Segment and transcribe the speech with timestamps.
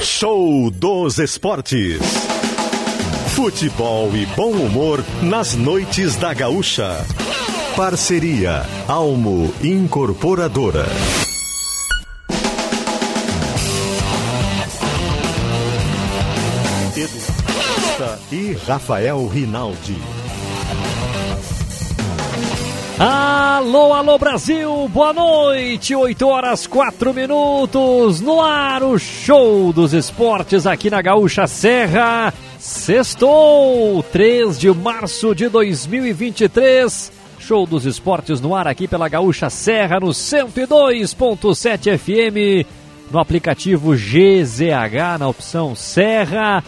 [0.00, 2.00] Show dos Esportes.
[3.34, 7.04] Futebol e bom humor nas noites da Gaúcha.
[7.76, 10.86] Parceria Almo Incorporadora.
[16.96, 17.32] Edu
[18.30, 20.21] e Rafael Rinaldi.
[23.04, 30.68] Alô, alô Brasil, boa noite, 8 horas 4 minutos, no ar o show dos esportes
[30.68, 32.32] aqui na Gaúcha Serra.
[32.60, 37.10] Sextou, 3 de março de 2023.
[37.40, 42.64] Show dos esportes no ar aqui pela Gaúcha Serra no 102.7 FM,
[43.10, 46.62] no aplicativo GZH na opção Serra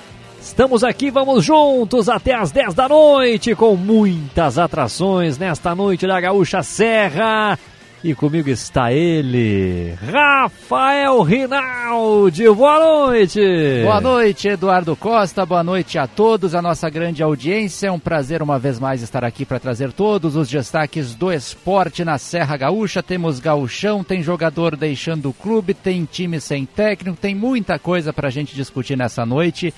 [0.44, 6.20] Estamos aqui, vamos juntos até as 10 da noite com muitas atrações nesta noite da
[6.20, 7.58] Gaúcha Serra.
[8.04, 12.46] E comigo está ele, Rafael Rinaldi.
[12.50, 13.40] Boa noite.
[13.84, 15.46] Boa noite, Eduardo Costa.
[15.46, 17.86] Boa noite a todos, a nossa grande audiência.
[17.86, 22.04] É um prazer uma vez mais estar aqui para trazer todos os destaques do esporte
[22.04, 23.02] na Serra Gaúcha.
[23.02, 28.28] Temos gauchão, tem jogador deixando o clube, tem time sem técnico, tem muita coisa para
[28.28, 29.72] a gente discutir nessa noite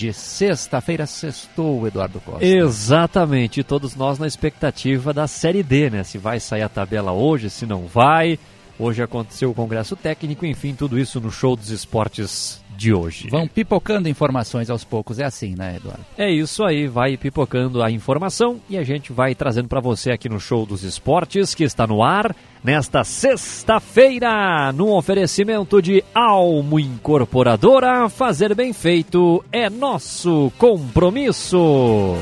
[0.00, 2.42] de sexta-feira, sextou, Eduardo Costa.
[2.42, 6.02] Exatamente, todos nós na expectativa da Série D, né?
[6.04, 8.38] Se vai sair a tabela hoje, se não vai.
[8.78, 13.28] Hoje aconteceu o Congresso Técnico, enfim, tudo isso no Show dos Esportes de hoje.
[13.28, 16.02] Vão pipocando informações aos poucos, é assim, né, Eduardo?
[16.16, 20.30] É isso aí, vai pipocando a informação e a gente vai trazendo para você aqui
[20.30, 28.08] no Show dos Esportes, que está no ar nesta sexta-feira, no oferecimento de Almo Incorporadora.
[28.08, 32.16] Fazer bem feito é nosso compromisso.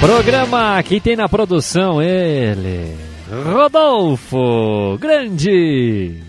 [0.00, 2.96] Programa que tem na produção ele,
[3.52, 6.22] Rodolfo Grande.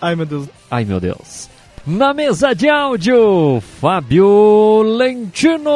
[0.00, 0.48] Ai meu Deus.
[0.70, 1.50] Ai meu Deus.
[1.86, 5.70] Na mesa de áudio, Fábio Lentino.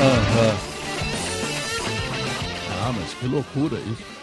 [0.00, 0.56] Aham.
[2.82, 4.15] Ah, mas que loucura isso.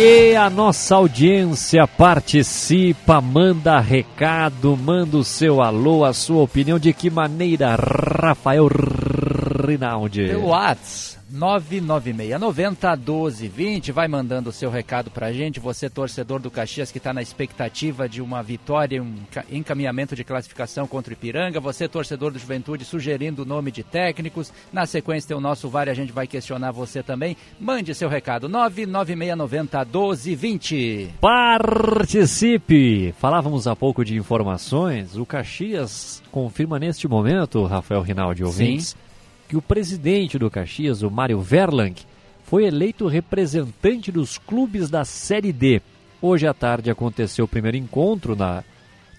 [0.00, 6.78] E a nossa audiência participa, manda recado, manda o seu alô, a sua opinião.
[6.78, 10.28] De que maneira, Rafael Rinaldi?
[10.28, 13.92] Pelo Whats, 996901220.
[13.92, 15.58] Vai mandando o seu recado pra gente.
[15.60, 19.14] Você, torcedor do Caxias, que está na expectativa de uma vitória, um
[19.50, 21.60] encaminhamento de classificação contra o Ipiranga.
[21.60, 24.50] Você, torcedor do Juventude, sugerindo o nome de técnicos.
[24.72, 27.36] Na sequência tem o nosso VAR, a gente vai questionar você também.
[27.60, 31.10] Mande seu recado, 996901220.
[31.20, 33.14] Participe!
[33.18, 35.16] Falávamos há pouco de informações.
[35.16, 39.07] O Caxias confirma neste momento, Rafael Rinaldi ouvintes, Sim.
[39.48, 41.94] Que o presidente do Caxias, o Mário Verlang,
[42.44, 45.80] foi eleito representante dos clubes da Série D.
[46.20, 48.62] Hoje à tarde aconteceu o primeiro encontro na,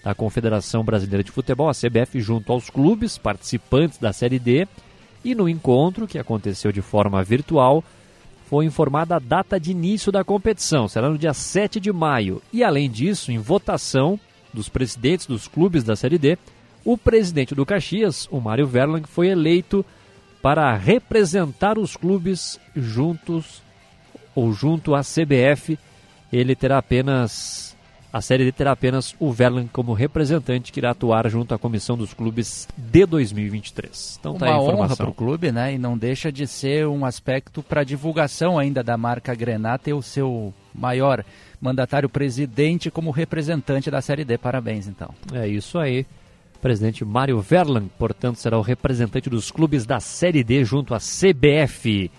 [0.04, 4.68] na Confederação Brasileira de Futebol, a CBF, junto aos clubes participantes da Série D.
[5.24, 7.82] E no encontro, que aconteceu de forma virtual,
[8.46, 12.42] foi informada a data de início da competição, será no dia 7 de maio.
[12.52, 14.18] E além disso, em votação
[14.52, 16.38] dos presidentes dos clubes da Série D,
[16.84, 19.84] o presidente do Caxias, o Mário Verlang, foi eleito
[20.42, 23.62] para representar os clubes juntos
[24.34, 25.78] ou junto à CBF.
[26.32, 27.70] Ele terá apenas
[28.12, 31.96] a Série D terá apenas o Verlan como representante que irá atuar junto à comissão
[31.96, 34.16] dos clubes de 2023.
[34.18, 34.84] Então tá Uma aí a informação.
[34.84, 35.74] honra para o clube, né?
[35.74, 40.02] E não deixa de ser um aspecto para divulgação ainda da marca Grená ter o
[40.02, 41.24] seu maior
[41.60, 44.36] mandatário presidente como representante da Série D.
[44.36, 45.14] Parabéns, então.
[45.32, 46.04] É isso aí.
[46.60, 52.10] Presidente Mário Verlan, portanto, será o representante dos clubes da Série D junto à CBF.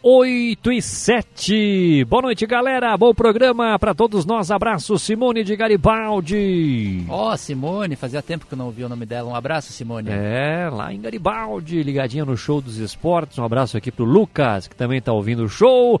[0.00, 2.04] 8 e 7.
[2.04, 2.96] Boa noite, galera.
[2.96, 4.48] Bom programa para todos nós.
[4.48, 7.04] Abraço, Simone de Garibaldi.
[7.08, 9.28] Ó, oh, Simone, fazia tempo que eu não ouvi o nome dela.
[9.28, 10.08] Um abraço, Simone.
[10.10, 13.38] É, lá em Garibaldi, ligadinha no show dos esportes.
[13.38, 16.00] Um abraço aqui pro Lucas, que também tá ouvindo o show.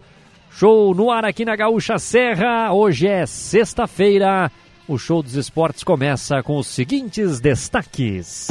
[0.52, 2.72] Show no ar aqui na Gaúcha Serra.
[2.72, 4.48] Hoje é sexta-feira.
[4.88, 8.48] O show dos esportes começa com os seguintes destaques.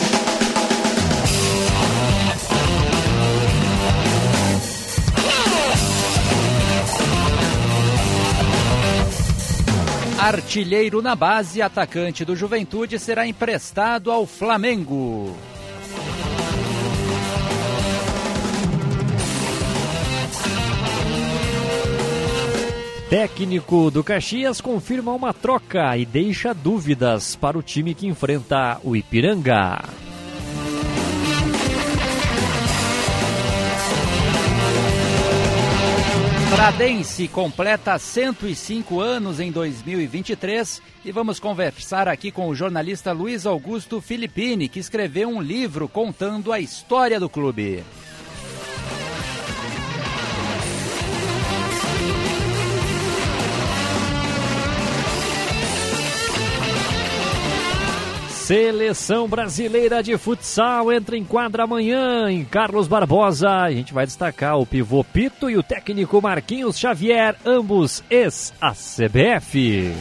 [10.20, 15.36] Artilheiro na base, atacante do Juventude será emprestado ao Flamengo.
[23.10, 28.98] Técnico do Caxias confirma uma troca e deixa dúvidas para o time que enfrenta o
[28.98, 29.82] Ipiranga.
[36.54, 44.02] Pradense completa 105 anos em 2023 e vamos conversar aqui com o jornalista Luiz Augusto
[44.02, 47.86] Filippini, que escreveu um livro contando a história do clube.
[58.48, 63.50] Seleção brasileira de futsal entra em quadra amanhã em Carlos Barbosa.
[63.50, 69.92] A gente vai destacar o pivô Pito e o técnico Marquinhos Xavier, ambos ex-ACBF.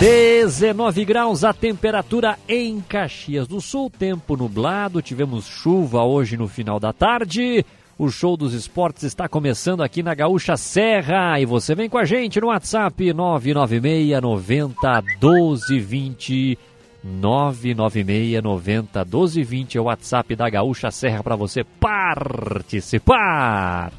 [0.00, 6.78] Dezenove graus a temperatura em Caxias do Sul, tempo nublado, tivemos chuva hoje no final
[6.78, 7.66] da tarde.
[7.98, 12.04] O show dos esportes está começando aqui na Gaúcha Serra e você vem com a
[12.04, 16.56] gente no WhatsApp 996 90 1220
[17.02, 23.90] 996 90 1220 é o WhatsApp da Gaúcha Serra para você participar.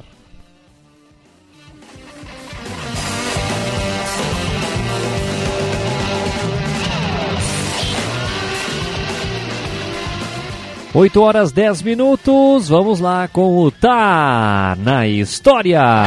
[10.92, 16.02] Oito horas dez minutos, vamos lá com o Tá na História.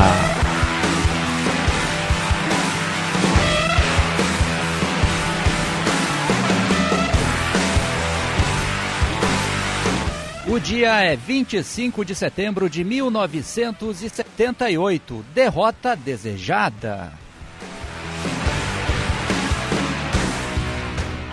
[10.45, 15.25] O dia é 25 de setembro de 1978.
[15.33, 17.22] Derrota desejada.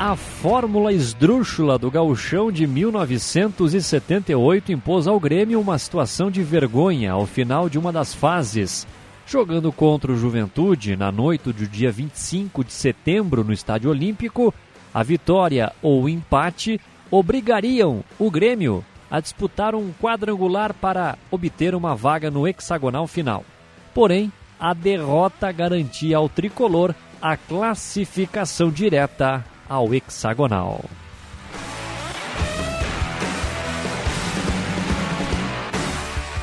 [0.03, 7.27] A fórmula esdrúxula do gauchão de 1978 impôs ao Grêmio uma situação de vergonha ao
[7.27, 8.87] final de uma das fases.
[9.27, 14.55] Jogando contra o Juventude na noite do dia 25 de setembro no Estádio Olímpico,
[14.95, 16.81] a vitória ou o empate
[17.11, 23.45] obrigariam o Grêmio a disputar um quadrangular para obter uma vaga no hexagonal final.
[23.93, 30.85] Porém, a derrota garantia ao tricolor a classificação direta ao hexagonal.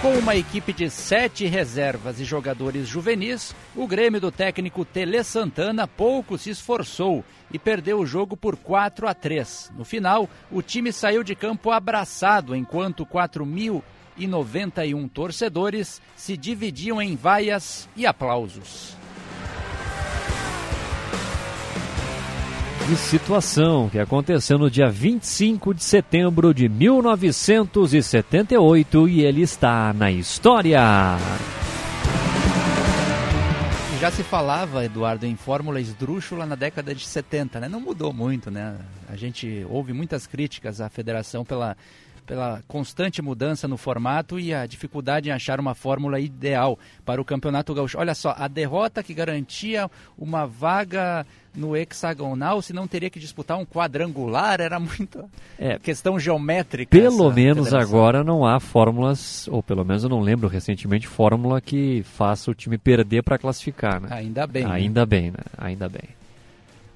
[0.02, 5.86] Com uma equipe de sete reservas e jogadores juvenis, o Grêmio do técnico Tele Santana
[5.86, 9.74] pouco se esforçou e perdeu o jogo por 4 a 3.
[9.76, 17.90] No final, o time saiu de campo abraçado enquanto 4.091 torcedores se dividiam em vaias
[17.94, 18.96] e aplausos.
[22.88, 30.10] Que situação que aconteceu no dia 25 de setembro de 1978 e ele está na
[30.10, 30.80] história.
[34.00, 37.68] Já se falava, Eduardo, em fórmula esdrúxula na década de 70, né?
[37.68, 38.78] Não mudou muito, né?
[39.10, 41.76] A gente ouve muitas críticas à federação pela,
[42.28, 47.26] pela constante mudança no formato e a dificuldade em achar uma fórmula ideal para o
[47.26, 47.98] Campeonato Gaúcho.
[47.98, 53.58] Olha só, a derrota que garantia uma vaga no hexagonal, se não teria que disputar
[53.58, 55.24] um quadrangular, era muito
[55.58, 55.80] É.
[55.80, 56.96] questão geométrica.
[56.96, 57.80] Pelo menos federação.
[57.80, 62.54] agora não há fórmulas, ou pelo menos eu não lembro recentemente, fórmula que faça o
[62.54, 64.10] time perder para classificar, né?
[64.12, 64.66] Ainda bem.
[64.66, 64.72] né?
[64.72, 65.40] Ainda bem, né?
[65.58, 66.04] Ainda bem.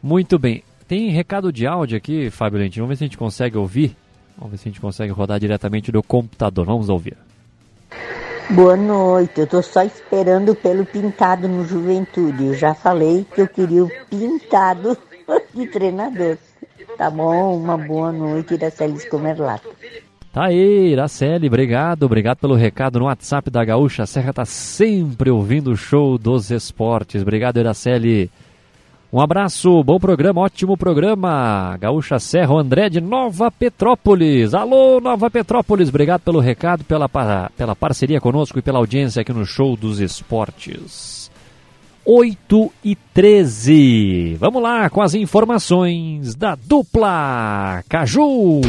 [0.04, 0.64] Muito bem.
[0.88, 2.86] Tem recado de áudio aqui, Fábio Lentino.
[2.86, 3.96] Vamos ver se a gente consegue ouvir.
[4.38, 6.66] Vamos ver se a gente consegue rodar diretamente do computador.
[6.66, 7.18] Vamos ouvir.
[8.50, 12.48] Boa noite, eu tô só esperando pelo pintado no Juventude.
[12.48, 14.98] Eu já falei que eu queria o pintado
[15.54, 16.38] de treinador.
[16.98, 17.58] Tá bom?
[17.58, 19.70] Uma boa noite, Iraceli Escomerlato.
[20.34, 22.04] Tá aí, Iraceli, obrigado.
[22.04, 24.04] Obrigado pelo recado no WhatsApp da Gaúcha.
[24.04, 27.22] A Serra tá sempre ouvindo o show dos esportes.
[27.22, 28.30] Obrigado, Iraceli.
[29.14, 31.76] Um abraço, bom programa, ótimo programa.
[31.82, 34.54] Gaúcha Serra, André de Nova Petrópolis.
[34.54, 39.46] Alô, Nova Petrópolis, obrigado pelo recado, pela, pela parceria conosco e pela audiência aqui no
[39.46, 41.30] Show dos Esportes.
[42.06, 44.38] 8 e 13.
[44.40, 48.62] Vamos lá com as informações da dupla Caju.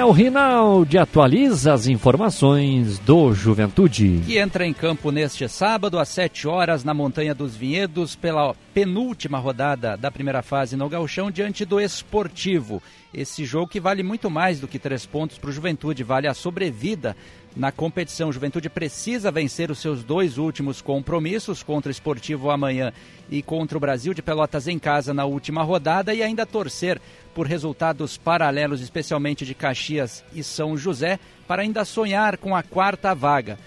[0.00, 4.22] Rafael Rinaldi atualiza as informações do Juventude.
[4.24, 9.38] Que entra em campo neste sábado às 7 horas na Montanha dos Vinhedos pela penúltima
[9.38, 12.82] rodada da primeira fase no Galchão diante do Esportivo.
[13.12, 16.32] Esse jogo que vale muito mais do que três pontos para o Juventude, vale a
[16.32, 17.14] sobrevida
[17.56, 18.28] na competição.
[18.28, 22.92] O Juventude precisa vencer os seus dois últimos compromissos contra o Esportivo amanhã
[23.30, 27.00] e contra o Brasil de Pelotas em casa na última rodada e ainda torcer
[27.34, 33.14] por resultados paralelos, especialmente de Caxias e São José, para ainda sonhar com a quarta
[33.14, 33.58] vaga.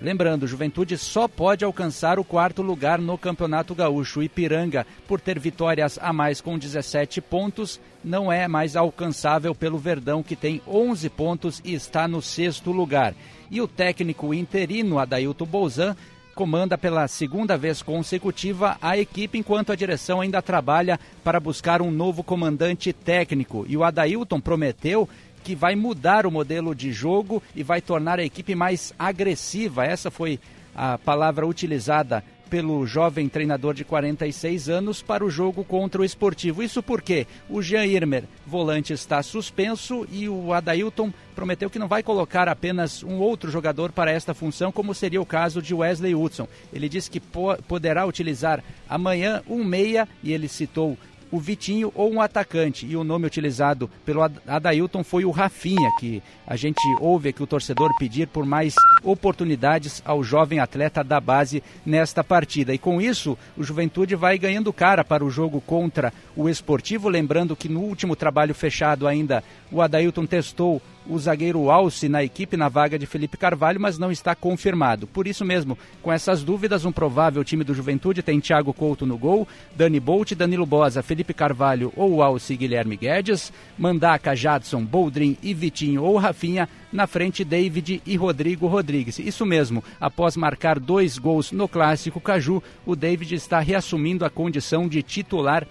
[0.00, 4.22] Lembrando, Juventude só pode alcançar o quarto lugar no Campeonato Gaúcho.
[4.22, 10.22] Ipiranga, por ter vitórias a mais com 17 pontos, não é mais alcançável pelo Verdão,
[10.22, 13.14] que tem 11 pontos e está no sexto lugar.
[13.50, 15.94] E o técnico interino Adailton Bolzan
[16.34, 21.90] comanda pela segunda vez consecutiva a equipe, enquanto a direção ainda trabalha para buscar um
[21.90, 23.66] novo comandante técnico.
[23.68, 25.06] E o Adailton prometeu
[25.42, 29.84] que vai mudar o modelo de jogo e vai tornar a equipe mais agressiva.
[29.84, 30.38] Essa foi
[30.74, 36.62] a palavra utilizada pelo jovem treinador de 46 anos para o jogo contra o Esportivo.
[36.62, 42.02] Isso porque o Jean Irmer, volante, está suspenso e o Adailton prometeu que não vai
[42.02, 46.48] colocar apenas um outro jogador para esta função, como seria o caso de Wesley Hudson.
[46.72, 50.98] Ele disse que po poderá utilizar amanhã um meia e ele citou
[51.30, 52.86] o Vitinho ou um atacante.
[52.86, 57.46] E o nome utilizado pelo Adailton foi o Rafinha, que a gente ouve aqui o
[57.46, 62.74] torcedor pedir por mais oportunidades ao jovem atleta da base nesta partida.
[62.74, 67.08] E com isso, o Juventude vai ganhando cara para o jogo contra o Esportivo.
[67.08, 72.56] Lembrando que no último trabalho fechado ainda, o Adailton testou o zagueiro Alce na equipe
[72.56, 75.06] na vaga de Felipe Carvalho, mas não está confirmado.
[75.06, 79.18] Por isso mesmo, com essas dúvidas, um provável time do Juventude tem Thiago Couto no
[79.18, 85.54] gol, Dani Bolt, Danilo Bosa, Felipe Carvalho ou Alce Guilherme Guedes, Mandaca, Jadson, Boldrin e
[85.54, 89.18] Vitinho ou Rafinha, na frente David e Rodrigo Rodrigues.
[89.18, 94.88] Isso mesmo, após marcar dois gols no clássico Caju, o David está reassumindo a condição
[94.88, 95.66] de titular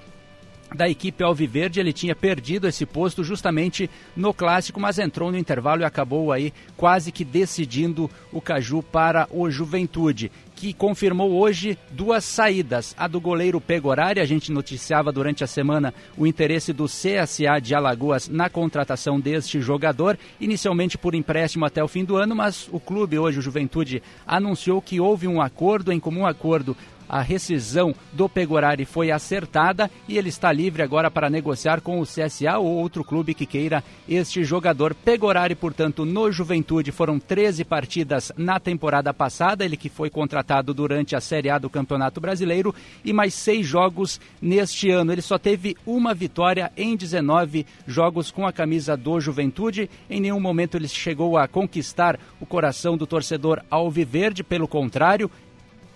[0.73, 1.79] da equipe Alviverde.
[1.79, 6.53] Ele tinha perdido esse posto justamente no clássico, mas entrou no intervalo e acabou aí
[6.77, 12.93] quase que decidindo o Caju para o Juventude, que confirmou hoje duas saídas.
[12.97, 17.73] A do goleiro Pegorari, a gente noticiava durante a semana o interesse do CSA de
[17.73, 22.79] Alagoas na contratação deste jogador, inicialmente por empréstimo até o fim do ano, mas o
[22.79, 26.75] clube hoje, o Juventude, anunciou que houve um acordo, em comum acordo,
[27.09, 32.05] a rescisão do Pegorari foi acertada e ele está livre agora para negociar com o
[32.05, 34.93] CSA ou outro clube que queira este jogador.
[34.93, 41.15] Pegorari, portanto, no Juventude foram 13 partidas na temporada passada, ele que foi contratado durante
[41.15, 45.11] a Série A do Campeonato Brasileiro e mais seis jogos neste ano.
[45.11, 49.89] Ele só teve uma vitória em 19 jogos com a camisa do Juventude.
[50.09, 55.31] Em nenhum momento ele chegou a conquistar o coração do torcedor alviverde, pelo contrário,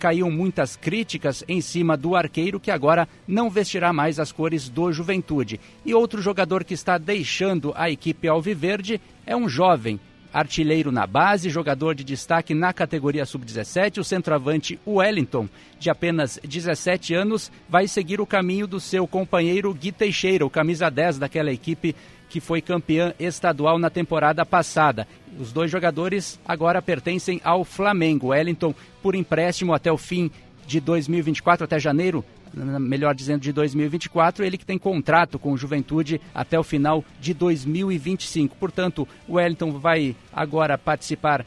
[0.04, 4.92] caíam muitas críticas em cima do arqueiro que agora não vestirá mais as cores do
[4.92, 5.58] Juventude.
[5.82, 9.98] E outro jogador que está deixando a equipe alviverde é um jovem
[10.30, 17.14] artilheiro na base, jogador de destaque na categoria sub-17, o centroavante Wellington, de apenas 17
[17.14, 21.96] anos, vai seguir o caminho do seu companheiro Gui Teixeira, o camisa 10 daquela equipe
[22.34, 25.06] que foi campeã estadual na temporada passada.
[25.38, 28.30] Os dois jogadores agora pertencem ao Flamengo.
[28.30, 30.28] Wellington por empréstimo até o fim
[30.66, 36.20] de 2024, até janeiro, melhor dizendo, de 2024, ele que tem contrato com o Juventude
[36.34, 38.56] até o final de 2025.
[38.56, 41.46] Portanto, o Wellington vai agora participar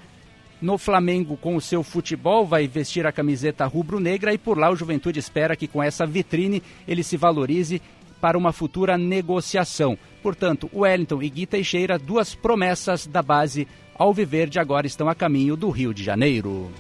[0.62, 4.76] no Flamengo com o seu futebol, vai vestir a camiseta rubro-negra e por lá o
[4.76, 7.82] Juventude espera que com essa vitrine ele se valorize
[8.20, 9.98] para uma futura negociação.
[10.22, 15.70] Portanto, Wellington e Gui Teixeira, duas promessas da base Alviverde, agora estão a caminho do
[15.70, 16.72] Rio de Janeiro.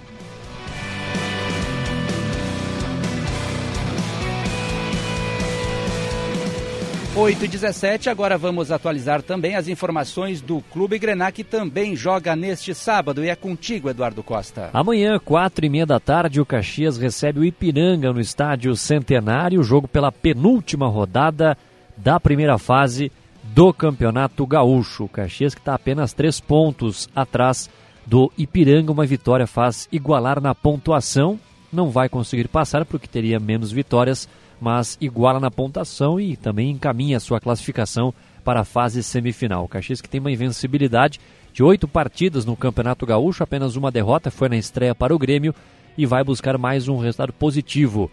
[7.17, 12.35] 8 e 17, agora vamos atualizar também as informações do Clube Grená, que também joga
[12.35, 13.25] neste sábado.
[13.25, 14.69] E é contigo, Eduardo Costa.
[14.71, 19.87] Amanhã, quatro e meia da tarde, o Caxias recebe o Ipiranga no estádio Centenário, jogo
[19.87, 21.57] pela penúltima rodada
[21.97, 25.05] da primeira fase do Campeonato Gaúcho.
[25.05, 27.67] O Caxias que está apenas três pontos atrás
[28.05, 31.39] do Ipiranga, uma vitória faz igualar na pontuação.
[31.73, 37.19] Não vai conseguir passar porque teria menos vitórias mas iguala na pontuação e também encaminha
[37.19, 39.65] sua classificação para a fase semifinal.
[39.65, 41.19] O Caxias que tem uma invencibilidade
[41.53, 45.53] de oito partidas no Campeonato Gaúcho, apenas uma derrota foi na estreia para o Grêmio
[45.97, 48.11] e vai buscar mais um resultado positivo.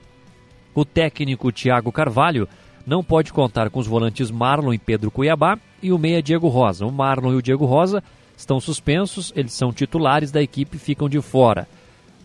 [0.75, 2.49] O técnico Thiago Carvalho
[2.87, 6.85] não pode contar com os volantes Marlon e Pedro Cuiabá e o meia Diego Rosa.
[6.85, 8.03] O Marlon e o Diego Rosa
[8.37, 11.69] estão suspensos, eles são titulares da equipe e ficam de fora.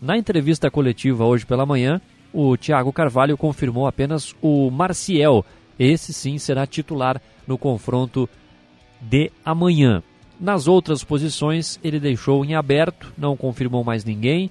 [0.02, 2.02] Na entrevista coletiva hoje pela manhã,
[2.34, 5.46] o Thiago Carvalho confirmou apenas o Marcial.
[5.78, 8.30] Esse sim será titular no confronto
[9.02, 10.04] de amanhã.
[10.40, 14.50] Nas outras posições, ele deixou em aberto, não confirmou mais ninguém.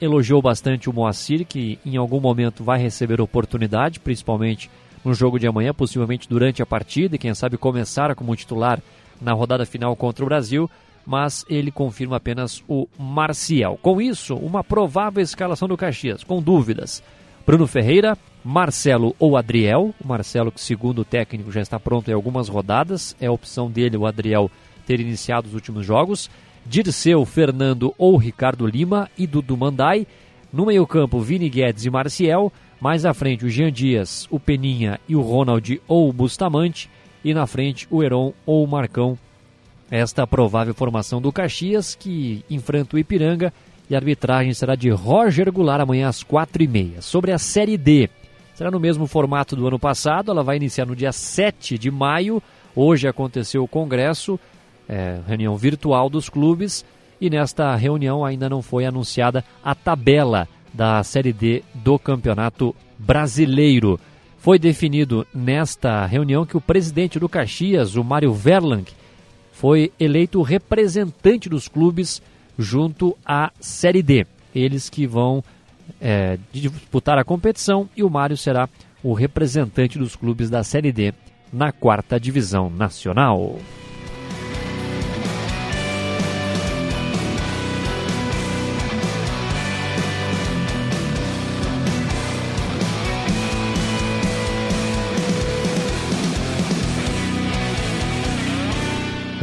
[0.00, 4.70] Elogiou bastante o Moacir, que em algum momento vai receber oportunidade, principalmente
[5.04, 8.82] no jogo de amanhã, possivelmente durante a partida, e quem sabe começar como titular
[9.20, 10.68] na rodada final contra o Brasil,
[11.06, 13.78] mas ele confirma apenas o Marcial.
[13.80, 17.02] Com isso, uma provável escalação do Caxias, com dúvidas.
[17.46, 19.94] Bruno Ferreira, Marcelo ou Adriel.
[20.02, 23.70] O Marcelo, que segundo o técnico já está pronto em algumas rodadas, é a opção
[23.70, 24.50] dele, o Adriel,
[24.84, 26.28] ter iniciado os últimos jogos.
[26.64, 30.06] Dirceu, Fernando ou Ricardo Lima e Dudu Mandai.
[30.52, 32.52] No meio-campo, Vini Guedes e Marcial.
[32.80, 36.90] Mais à frente, o Jean Dias, o Peninha e o Ronald ou o Bustamante.
[37.24, 39.16] E na frente, o Heron ou o Marcão.
[39.90, 43.52] Esta provável formação do Caxias, que enfrenta o Ipiranga.
[43.88, 47.00] E a arbitragem será de Roger Goulart amanhã às quatro e meia.
[47.00, 48.10] Sobre a Série D,
[48.52, 50.30] será no mesmo formato do ano passado.
[50.30, 52.42] Ela vai iniciar no dia 7 de maio.
[52.74, 54.40] Hoje aconteceu o congresso
[54.88, 56.84] é, reunião virtual dos clubes
[57.20, 63.98] e nesta reunião ainda não foi anunciada a tabela da Série D do Campeonato Brasileiro.
[64.38, 68.84] Foi definido nesta reunião que o presidente do Caxias, o Mário Verlang,
[69.56, 72.20] foi eleito representante dos clubes
[72.58, 74.26] junto à Série D.
[74.54, 75.42] Eles que vão
[75.98, 78.68] é, disputar a competição e o Mário será
[79.02, 81.14] o representante dos clubes da Série D
[81.50, 83.58] na quarta divisão nacional.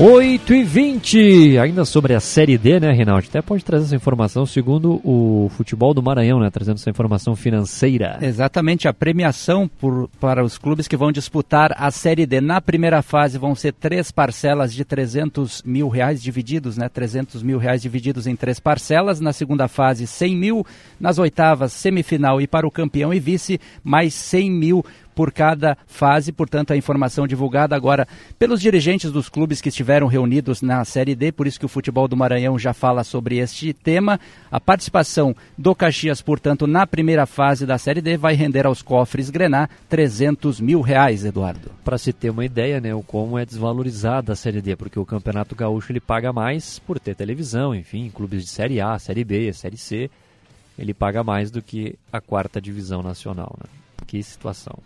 [0.05, 3.25] 8 e 20 ainda sobre a Série D, né, Reinaldo?
[3.25, 6.49] Até pode trazer essa informação segundo o futebol do Maranhão, né?
[6.49, 8.17] Trazendo essa informação financeira.
[8.21, 12.41] Exatamente, a premiação por, para os clubes que vão disputar a Série D.
[12.41, 16.89] Na primeira fase vão ser três parcelas de 300 mil reais divididos, né?
[16.89, 19.21] 300 mil reais divididos em três parcelas.
[19.21, 20.67] Na segunda fase, 100 mil.
[20.99, 26.31] Nas oitavas, semifinal e para o campeão e vice, mais 100 mil por cada fase.
[26.31, 31.31] Portanto, a informação divulgada agora pelos dirigentes dos clubes que estiveram reunidos na Série D,
[31.31, 34.19] por isso que o futebol do Maranhão já fala sobre este tema.
[34.51, 39.29] A participação do Caxias, portanto, na primeira fase da Série D vai render aos cofres
[39.29, 41.71] Grená 300 mil reais, Eduardo.
[41.83, 45.05] Para se ter uma ideia, né, o como é desvalorizada a Série D, porque o
[45.05, 49.51] Campeonato Gaúcho ele paga mais por ter televisão, enfim, clubes de Série A, Série B,
[49.53, 50.09] Série C,
[50.77, 53.55] ele paga mais do que a quarta divisão nacional.
[53.59, 53.69] Né?
[54.07, 54.77] Que situação.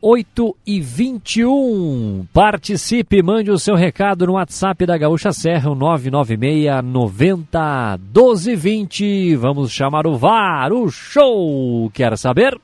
[0.00, 2.26] 8 e 21.
[2.32, 9.36] Participe, mande o seu recado no WhatsApp da Gaúcha Serra, o 996 90 1220.
[9.36, 11.90] Vamos chamar o VAR, o show.
[11.92, 12.58] Quer saber?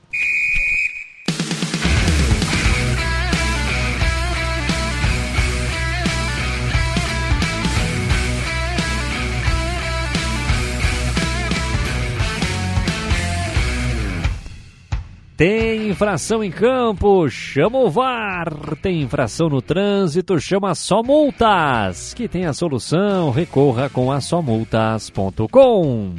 [15.37, 18.75] Tem infração em campo, chama o VAR.
[18.81, 22.13] Tem infração no trânsito, chama Só Multas.
[22.13, 26.15] Que tem a solução, recorra com a somultas.com.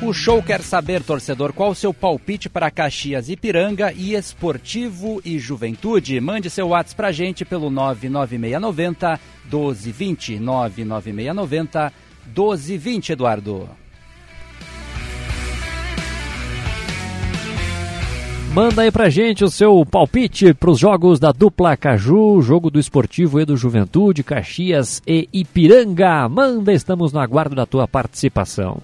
[0.00, 5.40] O show quer saber, torcedor, qual o seu palpite para Caxias Ipiranga e Esportivo e
[5.40, 6.20] Juventude.
[6.20, 10.38] Mande seu WhatsApp pra gente pelo 99690 1220.
[10.38, 11.92] 99690
[12.26, 13.68] 1220, Eduardo.
[18.58, 22.80] Manda aí pra gente o seu palpite para os jogos da dupla Caju, jogo do
[22.80, 26.28] Esportivo e do Juventude, Caxias e Ipiranga.
[26.28, 28.78] Manda, estamos no aguardo da tua participação.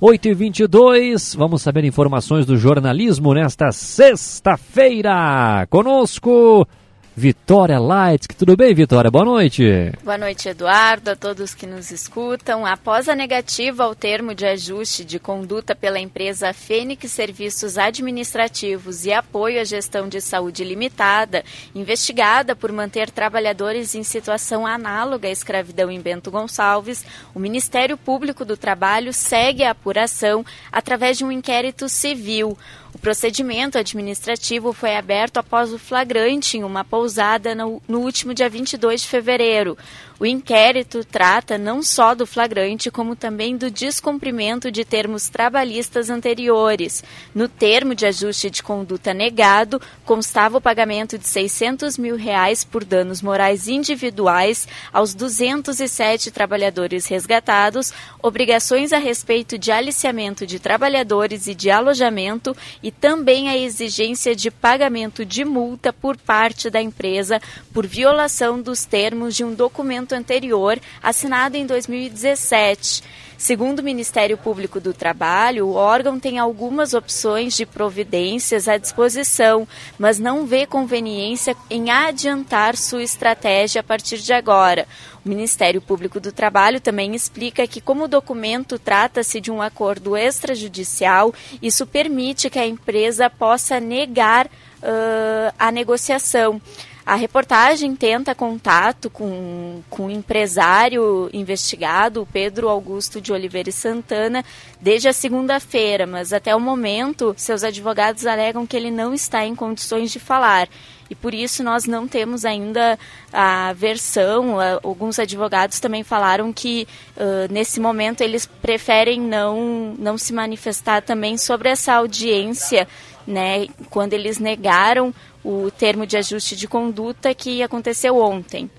[0.00, 5.64] 8 e 22 vamos saber informações do jornalismo nesta sexta-feira.
[5.70, 6.66] Conosco,
[7.14, 8.26] Vitória Lights.
[8.38, 9.10] Tudo bem, Vitória?
[9.10, 9.92] Boa noite.
[10.02, 12.64] Boa noite, Eduardo, a todos que nos escutam.
[12.64, 19.12] Após a negativa ao termo de ajuste de conduta pela empresa Fênix Serviços Administrativos e
[19.12, 21.44] Apoio à Gestão de Saúde Limitada,
[21.74, 28.42] investigada por manter trabalhadores em situação análoga à escravidão em Bento Gonçalves, o Ministério Público
[28.42, 32.56] do Trabalho segue a apuração através de um inquérito civil.
[32.94, 38.48] O procedimento administrativo foi aberto após o flagrante em uma pousada no, no último dia
[38.48, 39.78] 22 de fevereiro.
[40.18, 47.02] O inquérito trata não só do flagrante, como também do descumprimento de termos trabalhistas anteriores.
[47.34, 52.84] No termo de ajuste de conduta negado, constava o pagamento de 600 mil reais por
[52.84, 61.54] danos morais individuais aos 207 trabalhadores resgatados, obrigações a respeito de aliciamento de trabalhadores e
[61.54, 67.40] de alojamento e também a exigência de pagamento de multa por parte da empresa
[67.72, 73.02] por violação dos termos de um documento anterior, assinado em 2017.
[73.42, 79.66] Segundo o Ministério Público do Trabalho, o órgão tem algumas opções de providências à disposição,
[79.98, 84.86] mas não vê conveniência em adiantar sua estratégia a partir de agora.
[85.24, 90.16] O Ministério Público do Trabalho também explica que, como o documento trata-se de um acordo
[90.16, 96.60] extrajudicial, isso permite que a empresa possa negar uh, a negociação.
[97.04, 104.44] A reportagem tenta contato com, com o empresário investigado, Pedro Augusto de Oliveira e Santana,
[104.80, 109.54] desde a segunda-feira, mas até o momento seus advogados alegam que ele não está em
[109.54, 110.68] condições de falar.
[111.12, 112.98] E por isso nós não temos ainda
[113.30, 114.56] a versão.
[114.82, 121.36] Alguns advogados também falaram que uh, nesse momento eles preferem não, não se manifestar também
[121.36, 122.88] sobre essa audiência,
[123.26, 128.70] né, quando eles negaram o termo de ajuste de conduta que aconteceu ontem.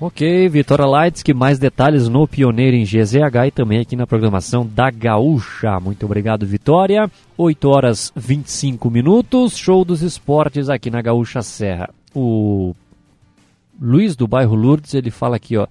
[0.00, 4.64] Ok, Vitória Lights, que mais detalhes no Pioneiro em GZH e também aqui na programação
[4.64, 5.80] da Gaúcha.
[5.80, 7.10] Muito obrigado, Vitória.
[7.36, 11.90] 8 horas 25 minutos, show dos esportes aqui na Gaúcha Serra.
[12.14, 12.76] O
[13.80, 15.66] Luiz do bairro Lourdes, ele fala aqui, ó.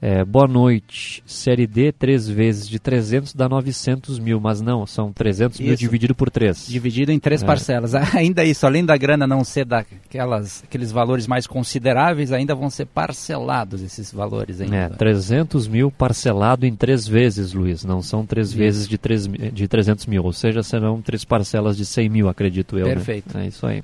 [0.00, 1.22] É, boa noite.
[1.26, 6.14] Série D, três vezes de 300 dá 900 mil, mas não, são 300 mil dividido
[6.14, 6.68] por três.
[6.68, 7.46] Dividido em três é.
[7.46, 7.94] parcelas.
[8.14, 12.86] Ainda isso, além da grana não ser daquelas, aqueles valores mais consideráveis, ainda vão ser
[12.86, 14.76] parcelados esses valores ainda.
[14.76, 17.84] É, 300 mil parcelado em três vezes, Luiz.
[17.84, 18.58] Não são três isso.
[18.58, 22.78] vezes de, três, de 300 mil, ou seja, serão três parcelas de 100 mil, acredito
[22.78, 22.86] eu.
[22.86, 22.94] Né?
[22.94, 23.36] Perfeito.
[23.36, 23.46] Né?
[23.46, 23.82] É isso aí.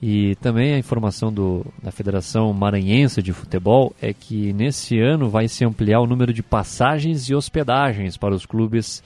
[0.00, 5.48] E também a informação do, da Federação Maranhense de Futebol é que nesse ano vai
[5.48, 9.02] se ampliar o número de passagens e hospedagens para os clubes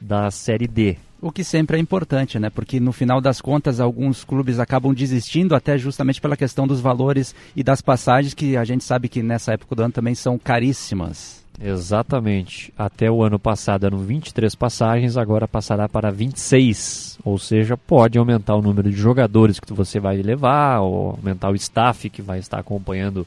[0.00, 0.96] da Série D.
[1.20, 2.50] O que sempre é importante, né?
[2.50, 7.34] Porque no final das contas alguns clubes acabam desistindo até justamente pela questão dos valores
[7.54, 11.44] e das passagens que a gente sabe que nessa época do ano também são caríssimas.
[11.60, 12.72] Exatamente.
[12.76, 17.18] Até o ano passado eram 23 passagens, agora passará para 26.
[17.24, 21.54] Ou seja, pode aumentar o número de jogadores que você vai levar, ou aumentar o
[21.54, 23.26] staff que vai estar acompanhando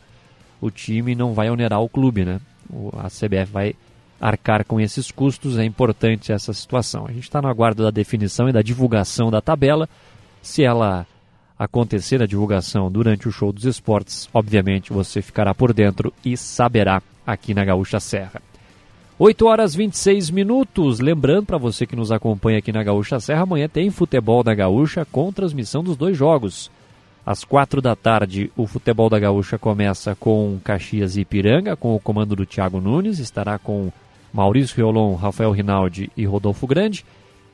[0.61, 2.39] o time e não vai onerar o clube, né?
[2.97, 3.75] A CBF vai
[4.21, 7.05] arcar com esses custos, é importante essa situação.
[7.07, 9.87] A gente está no aguardo da definição e da divulgação da tabela.
[10.41, 11.07] Se ela
[11.57, 17.01] acontecer a divulgação durante o show dos esportes, obviamente você ficará por dentro e saberá
[17.31, 18.41] aqui na Gaúcha Serra.
[19.17, 20.99] 8 horas 26 minutos.
[20.99, 25.05] Lembrando para você que nos acompanha aqui na Gaúcha Serra, amanhã tem futebol da Gaúcha
[25.05, 26.71] com transmissão dos dois jogos.
[27.25, 31.99] Às quatro da tarde, o futebol da Gaúcha começa com Caxias e Ipiranga, com o
[31.99, 33.19] comando do Thiago Nunes.
[33.19, 33.91] Estará com
[34.33, 37.05] Maurício Riolon, Rafael Rinaldi e Rodolfo Grande.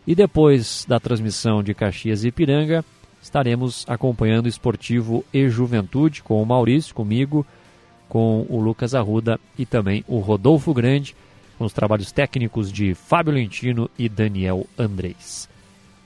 [0.06, 2.86] E depois da transmissão de Caxias e Ipiranga,
[3.22, 7.44] estaremos acompanhando Esportivo e Juventude com o Maurício, comigo,
[8.16, 11.14] com o Lucas Arruda e também o Rodolfo Grande,
[11.58, 15.50] com os trabalhos técnicos de Fábio Lentino e Daniel Andrés.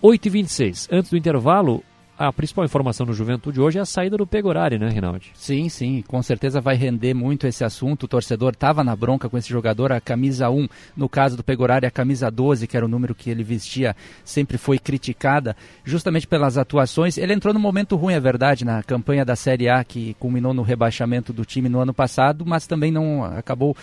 [0.02, 0.88] 8h26.
[0.92, 1.84] Antes do intervalo,
[2.20, 5.32] a principal informação no Juventude hoje é a saída do Pegorari, né, Rinaldi?
[5.34, 8.04] Sim, sim, com certeza vai render muito esse assunto.
[8.04, 11.86] O torcedor estava na bronca com esse jogador, a camisa 1, no caso do Pegorari,
[11.86, 15.56] a camisa 12, que era o número que ele vestia, sempre foi criticada,
[15.86, 17.18] justamente pelas atuações.
[17.18, 20.62] Ele entrou num momento ruim, é verdade, na campanha da Série A, que culminou no
[20.62, 23.78] rebaixamento do time no ano passado, mas também não acabou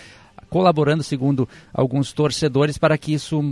[0.48, 3.42] colaborando, segundo alguns torcedores, para que isso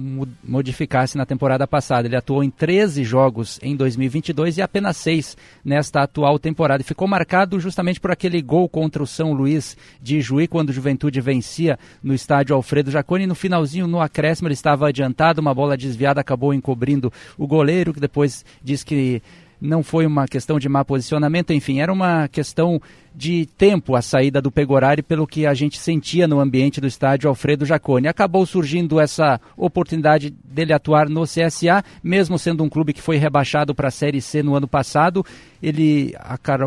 [0.42, 2.08] modificasse na temporada passada.
[2.08, 6.82] Ele atuou em 13 jogos em 2022 e apenas 6 nesta atual temporada.
[6.82, 10.72] E ficou marcado justamente por aquele gol contra o São Luís de Juí, quando o
[10.72, 13.26] Juventude vencia no estádio Alfredo Jaconi.
[13.26, 18.00] No finalzinho, no acréscimo, ele estava adiantado, uma bola desviada acabou encobrindo o goleiro, que
[18.00, 19.22] depois diz que
[19.64, 22.80] não foi uma questão de má posicionamento, enfim, era uma questão
[23.14, 27.28] de tempo a saída do Pegorari pelo que a gente sentia no ambiente do estádio
[27.28, 28.08] Alfredo Jaconi.
[28.08, 33.74] Acabou surgindo essa oportunidade dele atuar no CSA, mesmo sendo um clube que foi rebaixado
[33.74, 35.24] para a Série C no ano passado.
[35.64, 36.14] Ele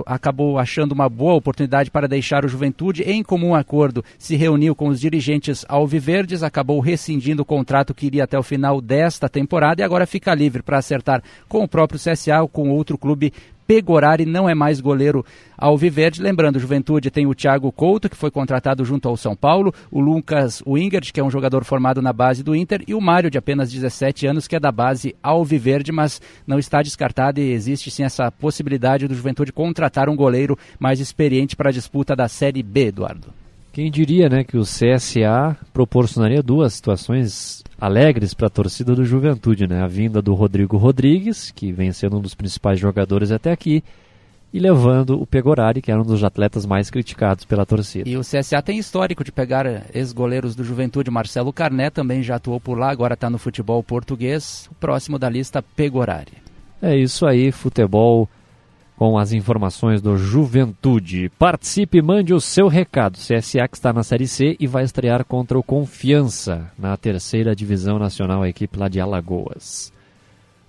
[0.05, 3.03] acabou achando uma boa oportunidade para deixar o Juventude.
[3.03, 8.23] Em comum acordo, se reuniu com os dirigentes alviverdes, acabou rescindindo o contrato que iria
[8.23, 12.41] até o final desta temporada e agora fica livre para acertar com o próprio CSA
[12.41, 13.31] ou com outro clube
[13.67, 15.25] Pegorari não é mais goleiro
[15.57, 16.21] alviverde.
[16.21, 20.63] Lembrando, Juventude tem o Thiago Couto, que foi contratado junto ao São Paulo, o Lucas
[20.65, 23.71] Wingert, que é um jogador formado na base do Inter, e o Mário, de apenas
[23.71, 28.31] 17 anos, que é da base alviverde, mas não está descartado e existe sim essa
[28.31, 33.46] possibilidade do Juventude contratar um goleiro mais experiente para a disputa da Série B, Eduardo.
[33.77, 39.67] Quem diria, né, que o CSA proporcionaria duas situações alegres para a torcida do Juventude,
[39.67, 39.83] né?
[39.83, 43.83] A vinda do Rodrigo Rodrigues, que vem sendo um dos principais jogadores até aqui,
[44.51, 48.09] e levando o Pegorari, que era um dos atletas mais criticados pela torcida.
[48.09, 51.11] E o CSA tem histórico de pegar ex-goleiros do Juventude.
[51.11, 54.67] Marcelo Carné também já atuou por lá, agora está no futebol português.
[54.71, 56.33] O próximo da lista, Pegorari.
[56.81, 58.27] É isso aí, futebol
[58.97, 61.31] com as informações do Juventude.
[61.37, 63.17] Participe e mande o seu recado.
[63.17, 67.99] CSA que está na Série C e vai estrear contra o Confiança na terceira divisão
[67.99, 69.93] nacional, a equipe lá de Alagoas.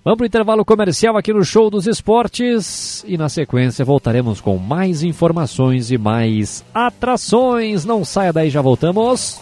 [0.05, 4.57] Vamos para o intervalo comercial aqui no Show dos Esportes e na sequência voltaremos com
[4.57, 7.83] mais informações e mais atrações.
[7.83, 9.41] Não saia daí, já voltamos.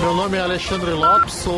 [0.00, 1.52] Meu nome é Alexandre Lopes, sou,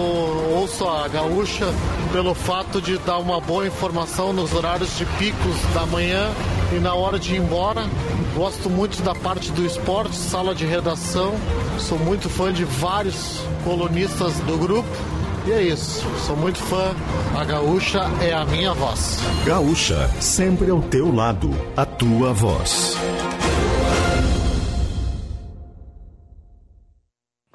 [0.52, 1.66] ouço a Gaúcha
[2.12, 6.30] pelo fato de dar uma boa informação nos horários de picos da manhã
[6.72, 7.86] e na hora de ir embora.
[8.34, 11.34] Gosto muito da parte do esporte, sala de redação.
[11.78, 14.88] Sou muito fã de vários colunistas do grupo.
[15.46, 16.94] E é isso, sou muito fã.
[17.36, 19.18] A Gaúcha é a minha voz.
[19.44, 22.96] Gaúcha, sempre ao teu lado, a tua voz.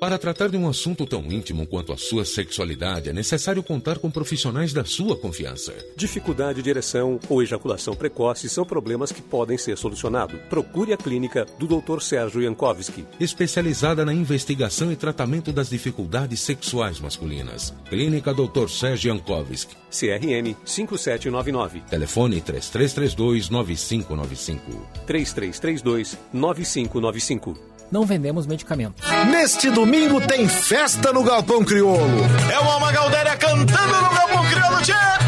[0.00, 4.10] Para tratar de um assunto tão íntimo quanto a sua sexualidade, é necessário contar com
[4.10, 5.74] profissionais da sua confiança.
[5.94, 10.40] Dificuldade de ereção ou ejaculação precoce são problemas que podem ser solucionados.
[10.48, 12.00] Procure a clínica do Dr.
[12.00, 17.74] Sérgio Jankowski, especializada na investigação e tratamento das dificuldades sexuais masculinas.
[17.90, 18.70] Clínica Dr.
[18.70, 19.76] Sérgio Jankowski.
[19.90, 21.82] CRM 5799.
[21.90, 24.88] Telefone 3332 9595.
[25.06, 29.04] 3332 9595 não vendemos medicamentos.
[29.26, 32.20] Neste domingo tem festa no Galpão Criolo.
[32.52, 35.20] É o Alma Galdéria cantando no Galpão Criolo, tchê!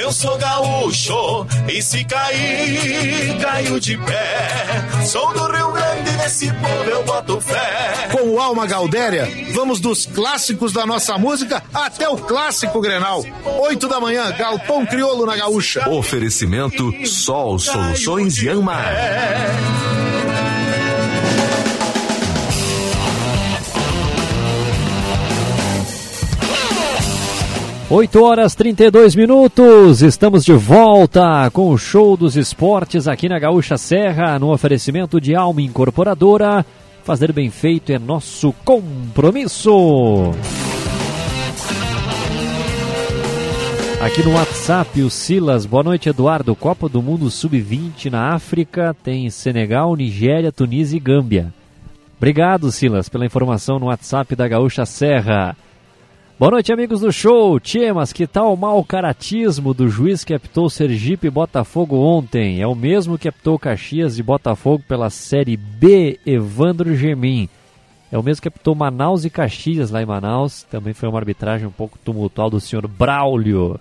[0.00, 5.06] Eu sou gaúcho e se cair, caiu de pé.
[5.06, 8.08] Sou do Rio Grande, nesse povo eu boto fé.
[8.10, 13.24] Com o Alma Galdéria, vamos dos clássicos da nossa música até o clássico Grenal.
[13.60, 15.88] Oito da manhã, Galpão Criolo na Gaúcha.
[15.88, 18.92] Oferecimento Sol Soluções Yanmar.
[27.94, 33.76] 8 horas 32 minutos, estamos de volta com o show dos esportes aqui na Gaúcha
[33.76, 36.64] Serra, no oferecimento de Alma Incorporadora.
[37.04, 40.30] Fazer bem feito é nosso compromisso.
[44.00, 45.66] Aqui no WhatsApp, o Silas.
[45.66, 46.56] Boa noite, Eduardo.
[46.56, 51.52] Copa do Mundo Sub-20 na África tem Senegal, Nigéria, Tunísia e Gâmbia.
[52.16, 55.54] Obrigado, Silas, pela informação no WhatsApp da Gaúcha Serra.
[56.42, 57.60] Boa noite, amigos do show.
[57.60, 62.60] Tchê, mas que tal o mau caratismo do juiz que apitou Sergipe e Botafogo ontem?
[62.60, 67.48] É o mesmo que apitou Caxias e Botafogo pela Série B, Evandro Gemin.
[68.10, 70.64] É o mesmo que apitou Manaus e Caxias lá em Manaus.
[70.64, 73.78] Também foi uma arbitragem um pouco tumultual do senhor Braulio.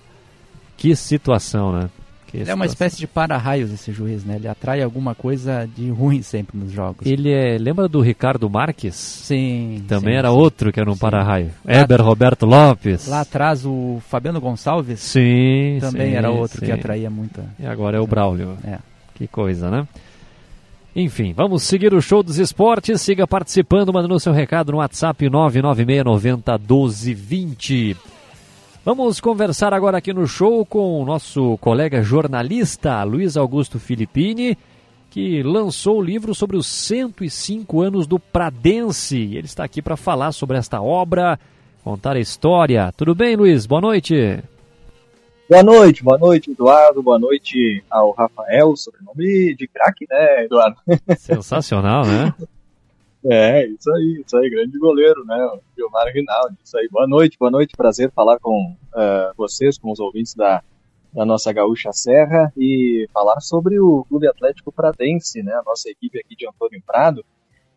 [0.77, 1.89] Que situação, né?
[2.31, 4.37] Que Ele é uma espécie de para-raios esse juiz, né?
[4.37, 7.05] Ele atrai alguma coisa de ruim sempre nos jogos.
[7.05, 7.57] Ele é.
[7.57, 8.95] Lembra do Ricardo Marques?
[8.95, 9.83] Sim.
[9.87, 10.35] Também sim, era sim.
[10.35, 11.51] outro que era um para-raio.
[11.67, 13.07] Heber Roberto Lopes.
[13.07, 17.43] Lá atrás o Fabiano Gonçalves Sim, também sim, era outro que atraía muita.
[17.59, 18.57] E agora é o Braulio.
[18.63, 18.79] É.
[19.13, 19.85] Que coisa, né?
[20.95, 23.01] Enfim, vamos seguir o show dos esportes.
[23.01, 27.97] Siga participando, mandando seu recado no WhatsApp 99690 1220.
[28.83, 34.57] Vamos conversar agora aqui no show com o nosso colega jornalista Luiz Augusto Filippini,
[35.11, 39.35] que lançou o livro sobre os 105 anos do Pradense.
[39.35, 41.39] Ele está aqui para falar sobre esta obra,
[41.83, 42.91] contar a história.
[42.97, 43.67] Tudo bem, Luiz?
[43.67, 44.43] Boa noite.
[45.47, 47.03] Boa noite, boa noite, Eduardo.
[47.03, 50.77] Boa noite ao Rafael, sobrenome de craque, né, Eduardo?
[51.19, 52.33] Sensacional, né?
[53.23, 55.45] É, isso aí, isso aí, grande goleiro, né?
[55.45, 56.87] O Gilmar Rinaldi, isso aí.
[56.89, 60.63] Boa noite, boa noite, prazer falar com eh, vocês, com os ouvintes da,
[61.13, 65.53] da nossa Gaúcha Serra e falar sobre o Clube Atlético Pradense, né?
[65.53, 67.23] A nossa equipe aqui de Antônio Prado,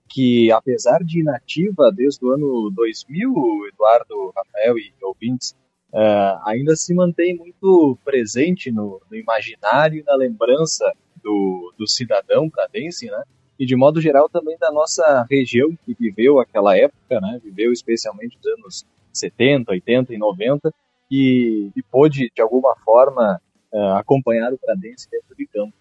[0.09, 5.55] que apesar de inativa desde o ano 2000, Eduardo, Rafael e ouvintes,
[5.93, 10.91] eh, ainda se mantém muito presente no, no imaginário e na lembrança
[11.23, 13.23] do, do cidadão pradense, né?
[13.59, 17.41] E de modo geral também da nossa região que viveu aquela época, né?
[17.43, 20.75] Viveu especialmente os anos 70, 80 e 90
[21.11, 23.41] e, e pôde de alguma forma
[23.73, 25.73] eh, acompanhar o pradense dentro de campo.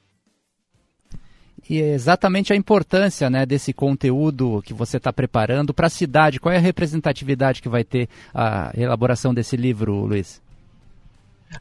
[1.69, 6.39] E é exatamente a importância né, desse conteúdo que você está preparando para a cidade.
[6.39, 10.42] Qual é a representatividade que vai ter a elaboração desse livro, Luiz?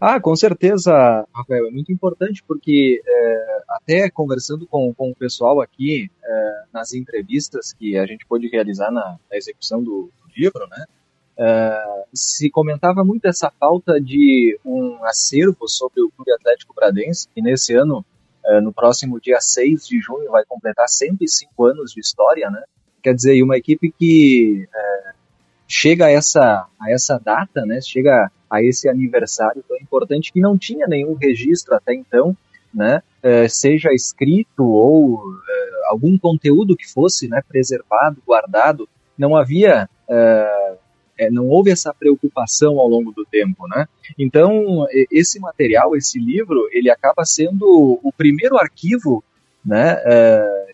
[0.01, 5.61] Ah, com certeza, Rafael, é muito importante porque é, até conversando com, com o pessoal
[5.61, 10.67] aqui é, nas entrevistas que a gente pôde realizar na, na execução do, do livro,
[10.69, 10.85] né,
[11.39, 17.41] é, se comentava muito essa falta de um acervo sobre o Clube Atlético Bradense, que
[17.41, 18.05] nesse ano,
[18.45, 22.63] é, no próximo dia 6 de junho, vai completar 105 anos de história, né,
[23.03, 25.12] quer dizer, uma equipe que é,
[25.73, 30.59] chega a essa, a essa data, né, chega a esse aniversário tão importante que não
[30.59, 32.37] tinha nenhum registro até então,
[32.75, 39.89] né, eh, seja escrito ou eh, algum conteúdo que fosse né, preservado, guardado, não havia,
[40.09, 40.79] eh,
[41.31, 43.87] não houve essa preocupação ao longo do tempo, né?
[44.19, 49.23] Então esse material, esse livro, ele acaba sendo o primeiro arquivo,
[49.65, 49.99] né,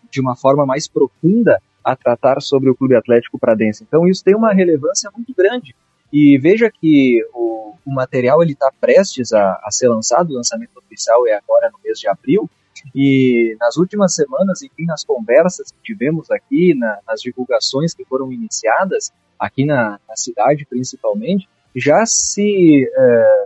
[0.09, 3.83] de uma forma mais profunda a tratar sobre o Clube Atlético Pradense.
[3.83, 5.75] Então isso tem uma relevância muito grande.
[6.11, 10.77] E veja que o, o material ele está prestes a, a, ser lançado, o lançamento
[10.77, 12.49] oficial é agora no mês de abril,
[12.95, 18.31] e nas últimas semanas, enfim, nas conversas que tivemos aqui, na, nas divulgações que foram
[18.31, 23.45] iniciadas, aqui na, na cidade principalmente, já se, é,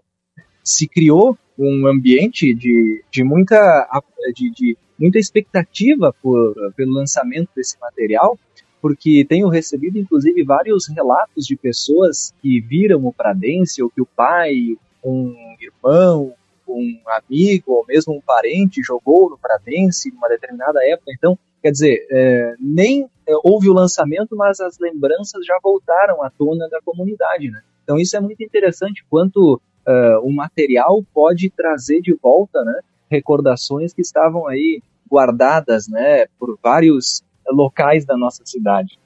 [0.64, 3.88] se criou um ambiente de, de, muita,
[4.36, 8.40] de, de muita expectativa por, pelo lançamento desse material,
[8.82, 14.06] porque tenho recebido inclusive vários relatos de pessoas que viram o Pradense ou que o
[14.06, 16.34] pai, um irmão,
[16.66, 21.12] um amigo ou mesmo um parente jogou no Pradense numa determinada época.
[21.14, 26.30] Então, quer dizer, é, nem é, houve o lançamento, mas as lembranças já voltaram à
[26.30, 27.52] tona da comunidade.
[27.52, 27.62] Né?
[27.84, 32.80] Então, isso é muito interessante quanto uh, o material pode trazer de volta né,
[33.14, 38.98] recordações que estavam aí guardadas né, por vários locais da nossa cidade.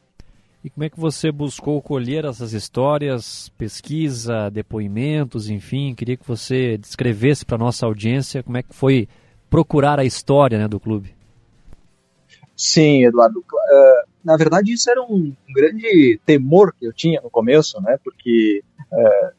[0.63, 5.93] E como é que você buscou colher essas histórias, pesquisa, depoimentos, enfim?
[5.93, 9.07] Queria que você descrevesse para nossa audiência como é que foi
[9.49, 11.15] procurar a história né, do clube.
[12.55, 13.39] Sim, Eduardo.
[13.39, 17.97] Uh, na verdade, isso era um, um, grande temor que eu tinha no começo, né?
[18.03, 19.31] Porque uh,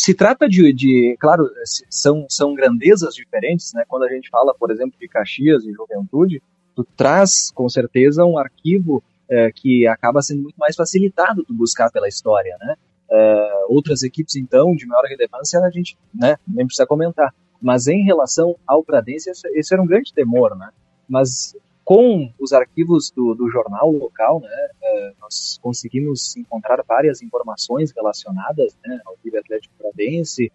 [0.00, 1.50] se trata de, de, claro,
[1.90, 3.82] são, são grandezas diferentes, né?
[3.88, 6.40] Quando a gente fala, por exemplo, de Caxias e Juventude,
[6.76, 11.90] tu traz com certeza um arquivo é, que acaba sendo muito mais facilitado tu buscar
[11.90, 12.76] pela história, né?
[13.10, 17.34] É, outras equipes então de maior relevância a gente, né, nem precisa comentar.
[17.60, 20.70] Mas em relação ao Pradense esse, esse era um grande temor, né?
[21.08, 21.56] Mas
[21.88, 28.76] com os arquivos do, do jornal local, né, é, nós conseguimos encontrar várias informações relacionadas
[28.84, 30.52] né, ao Clube Atlético Pradense,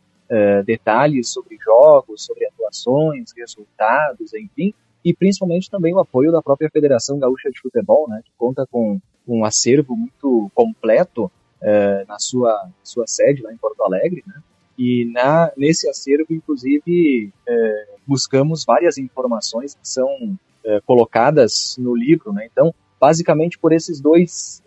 [0.64, 7.18] detalhes sobre jogos, sobre atuações, resultados, enfim, e principalmente também o apoio da própria Federação
[7.18, 13.08] Gaúcha de Futebol, né, que conta com um acervo muito completo uh, na sua, sua
[13.08, 14.36] sede lá em Porto Alegre, né?
[14.78, 17.32] E na, nesse acervo, inclusive,
[18.08, 20.36] buscamos várias informações que são
[20.66, 22.48] uh, colocadas no livro, né?
[22.52, 24.64] Então, basicamente por esses dois,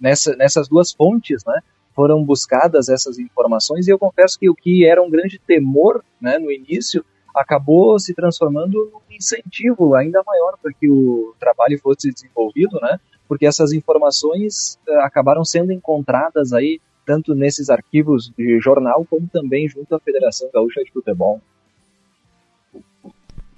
[0.00, 1.60] nessa, nessas duas fontes, né?
[1.94, 6.38] Foram buscadas essas informações e eu confesso que o que era um grande temor, né,
[6.38, 7.04] no início,
[7.34, 12.98] acabou se transformando num incentivo ainda maior para que o trabalho fosse desenvolvido, né?
[13.26, 19.68] Porque essas informações uh, acabaram sendo encontradas aí tanto nesses arquivos de jornal como também
[19.68, 21.40] junto à Federação Gaúcha de Futebol.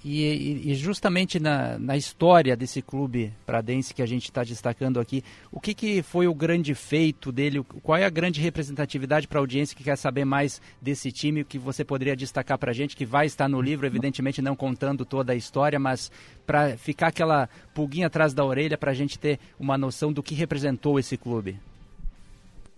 [0.02, 5.22] E, e, justamente na, na, história desse clube pradense que a gente está destacando aqui,
[5.52, 7.62] o que, que foi o grande feito dele?
[7.82, 11.58] Qual é a grande representatividade para a audiência que quer saber mais desse time que
[11.58, 15.34] você poderia destacar para a gente, que vai estar no livro, evidentemente não contando toda
[15.34, 16.10] a história, mas
[16.46, 20.34] para ficar aquela pulguinha atrás da orelha para a gente ter uma noção do que
[20.34, 21.58] representou esse clube?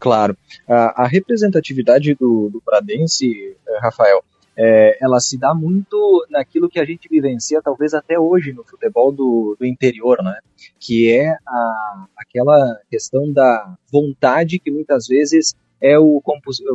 [0.00, 0.36] Claro.
[0.68, 4.24] A, a representatividade do, do Pradense, eh, Rafael,
[4.56, 9.10] é, ela se dá muito naquilo que a gente vivencia talvez até hoje no futebol
[9.10, 10.38] do, do interior, né?
[10.78, 16.22] Que é a, aquela questão da vontade que muitas vezes é o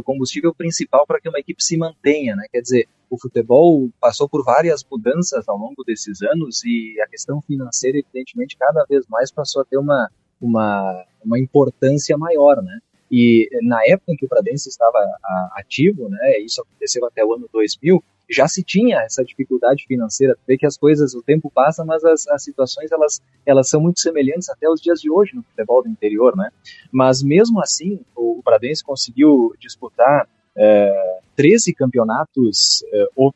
[0.03, 2.45] combustível principal para que uma equipe se mantenha, né?
[2.51, 7.41] Quer dizer, o futebol passou por várias mudanças ao longo desses anos e a questão
[7.41, 10.09] financeira, evidentemente, cada vez mais passou a ter uma,
[10.41, 12.80] uma, uma importância maior, né?
[13.12, 14.99] E na época em que o Pradense estava
[15.53, 20.58] ativo, né, isso aconteceu até o ano 2000, já se tinha essa dificuldade financeira, vê
[20.58, 24.49] que as coisas, o tempo passa, mas as, as situações elas, elas são muito semelhantes
[24.49, 26.49] até os dias de hoje no futebol do interior, né?
[26.91, 30.28] Mas mesmo assim, o, o Pradense conseguiu disputar
[30.58, 33.32] é, 13 campeonatos é, o,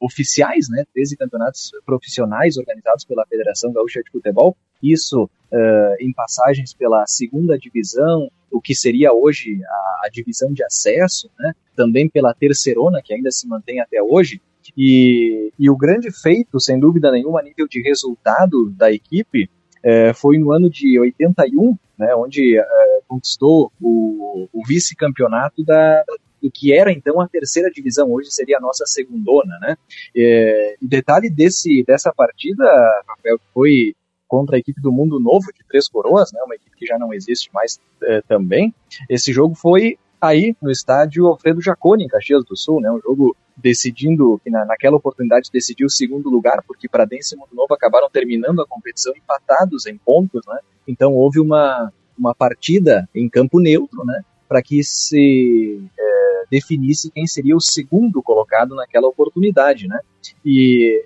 [0.00, 6.72] oficiais, né, 13 campeonatos profissionais organizados pela Federação Gaúcha de Futebol, isso uh, em passagens
[6.72, 12.32] pela segunda divisão, o que seria hoje a, a, divisão de acesso, né, também pela
[12.32, 14.40] terceirona, que ainda se mantém até hoje,
[14.76, 20.14] e, e o grande feito, sem dúvida nenhuma, a nível de resultado da equipe, uh,
[20.14, 22.64] foi no ano de 81, né, onde uh,
[23.08, 28.58] conquistou o, o vice-campeonato da, da do que era então a terceira divisão, hoje seria
[28.58, 29.76] a nossa segundona, né?
[30.16, 32.64] É, detalhe desse, dessa partida,
[33.06, 33.94] Rafael, foi
[34.26, 36.40] contra a equipe do Mundo Novo de Três Coroas, né?
[36.44, 38.74] Uma equipe que já não existe mais é, também.
[39.08, 42.90] Esse jogo foi aí no estádio Alfredo Jaconi, em Caxias do Sul, né?
[42.90, 47.54] Um jogo decidindo, que na, naquela oportunidade decidiu o segundo lugar, porque Pradense e Mundo
[47.54, 50.58] Novo acabaram terminando a competição empatados em pontos, né?
[50.86, 54.22] Então houve uma, uma partida em campo neutro, né?
[54.48, 56.17] Para que se é,
[56.50, 59.98] definisse quem seria o segundo colocado naquela oportunidade, né?
[60.44, 61.04] E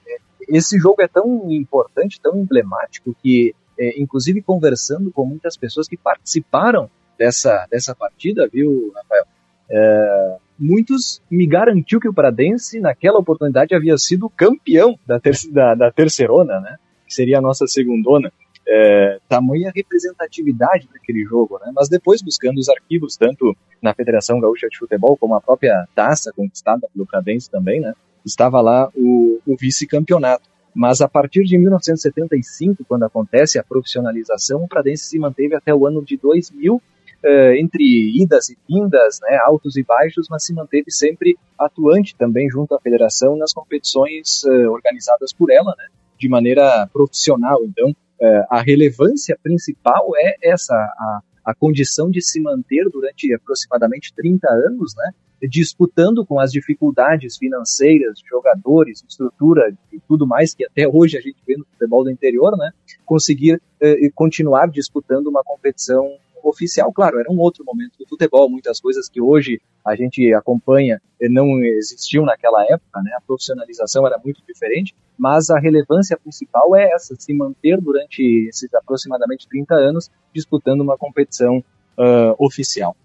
[0.48, 5.96] esse jogo é tão importante, tão emblemático que, é, inclusive conversando com muitas pessoas que
[5.96, 9.24] participaram dessa dessa partida, viu, Rafael?
[9.70, 15.74] É, muitos me garantiu que o Pradense naquela oportunidade havia sido campeão da, ter da,
[15.74, 16.76] da terceirona, né?
[17.06, 18.32] Que seria a nossa segundona
[18.66, 21.72] é, tamanha representatividade daquele jogo, né?
[21.74, 26.32] Mas depois buscando os arquivos, tanto na Federação Gaúcha de Futebol como a própria taça
[26.34, 27.94] conquistada pelo Cadense também, né?
[28.24, 30.48] Estava lá o, o vice-campeonato.
[30.74, 35.86] Mas a partir de 1975, quando acontece a profissionalização, o Pradense se manteve até o
[35.86, 36.80] ano de 2000,
[37.24, 37.84] eh, entre
[38.20, 42.80] idas e vindas, né, altos e baixos, mas se manteve sempre atuante também junto à
[42.80, 45.86] federação nas competições eh, organizadas por ela, né,
[46.18, 47.62] de maneira profissional.
[47.64, 54.14] Então, é, a relevância principal é essa, a, a condição de se manter durante aproximadamente
[54.14, 55.10] 30 anos, né,
[55.48, 61.38] disputando com as dificuldades financeiras jogadores, estrutura e tudo mais que até hoje a gente
[61.44, 62.70] vê no futebol do interior, né,
[63.04, 68.80] conseguir eh, continuar disputando uma competição oficial, claro, era um outro momento do futebol, muitas
[68.80, 73.12] coisas que hoje a gente acompanha não existiam naquela época, né?
[73.16, 78.72] A profissionalização era muito diferente, mas a relevância principal é essa, se manter durante esses
[78.74, 82.96] aproximadamente 30 anos disputando uma competição uh, oficial.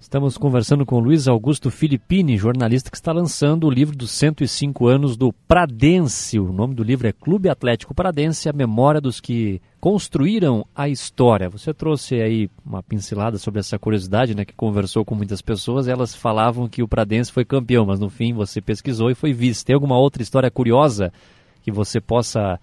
[0.00, 5.16] Estamos conversando com Luiz Augusto Filippini, jornalista que está lançando o livro dos 105 anos
[5.16, 6.38] do Pradense.
[6.38, 11.48] O nome do livro é Clube Atlético Pradense, a memória dos que construíram a história.
[11.48, 16.14] Você trouxe aí uma pincelada sobre essa curiosidade, né, que conversou com muitas pessoas, elas
[16.14, 19.64] falavam que o Pradense foi campeão, mas no fim você pesquisou e foi vice.
[19.64, 21.12] Tem alguma outra história curiosa
[21.62, 22.60] que você possa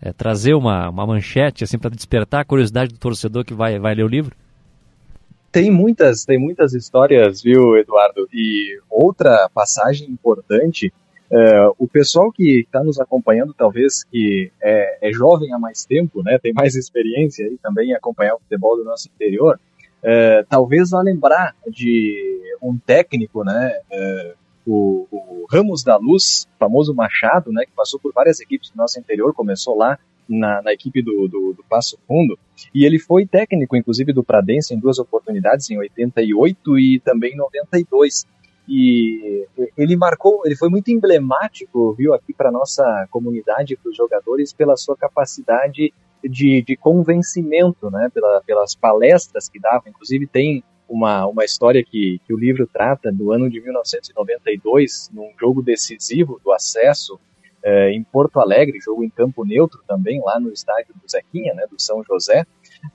[0.00, 3.94] é, trazer uma, uma manchete assim para despertar a curiosidade do torcedor que vai, vai
[3.94, 4.36] ler o livro?
[5.52, 8.26] Tem muitas, tem muitas histórias, viu, Eduardo?
[8.32, 10.90] E outra passagem importante,
[11.30, 16.22] é, o pessoal que está nos acompanhando, talvez que é, é, jovem há mais tempo,
[16.22, 19.60] né, tem mais experiência aí também em acompanhar o futebol do nosso interior,
[20.02, 24.34] é, talvez vá lembrar de um técnico, né, é,
[24.66, 28.98] o, o, Ramos da Luz, famoso Machado, né, que passou por várias equipes do nosso
[28.98, 29.98] interior, começou lá
[30.38, 32.38] na, na equipe do, do, do, Passo Fundo,
[32.74, 37.36] e ele foi técnico, inclusive, do Pradense em duas oportunidades, em 88 e também em
[37.36, 38.26] 92.
[38.68, 44.52] E ele marcou, ele foi muito emblemático, viu, aqui para nossa comunidade, para os jogadores,
[44.52, 49.88] pela sua capacidade de, de convencimento, né, pela, pelas palestras que dava.
[49.88, 55.30] Inclusive tem uma, uma história que, que o livro trata do ano de 1992, num
[55.40, 57.18] jogo decisivo do acesso
[57.64, 61.66] é, em Porto Alegre, jogo em campo neutro também, lá no estádio do Zequinha, né,
[61.70, 62.44] do São José,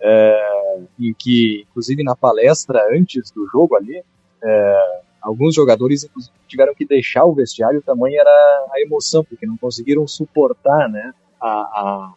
[0.02, 4.04] é, em que, inclusive, na palestra antes do jogo ali,
[4.44, 6.10] é, alguns jogadores
[6.48, 8.30] tiveram que deixar o vestiário, o tamanho era
[8.72, 12.14] a emoção, porque não conseguiram suportar né, a, a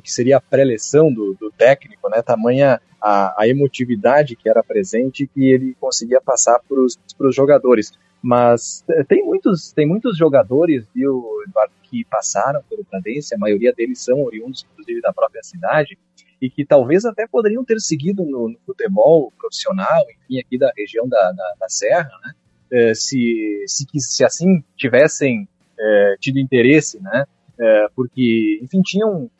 [0.00, 5.26] que seria a pré-eleção do, do, técnico, né, tamanha a, a, emotividade que era presente
[5.26, 7.92] que ele conseguia passar para os jogadores.
[8.22, 13.72] Mas eh, tem muitos, tem muitos jogadores, viu, Eduardo, que passaram pelo Pradense, a maioria
[13.72, 15.98] deles são oriundos, inclusive, da própria cidade,
[16.40, 21.08] e que talvez até poderiam ter seguido no, no futebol profissional, enfim, aqui da região
[21.08, 22.32] da, da, da Serra, né?
[22.70, 25.46] É, se, se, se assim tivessem
[25.78, 27.26] é, tido interesse, né?
[27.60, 29.30] É, porque, enfim, tinham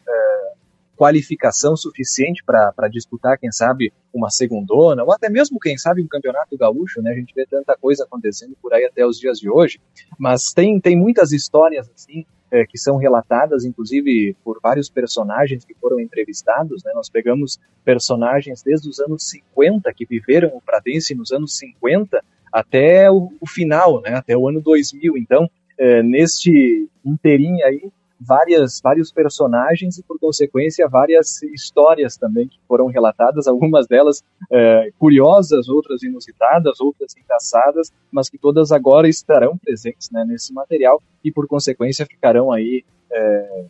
[1.02, 6.56] qualificação suficiente para disputar, quem sabe, uma segundona, ou até mesmo, quem sabe, um campeonato
[6.56, 7.10] gaúcho, né?
[7.10, 9.80] A gente vê tanta coisa acontecendo por aí até os dias de hoje,
[10.16, 15.74] mas tem, tem muitas histórias, assim, é, que são relatadas, inclusive, por vários personagens que
[15.74, 16.92] foram entrevistados, né?
[16.94, 22.22] Nós pegamos personagens desde os anos 50, que viveram o Pradense nos anos 50,
[22.52, 24.14] até o, o final, né?
[24.14, 27.90] Até o ano 2000, então, é, neste inteirinho aí,
[28.26, 34.90] várias, vários personagens e, por consequência, várias histórias também que foram relatadas, algumas delas é,
[34.98, 41.32] curiosas, outras inusitadas, outras engraçadas, mas que todas agora estarão presentes né, nesse material e,
[41.32, 43.64] por consequência, ficarão aí é,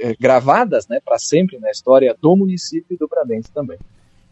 [0.00, 3.78] é, gravadas né, para sempre na história do município e do Bradense também.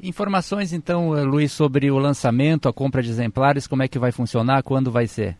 [0.02, 4.62] Informações, então, Luiz, sobre o lançamento, a compra de exemplares, como é que vai funcionar,
[4.62, 5.36] quando vai ser?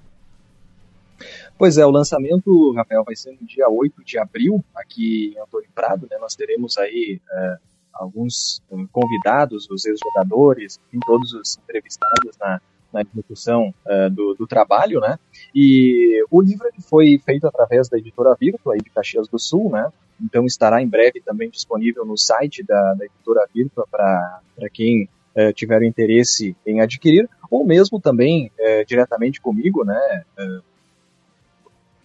[1.56, 5.68] Pois é, o lançamento, Rafael, vai ser no dia 8 de abril, aqui em Antônio
[5.72, 6.18] Prado, né?
[6.18, 7.56] Nós teremos aí é,
[7.92, 12.60] alguns convidados, os ex-jogadores, todos os entrevistados na,
[12.92, 15.18] na execução uh, do, do, trabalho, né?
[15.54, 19.88] E o livro foi feito através da editora Virtua, aí de Caxias do Sul, né?
[20.20, 24.40] Então estará em breve também disponível no site da, da editora Virtua para
[24.72, 30.24] quem uh, tiver interesse em adquirir, ou mesmo também uh, diretamente comigo, né?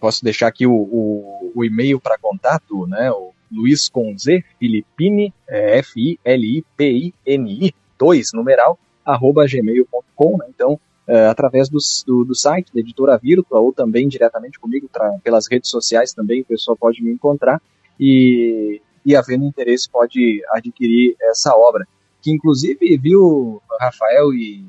[0.00, 3.12] Posso deixar aqui o, o, o e-mail para contato, né?
[3.12, 10.46] O Luiz com Z, Filipine, é, F-I-L-I-P-I-N-I, 2, numeral, arroba gmail.com, né?
[10.48, 15.18] Então, é, através do, do, do, site da Editora Virtua ou também diretamente comigo pra,
[15.24, 17.60] pelas redes sociais também, o pessoal pode me encontrar
[17.98, 21.86] e, e havendo interesse pode adquirir essa obra.
[22.22, 24.64] Que inclusive, viu, Rafael e,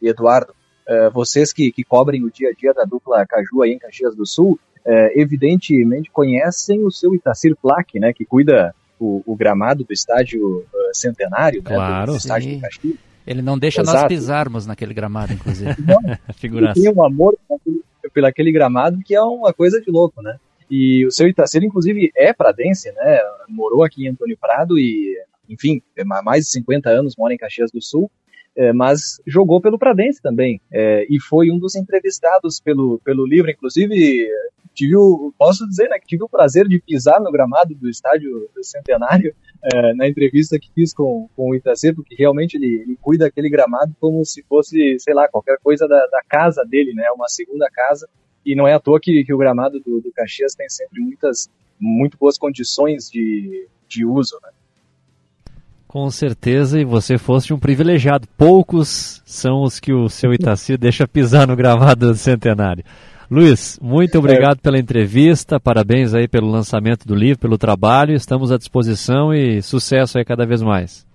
[0.00, 0.54] e Eduardo,
[0.88, 4.14] uh, vocês que, que cobrem o dia a dia da dupla Caju aí em Caxias
[4.14, 9.84] do Sul, uh, evidentemente conhecem o seu Itacir Plaque, né, que cuida o, o gramado
[9.84, 12.60] do estádio uh, centenário, claro, né, do, estádio sim.
[12.60, 12.94] Caxias.
[13.26, 13.98] Ele não deixa Exato.
[13.98, 15.74] nós pisarmos naquele gramado, inclusive.
[16.36, 16.80] Figuraça.
[16.80, 17.36] Tem um amor
[18.12, 20.36] pelo aquele gramado que é uma coisa de louco, né?
[20.70, 23.18] E o seu Itacir, inclusive, é pradense, né?
[23.48, 25.16] Morou aqui em Antônio Prado e,
[25.48, 25.82] enfim,
[26.22, 28.10] mais de 50 anos mora em Caxias do Sul
[28.56, 33.50] é, mas jogou pelo Pradense também, é, e foi um dos entrevistados pelo, pelo livro,
[33.50, 34.28] inclusive
[34.74, 38.50] tive o, posso dizer né, que tive o prazer de pisar no gramado do estádio
[38.54, 39.34] do Centenário
[39.72, 43.48] é, na entrevista que fiz com, com o Itacê, porque realmente ele, ele cuida daquele
[43.48, 47.70] gramado como se fosse, sei lá, qualquer coisa da, da casa dele, né, uma segunda
[47.70, 48.08] casa,
[48.44, 51.48] e não é à toa que, que o gramado do, do Caxias tem sempre muitas,
[51.80, 54.50] muito boas condições de, de uso, né.
[55.94, 58.26] Com certeza, e você fosse um privilegiado.
[58.36, 62.82] Poucos são os que o seu Itaci deixa pisar no gravado do centenário.
[63.30, 68.58] Luiz, muito obrigado pela entrevista, parabéns aí pelo lançamento do livro, pelo trabalho, estamos à
[68.58, 71.06] disposição e sucesso aí cada vez mais.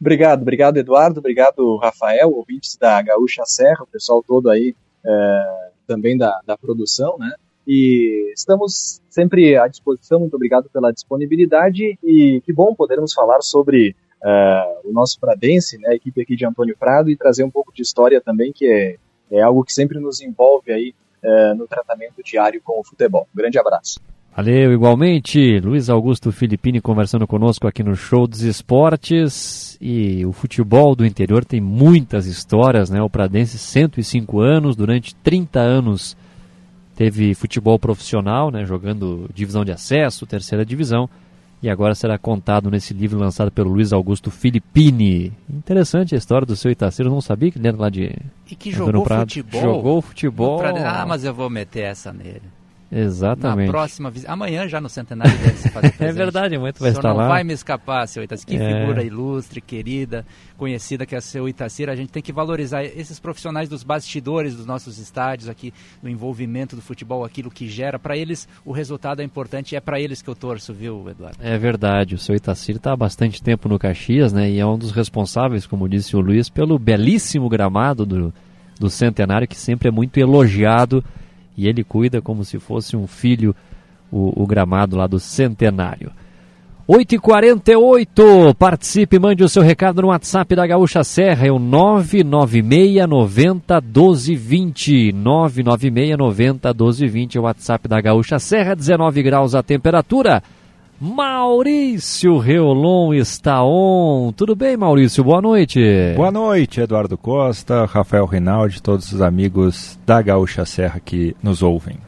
[0.00, 4.74] Obrigado, obrigado Eduardo, obrigado Rafael, ouvintes da Gaúcha Serra, o pessoal todo aí
[5.06, 7.32] é, também da, da produção, né?
[7.66, 10.20] E estamos sempre à disposição.
[10.20, 15.90] Muito obrigado pela disponibilidade e que bom podermos falar sobre uh, o nosso Pradense, né,
[15.90, 18.96] a equipe aqui de Antônio Prado e trazer um pouco de história também, que é,
[19.30, 20.94] é algo que sempre nos envolve aí
[21.24, 23.26] uh, no tratamento diário com o futebol.
[23.34, 24.00] Um grande abraço.
[24.36, 25.58] Valeu, igualmente.
[25.60, 29.78] Luiz Augusto Filippini conversando conosco aqui no Show dos Esportes.
[29.80, 33.00] E o futebol do interior tem muitas histórias, né?
[33.00, 36.14] O Pradense, 105 anos, durante 30 anos
[36.96, 38.64] teve futebol profissional, né?
[38.64, 41.08] Jogando divisão de acesso, terceira divisão.
[41.62, 45.32] E agora será contado nesse livro lançado pelo Luiz Augusto Filippini.
[45.48, 48.14] Interessante a história do seu Itaceiro, eu não sabia que ele era lá de.
[48.50, 49.60] E que jogou futebol.
[49.60, 50.60] Jogou futebol.
[50.62, 52.42] Ah, mas eu vou meter essa nele.
[52.90, 53.66] Exatamente.
[53.66, 54.32] Na próxima visita.
[54.32, 56.04] Amanhã já no centenário deve se fazer presente.
[56.08, 57.22] é verdade, tu vai estar não lá.
[57.24, 58.46] não vai me escapar, seu Itacir.
[58.46, 58.80] Que É.
[58.80, 60.24] figura ilustre, querida,
[60.56, 61.88] conhecida que é seu Itacir.
[61.88, 66.76] A gente tem que valorizar esses profissionais dos bastidores dos nossos estádios aqui, do envolvimento
[66.76, 67.98] do futebol, aquilo que gera.
[67.98, 71.38] Para eles o resultado é importante e é para eles que eu torço, viu, Eduardo?
[71.40, 74.48] É verdade, o seu Itacir está há bastante tempo no Caxias, né?
[74.50, 78.32] E é um dos responsáveis, como disse o Luiz, pelo belíssimo gramado do,
[78.78, 81.04] do Centenário, que sempre é muito elogiado.
[81.56, 83.54] E ele cuida como se fosse um filho
[84.10, 86.10] o, o gramado lá do Centenário.
[86.88, 93.80] 8h48, participe, mande o seu recado no WhatsApp da Gaúcha Serra, é o 996 90
[93.80, 95.12] 1220.
[95.12, 100.40] 996 90 1220 é o WhatsApp da Gaúcha Serra, 19 graus a temperatura.
[100.98, 104.32] Maurício Reolon está on.
[104.32, 105.22] Tudo bem, Maurício?
[105.22, 105.78] Boa noite.
[106.16, 111.98] Boa noite, Eduardo Costa, Rafael Rinaldi, todos os amigos da Gaúcha Serra que nos ouvem.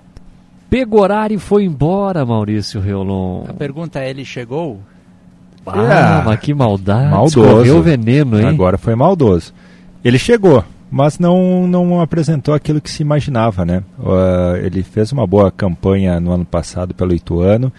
[0.70, 3.44] Pegorari foi embora, Maurício Reolon.
[3.46, 4.80] A pergunta é: ele chegou?
[5.66, 7.10] Ah, mas que maldade.
[7.10, 7.40] Maldoso.
[7.40, 8.46] Escorreu o veneno, hein?
[8.46, 9.52] Agora foi maldoso.
[10.02, 13.82] Ele chegou, mas não, não apresentou aquilo que se imaginava, né?
[13.98, 17.70] Uh, ele fez uma boa campanha no ano passado pelo Ituano,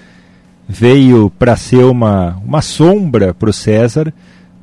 [0.71, 4.13] veio para ser uma, uma sombra para o César,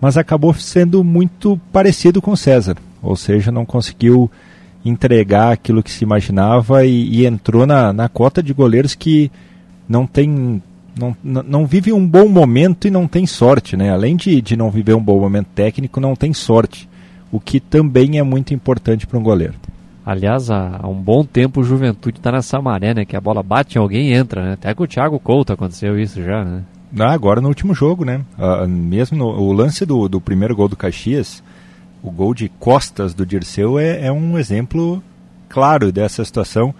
[0.01, 4.31] mas acabou sendo muito parecido com o César, ou seja, não conseguiu
[4.85, 9.33] entregar aquilo que se imaginava e, e entrou na, na cota de goleiros que
[9.89, 10.63] não tem
[10.99, 13.93] não, não, vive um bom momento e não tem sorte, né?
[13.93, 16.89] Além de, de não viver um bom momento técnico, não tem sorte,
[17.31, 19.55] o que também é muito importante para um goleiro.
[20.07, 23.05] Aliás, há, há um bom tempo o Juventude está nessa maré, né?
[23.05, 24.53] Que a bola bate em alguém e entra, né?
[24.53, 26.63] Até com o Thiago Couto aconteceu isso já, né?
[26.97, 28.25] Ah, agora no último jogo, né?
[28.39, 31.43] Ah, mesmo no, o lance do, do primeiro gol do Caxias,
[32.05, 35.03] o gol de costas do Dirceu é, é um exemplo
[35.49, 36.73] claro dessa situação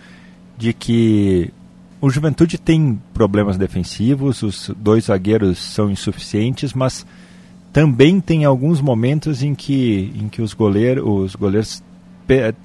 [0.57, 1.53] de que
[2.01, 7.05] o Juventude tem problemas defensivos, os dois zagueiros são insuficientes, mas
[7.73, 11.83] também tem alguns momentos em que, em que os, goleiro, os goleiros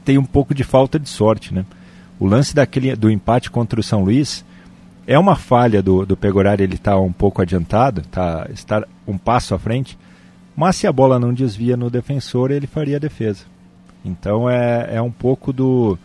[0.04, 1.54] têm um pouco de falta de sorte.
[1.54, 1.66] Né?
[2.20, 4.46] O lance daquele, do empate contra o São Luís
[5.08, 9.56] é uma falha do, do Pegorari, ele está um pouco adiantado, tá, está um passo
[9.56, 9.98] à frente,
[10.56, 13.46] mas se a bola não desvia no defensor, ele faria a defesa.
[14.06, 15.98] Então é, é um pouco do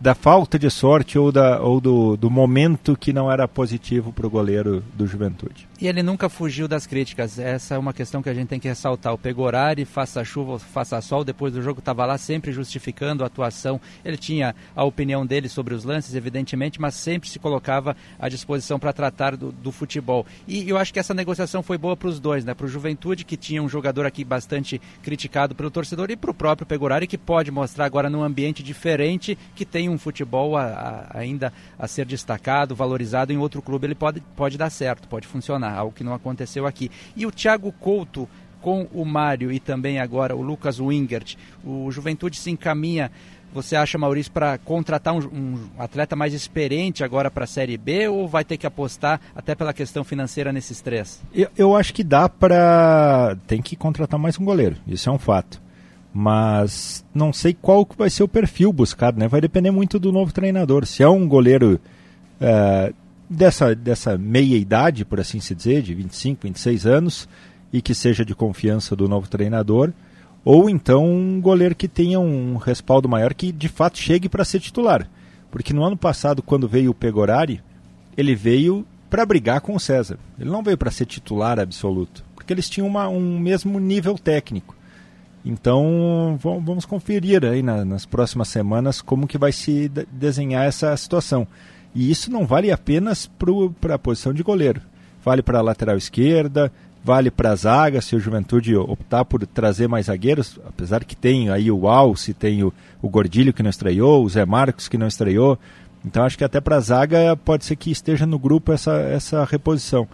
[0.00, 4.26] da falta de sorte ou, da, ou do, do momento que não era positivo para
[4.26, 5.68] o goleiro do Juventude.
[5.80, 7.38] E ele nunca fugiu das críticas.
[7.38, 9.14] Essa é uma questão que a gente tem que ressaltar.
[9.14, 13.80] O Pegorari, faça chuva faça sol, depois do jogo estava lá sempre justificando a atuação.
[14.04, 18.78] Ele tinha a opinião dele sobre os lances, evidentemente, mas sempre se colocava à disposição
[18.78, 20.26] para tratar do, do futebol.
[20.46, 22.54] E eu acho que essa negociação foi boa para os dois, né?
[22.54, 26.34] Para o Juventude, que tinha um jogador aqui bastante criticado pelo torcedor, e para o
[26.34, 31.18] próprio Pegorari, que pode mostrar agora num ambiente diferente, que tem um futebol a, a,
[31.18, 35.76] ainda a ser destacado, valorizado em outro clube, ele pode, pode dar certo, pode funcionar,
[35.76, 36.90] algo que não aconteceu aqui.
[37.16, 38.28] E o Thiago Couto
[38.60, 43.10] com o Mário e também agora o Lucas Wingert, o Juventude se encaminha,
[43.52, 48.08] você acha, Maurício, para contratar um, um, atleta mais experiente agora para a Série B
[48.08, 51.22] ou vai ter que apostar até pela questão financeira nesses três?
[51.32, 53.36] Eu, eu acho que dá para.
[53.46, 55.67] Tem que contratar mais um goleiro, isso é um fato
[56.12, 59.28] mas não sei qual que vai ser o perfil buscado, né?
[59.28, 60.86] Vai depender muito do novo treinador.
[60.86, 61.80] Se é um goleiro
[62.40, 62.94] uh,
[63.28, 67.28] dessa, dessa meia idade, por assim se dizer, de 25, 26 anos,
[67.72, 69.92] e que seja de confiança do novo treinador,
[70.44, 74.60] ou então um goleiro que tenha um respaldo maior, que de fato chegue para ser
[74.60, 75.08] titular.
[75.50, 77.60] Porque no ano passado, quando veio o Pegorari,
[78.16, 80.18] ele veio para brigar com o César.
[80.38, 84.74] Ele não veio para ser titular absoluto, porque eles tinham uma, um mesmo nível técnico.
[85.48, 91.48] Então vamos conferir aí na, nas próximas semanas como que vai se desenhar essa situação.
[91.94, 93.26] E isso não vale apenas
[93.80, 94.82] para a posição de goleiro.
[95.24, 96.70] Vale para a lateral esquerda,
[97.02, 101.48] vale para a zaga, se o Juventude optar por trazer mais zagueiros, apesar que tem
[101.48, 102.70] aí o Alce, tem o,
[103.00, 105.58] o Gordilho que não estreou, o Zé Marcos que não estreou.
[106.04, 109.46] Então acho que até para a zaga pode ser que esteja no grupo essa, essa
[109.46, 110.06] reposição.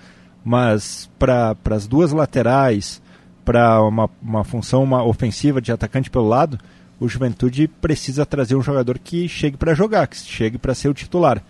[0.44, 3.02] Mas para as duas laterais,
[3.44, 6.58] para uma, uma função uma ofensiva de atacante pelo lado,
[6.98, 10.94] o Juventude precisa trazer um jogador que chegue para jogar, que chegue para ser o
[10.94, 11.42] titular.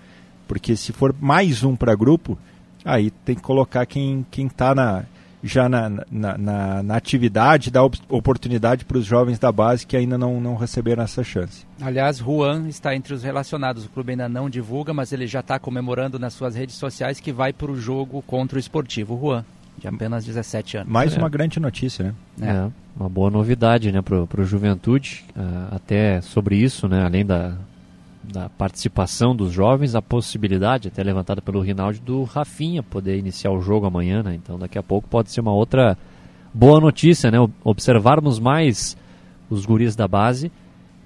[0.49, 2.39] Porque se for mais um para grupo,
[2.85, 5.05] aí tem que colocar quem está na
[5.45, 9.95] já na, na, na, na atividade, dar op oportunidade para os jovens da base que
[9.95, 11.67] ainda não, não receberam essa chance.
[11.83, 13.85] Aliás, Juan está entre os relacionados.
[13.85, 17.31] O clube ainda não divulga, mas ele já está comemorando nas suas redes sociais que
[17.31, 19.21] vai para o jogo contra o esportivo.
[19.21, 19.45] Juan,
[19.79, 20.93] de apenas 17 anos.
[20.93, 21.19] Mais é.
[21.19, 22.15] uma grande notícia, né?
[22.41, 25.25] É, é uma boa novidade né, para o Juventude.
[25.37, 27.57] Uh, até sobre isso, né, além da,
[28.23, 33.61] da participação dos jovens, a possibilidade, até levantada pelo Rinaldi, do Rafinha poder iniciar o
[33.61, 34.35] jogo amanhã, né?
[34.35, 35.99] Então daqui a pouco pode ser uma outra
[36.53, 37.39] boa notícia, né?
[37.63, 38.97] Observarmos mais
[39.51, 40.51] os guris da base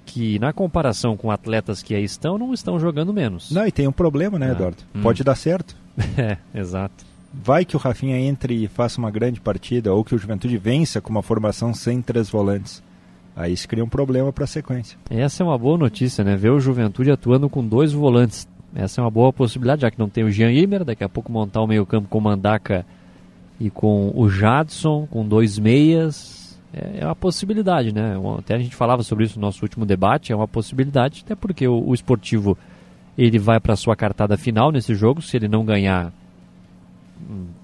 [0.05, 3.51] que na comparação com atletas que aí estão, não estão jogando menos.
[3.51, 4.77] Não, e tem um problema, né, ah, Eduardo?
[4.95, 5.01] Hum.
[5.01, 5.75] Pode dar certo.
[6.17, 7.05] é, exato.
[7.33, 10.99] Vai que o Rafinha entre e faça uma grande partida, ou que o Juventude vença
[10.99, 12.83] com uma formação sem três volantes.
[13.35, 14.97] Aí isso cria um problema para a sequência.
[15.09, 16.35] Essa é uma boa notícia, né?
[16.35, 18.47] Ver o Juventude atuando com dois volantes.
[18.75, 21.31] Essa é uma boa possibilidade, já que não tem o Jean Imer, daqui a pouco
[21.31, 22.85] montar o meio-campo com o Mandaca
[23.59, 26.59] e com o Jadson, com dois meias.
[26.73, 28.15] É, é uma possibilidade, né?
[28.37, 31.67] Até a gente falava sobre isso no nosso último debate, é uma possibilidade, até porque
[31.67, 32.57] o, o esportivo
[33.17, 36.13] ele vai para sua cartada final nesse jogo, se ele não ganhar,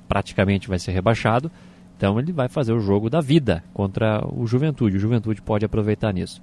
[0.08, 1.52] praticamente vai ser rebaixado.
[1.98, 4.98] Então ele vai fazer o jogo da vida contra o Juventude.
[4.98, 6.42] O Juventude pode aproveitar nisso.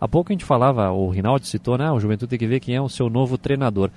[0.00, 1.90] Há pouco a gente falava, o Rinaldi citou, né?
[1.90, 3.90] O Juventude tem que ver quem é o seu novo treinador.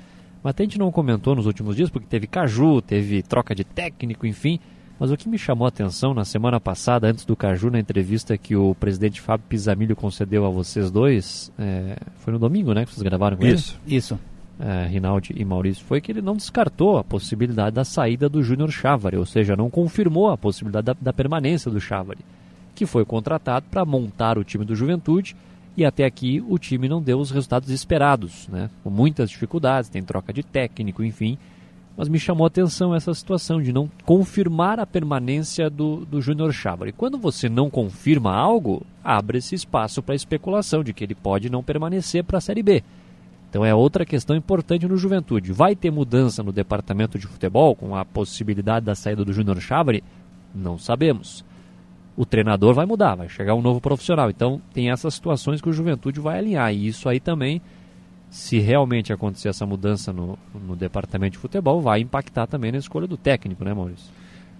[0.43, 4.25] Mas a gente não comentou nos últimos dias, porque teve Caju, teve troca de técnico,
[4.25, 4.59] enfim.
[4.99, 8.37] Mas o que me chamou a atenção na semana passada, antes do Caju, na entrevista
[8.37, 12.85] que o presidente Fábio Pisamilho concedeu a vocês dois, é, foi no domingo, né?
[12.85, 13.97] Que vocês gravaram com isso, ele?
[13.97, 14.19] Isso
[14.61, 18.71] é, Rinaldi e Maurício foi que ele não descartou a possibilidade da saída do Júnior
[18.71, 22.19] Chávari, ou seja, não confirmou a possibilidade da, da permanência do Chávari,
[22.75, 25.35] que foi contratado para montar o time do Juventude
[25.75, 28.69] e até aqui o time não deu os resultados esperados, né?
[28.83, 31.39] com muitas dificuldades, tem troca de técnico, enfim.
[31.97, 36.53] Mas me chamou a atenção essa situação de não confirmar a permanência do, do Júnior
[36.53, 36.91] Chávari.
[36.91, 41.63] Quando você não confirma algo, abre esse espaço para especulação de que ele pode não
[41.63, 42.83] permanecer para a Série B.
[43.51, 45.51] Então é outra questão importante no Juventude.
[45.51, 50.01] Vai ter mudança no departamento de futebol com a possibilidade da saída do Júnior Chávari?
[50.55, 51.43] Não sabemos.
[52.15, 54.29] O treinador vai mudar, vai chegar um novo profissional.
[54.29, 56.73] Então tem essas situações que o Juventude vai alinhar.
[56.73, 57.61] E isso aí também,
[58.29, 63.05] se realmente acontecer essa mudança no, no departamento de futebol, vai impactar também na escolha
[63.05, 64.13] do técnico, né, Maurício?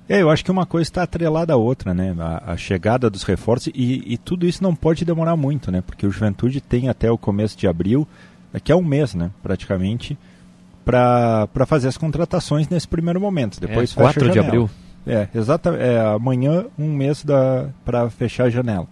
[0.10, 2.14] É, eu acho que uma coisa está atrelada à outra, né?
[2.20, 5.80] A, a chegada dos reforços e, e, tudo isso não pode demorar muito, né?
[5.80, 8.06] Porque o Juventude tem até o começo de abril
[8.52, 10.18] daqui a um mês, né, praticamente,
[10.84, 13.60] para fazer as contratações nesse primeiro momento.
[13.60, 14.70] Depois é, 4 de abril.
[15.06, 15.84] É, exatamente.
[15.84, 17.24] É, amanhã, um mês
[17.86, 18.88] para fechar a janela.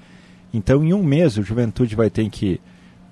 [0.53, 2.59] Então, em um mês, o Juventude vai ter que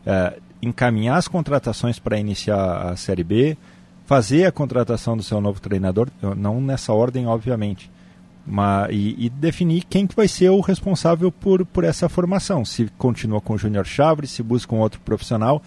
[0.05, 3.57] é, encaminhar as contratações para iniciar a Série B,
[4.05, 7.91] fazer a contratação do seu novo treinador, não nessa ordem, obviamente,
[8.45, 12.63] mas, e, e, definir quem que vai ser o responsável por, por essa formação.
[12.63, 15.61] Se continua com o Júnior Chaves, se busca um outro profissional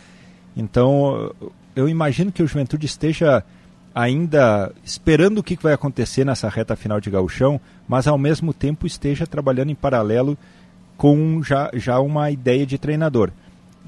[0.57, 1.32] então,
[1.74, 3.44] eu imagino que o Juventude esteja
[3.94, 8.86] ainda esperando o que vai acontecer nessa reta final de gauchão, mas ao mesmo tempo
[8.86, 10.38] esteja trabalhando em paralelo
[10.96, 13.30] com já, já uma ideia de treinador.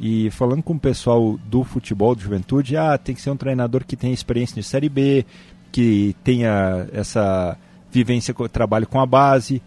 [0.01, 3.85] E falando com o pessoal do futebol do Juventude, ah, tem que ser um treinador
[3.85, 5.25] que tenha experiência de Série B,
[5.71, 7.57] que tenha essa
[7.91, 9.63] vivência, trabalho com a base,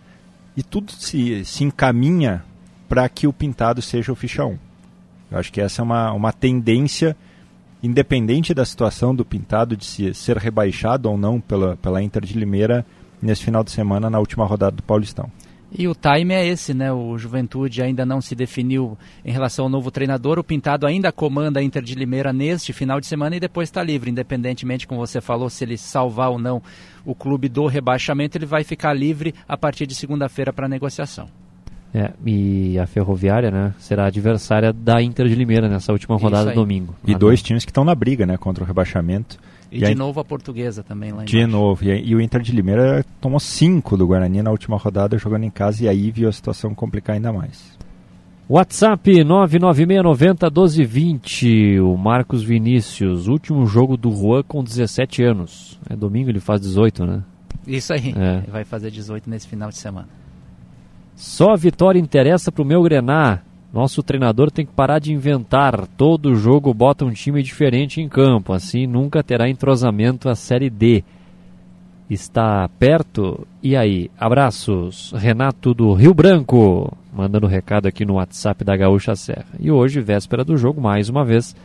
[0.58, 2.44] e tudo se, se encaminha
[2.90, 4.58] para que o Pintado seja o ficha 1.
[5.32, 7.16] Eu acho que essa é uma, uma tendência,
[7.82, 12.38] independente da situação do Pintado de se, ser rebaixado ou não pela, pela Inter de
[12.38, 12.86] Limeira
[13.22, 15.30] nesse final de semana na última rodada do Paulistão.
[15.78, 16.94] E o time é esse, né?
[16.94, 20.40] O Juventude ainda não se definiu em relação ao novo treinador.
[20.40, 23.84] O Pintado ainda comanda a Inter de Limeira neste final de semana e depois está
[23.84, 26.62] livre, independentemente, como você falou, se ele salvar ou não
[27.04, 31.28] o clube do rebaixamento, ele vai ficar livre a partir de segunda-feira para negociação.
[31.96, 36.94] É, e a Ferroviária, né, será adversária da Inter de Limeira nessa última rodada domingo.
[37.08, 39.38] E dois times que estão na briga, né, contra o rebaixamento.
[39.72, 39.96] E, e de a...
[39.96, 41.86] novo a portuguesa também lá De novo.
[41.86, 45.50] E, e, o Inter de Limeira tomou cinco do Guarani na última rodada jogando em
[45.50, 47.78] casa e aí viu a situação complicar ainda mais.
[48.50, 51.80] WhatsApp 996901220.
[51.80, 55.80] O Marcos Vinícius, último jogo do Juan com 17 anos.
[55.90, 57.24] É domingo ele faz 18, né?
[57.66, 58.14] Isso aí.
[58.18, 58.40] É.
[58.40, 60.25] Ele vai fazer 18 nesse final de semana.
[61.16, 63.44] Só a vitória interessa para o meu Grenar.
[63.74, 65.88] Nosso treinador tem que parar de inventar.
[65.98, 68.54] Todo jogo bota um time diferente em campo.
[68.54, 71.04] Assim nunca terá entrosamento a Série D.
[72.10, 73.48] Está perto?
[73.64, 74.12] E aí?
[74.20, 75.14] Abraços.
[75.16, 76.96] Renato do Rio Branco.
[77.14, 79.48] Mandando recado aqui no WhatsApp da Gaúcha Serra.
[79.60, 81.56] E hoje, véspera do jogo, mais uma vez,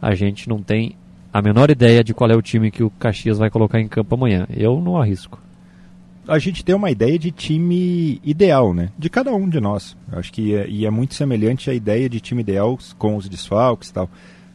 [0.00, 0.96] a gente não tem
[1.32, 4.14] a menor ideia de qual é o time que o Caxias vai colocar em campo
[4.14, 4.46] amanhã.
[4.50, 5.38] Eu não arrisco.
[6.28, 8.90] A gente tem uma ideia de time ideal, né?
[8.98, 9.96] De cada um de nós.
[10.12, 13.88] Acho que é, e é muito semelhante à ideia de time ideal com os desfalques
[13.88, 14.10] e tal.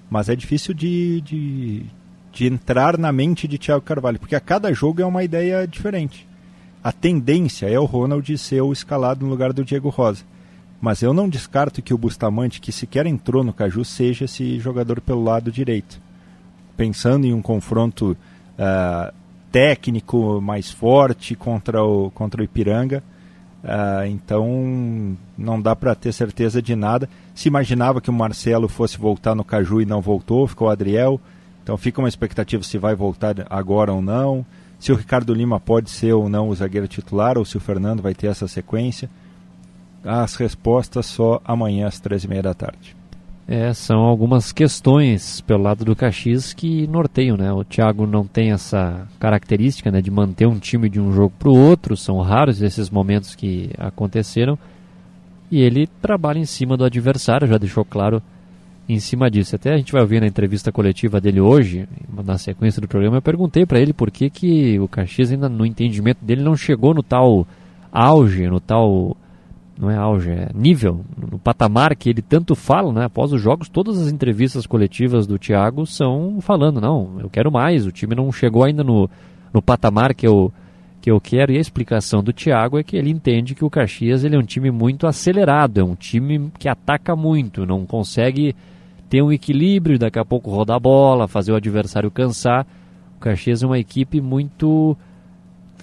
[0.07, 1.83] Mas é difícil de, de,
[2.31, 6.27] de entrar na mente de Thiago Carvalho, porque a cada jogo é uma ideia diferente.
[6.83, 10.23] A tendência é o Ronald ser o escalado no lugar do Diego Rosa.
[10.79, 15.01] Mas eu não descarto que o Bustamante, que sequer entrou no Caju, seja esse jogador
[15.01, 15.99] pelo lado direito.
[16.77, 18.15] Pensando em um confronto
[18.59, 19.22] uh,
[19.53, 23.03] técnico mais forte contra o, contra o Ipiranga.
[23.63, 27.07] Uh, então não dá para ter certeza de nada.
[27.35, 31.21] Se imaginava que o Marcelo fosse voltar no Caju e não voltou, ficou o Adriel.
[31.61, 34.43] Então fica uma expectativa se vai voltar agora ou não.
[34.79, 38.01] Se o Ricardo Lima pode ser ou não o zagueiro titular, ou se o Fernando
[38.01, 39.09] vai ter essa sequência.
[40.03, 43.02] As respostas só amanhã às três e meia da tarde.
[43.45, 47.51] É, são algumas questões pelo lado do Caxias que norteiam, né?
[47.51, 51.49] O Thiago não tem essa característica né, de manter um time de um jogo para
[51.49, 54.57] o outro, são raros esses momentos que aconteceram.
[55.51, 58.23] E ele trabalha em cima do adversário, já deixou claro
[58.87, 59.55] em cima disso.
[59.55, 61.87] Até a gente vai ouvir na entrevista coletiva dele hoje,
[62.25, 65.65] na sequência do programa, eu perguntei para ele por que, que o Caxias ainda no
[65.65, 67.45] entendimento dele não chegou no tal
[67.91, 69.17] auge, no tal
[69.77, 73.05] não é auge, é nível, no patamar que ele tanto fala, né?
[73.05, 77.85] Após os jogos, todas as entrevistas coletivas do Thiago são falando, não, eu quero mais,
[77.85, 79.09] o time não chegou ainda no,
[79.53, 80.53] no patamar que eu,
[81.01, 84.23] que eu quero, e a explicação do Thiago é que ele entende que o Caxias
[84.23, 88.55] ele é um time muito acelerado, é um time que ataca muito, não consegue
[89.09, 92.65] ter um equilíbrio, daqui a pouco rodar a bola, fazer o adversário cansar.
[93.17, 94.97] O Caxias é uma equipe muito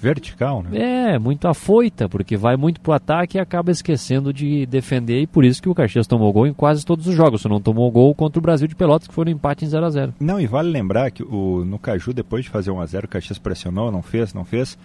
[0.01, 1.13] vertical, né?
[1.13, 5.45] É, muito afoita, porque vai muito pro ataque e acaba esquecendo de defender, e por
[5.45, 7.43] isso que o Caxias tomou gol em quase todos os jogos.
[7.43, 9.85] Só não tomou gol contra o Brasil de Pelotas, que foi no empate em 0
[9.85, 12.87] a 0 Não, e vale lembrar que o, no Caju, depois de fazer 1 a
[12.87, 14.79] 0 o Caxias pressionou, não fez, não fez.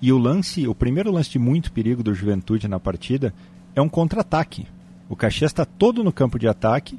[0.00, 3.32] E o lance, o primeiro lance de muito perigo do Juventude na partida
[3.74, 4.66] é um contra-ataque.
[5.08, 6.98] O Caxias está todo no campo de ataque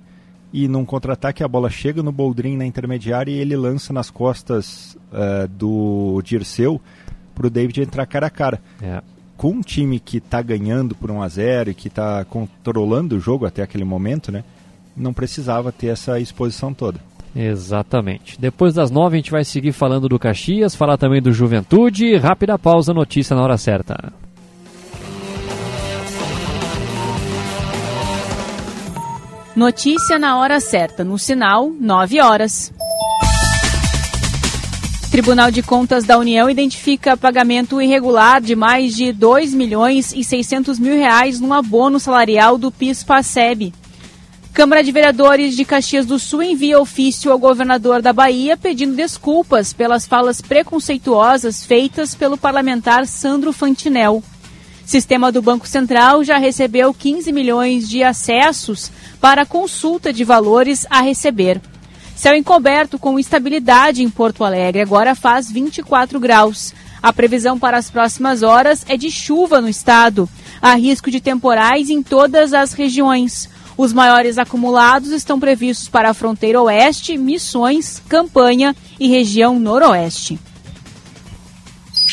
[0.51, 4.97] e num contra-ataque a bola chega no Boldrin na intermediária e ele lança nas costas
[5.13, 6.81] uh, do Dirceu
[7.39, 8.61] para o David entrar cara a cara.
[8.81, 9.01] É.
[9.37, 13.19] Com um time que está ganhando por 1 a 0 e que está controlando o
[13.21, 14.43] jogo até aquele momento, né,
[14.95, 16.99] não precisava ter essa exposição toda.
[17.33, 18.37] Exatamente.
[18.37, 22.17] Depois das nove a gente vai seguir falando do Caxias, falar também do Juventude.
[22.17, 24.11] Rápida pausa, notícia na hora certa.
[29.55, 32.73] Notícia na hora certa, no sinal, 9 horas.
[35.09, 40.77] Tribunal de Contas da União identifica pagamento irregular de mais de 2 milhões e 600
[40.77, 43.73] mil reais no abono salarial do PIS-PASEB.
[44.53, 49.73] Câmara de Vereadores de Caxias do Sul envia ofício ao governador da Bahia pedindo desculpas
[49.73, 54.23] pelas falas preconceituosas feitas pelo parlamentar Sandro Fantinel.
[54.85, 61.01] Sistema do Banco Central já recebeu 15 milhões de acessos para consulta de valores a
[61.01, 61.59] receber.
[62.19, 66.73] Céu encoberto com instabilidade em Porto Alegre, agora faz 24 graus.
[67.01, 70.27] A previsão para as próximas horas é de chuva no estado.
[70.61, 73.49] Há risco de temporais em todas as regiões.
[73.77, 80.37] Os maiores acumulados estão previstos para a fronteira oeste, Missões, Campanha e região noroeste.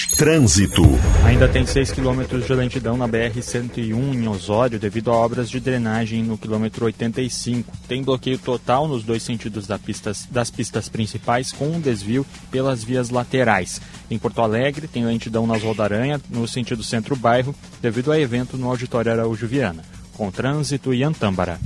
[0.05, 0.83] Trânsito.
[1.25, 6.23] Ainda tem 6 quilômetros de lentidão na BR-101 em Osório devido a obras de drenagem
[6.23, 7.73] no quilômetro 85.
[7.89, 12.85] Tem bloqueio total nos dois sentidos da pistas, das pistas principais com um desvio pelas
[12.85, 13.81] vias laterais.
[14.11, 19.13] Em Porto Alegre tem lentidão nas Rodaranha no sentido centro-bairro devido a evento no Auditório
[19.13, 19.83] Araújo Viana.
[20.13, 21.59] Com trânsito e Antâmbara.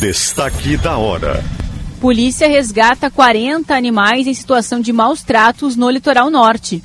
[0.00, 1.44] Destaque da hora.
[2.00, 6.82] Polícia resgata 40 animais em situação de maus tratos no litoral norte.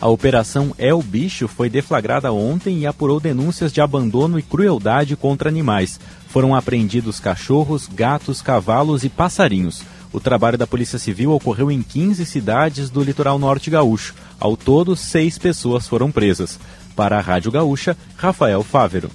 [0.00, 5.14] A operação É o Bicho foi deflagrada ontem e apurou denúncias de abandono e crueldade
[5.14, 6.00] contra animais.
[6.26, 9.82] Foram apreendidos cachorros, gatos, cavalos e passarinhos.
[10.12, 14.12] O trabalho da Polícia Civil ocorreu em 15 cidades do litoral norte gaúcho.
[14.40, 16.58] Ao todo, seis pessoas foram presas.
[16.96, 19.08] Para a Rádio Gaúcha, Rafael Fávero.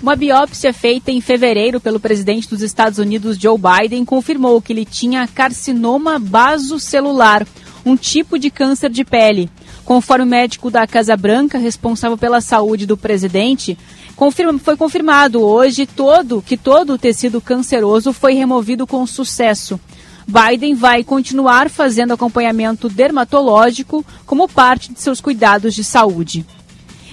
[0.00, 4.84] Uma biópsia feita em fevereiro pelo presidente dos Estados Unidos, Joe Biden, confirmou que ele
[4.84, 7.44] tinha carcinoma basocelular,
[7.84, 9.50] um tipo de câncer de pele.
[9.84, 13.76] Conforme o médico da Casa Branca, responsável pela saúde do presidente,
[14.14, 19.80] confirma, foi confirmado hoje todo que todo o tecido canceroso foi removido com sucesso.
[20.28, 26.46] Biden vai continuar fazendo acompanhamento dermatológico como parte de seus cuidados de saúde.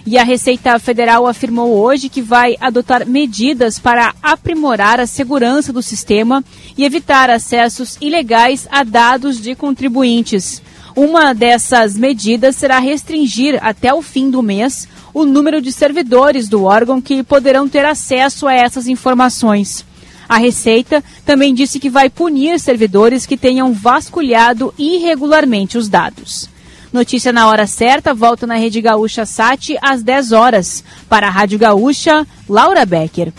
[0.06, 5.82] E a Receita Federal afirmou hoje que vai adotar medidas para aprimorar a segurança do
[5.82, 6.44] sistema
[6.78, 10.62] e evitar acessos ilegais a dados de contribuintes.
[10.96, 16.64] Uma dessas medidas será restringir até o fim do mês o número de servidores do
[16.66, 19.84] órgão que poderão ter acesso a essas informações.
[20.30, 26.48] A Receita também disse que vai punir servidores que tenham vasculhado irregularmente os dados.
[26.96, 30.82] Notícia na hora certa volta na Rede Gaúcha Sat às 10 horas.
[31.10, 33.34] Para a Rádio Gaúcha, Laura Becker.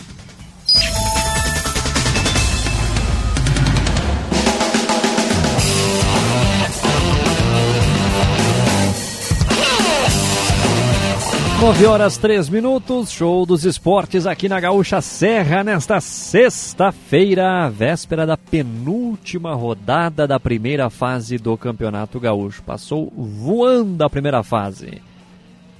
[11.59, 18.37] Nove horas três minutos, show dos esportes aqui na Gaúcha Serra nesta sexta-feira, véspera da
[18.37, 22.61] penúltima rodada da primeira fase do Campeonato Gaúcho.
[22.61, 25.01] Passou voando a primeira fase.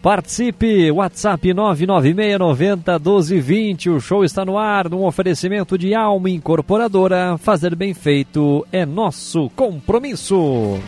[0.01, 3.95] Participe, WhatsApp 996901220.
[3.95, 7.37] O show está no ar, num oferecimento de Alma Incorporadora.
[7.37, 10.79] Fazer bem feito é nosso compromisso.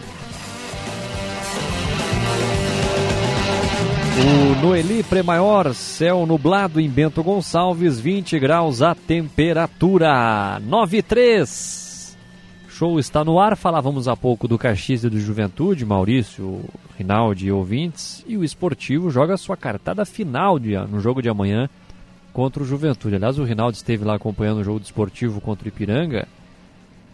[4.20, 10.60] O Noeli Premaior, céu nublado em Bento Gonçalves, 20 graus a temperatura.
[10.60, 12.18] 93.
[12.68, 13.56] Show está no ar.
[13.56, 16.66] Falávamos há pouco do Caxias e do Juventude, Maurício,
[16.98, 18.22] Rinaldi e ouvintes.
[18.28, 21.70] E o esportivo joga sua cartada final de, no jogo de amanhã
[22.34, 23.16] contra o Juventude.
[23.16, 26.28] Aliás, o Rinaldi esteve lá acompanhando o jogo do esportivo contra o Ipiranga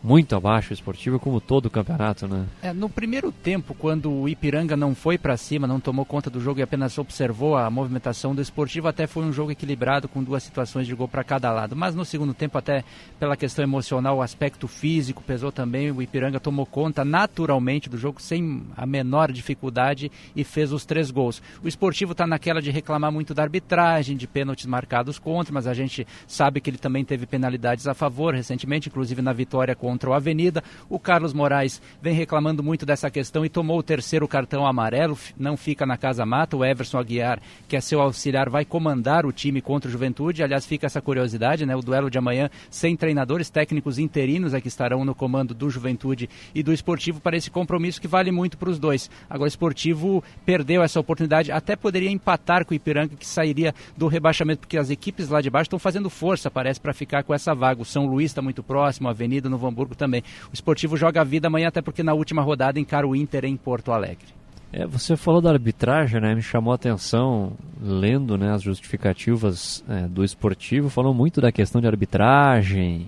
[0.06, 2.46] muito abaixo o esportivo, como todo o campeonato, né?
[2.62, 6.40] É, no primeiro tempo, quando o Ipiranga não foi para cima, não tomou conta do
[6.40, 10.44] jogo e apenas observou a movimentação do esportivo, até foi um jogo equilibrado com duas
[10.44, 11.76] situações de gol para cada lado.
[11.76, 12.84] Mas no segundo tempo, até
[13.20, 15.90] pela questão emocional, o aspecto físico pesou também.
[15.90, 21.10] O Ipiranga tomou conta naturalmente do jogo sem a menor dificuldade e fez os três
[21.10, 21.42] gols.
[21.64, 25.74] O esportivo está naquela de reclamar muito da arbitragem, de pênaltis marcados contra, mas a
[25.74, 30.10] gente sabe que ele também teve penalidades a favor recentemente, inclusive na vitória contra contra
[30.10, 30.62] o Avenida.
[30.90, 35.56] O Carlos Moraes vem reclamando muito dessa questão e tomou o terceiro cartão amarelo, não
[35.56, 36.58] fica na casa mata.
[36.58, 40.44] O Everson Aguiar, que é seu auxiliar, vai comandar o time contra o Juventude.
[40.44, 41.74] Aliás, fica essa curiosidade, né?
[41.76, 46.30] O duelo de amanhã sem treinadores técnicos interinos é que estarão no comando do Juventude
[46.54, 49.10] e do Esportivo para esse compromisso que vale muito para os dois.
[49.30, 54.08] Agora, o Esportivo perdeu essa oportunidade, até poderia empatar com o Ipiranga, que sairia do
[54.08, 57.56] rebaixamento, porque as equipes lá de baixo estão fazendo força, parece, para ficar com essa
[57.56, 57.82] vaga.
[57.82, 60.24] O São Luís está muito próximo, a Avenida no Hamburgo também.
[60.50, 63.58] O esportivo joga a vida amanhã, até porque na última rodada encara o Inter em
[63.58, 64.34] Porto Alegre.
[64.72, 66.34] É, você falou da arbitragem, né?
[66.34, 71.80] Me chamou a atenção, lendo né, as justificativas é, do esportivo, falou muito da questão
[71.80, 73.08] de arbitragem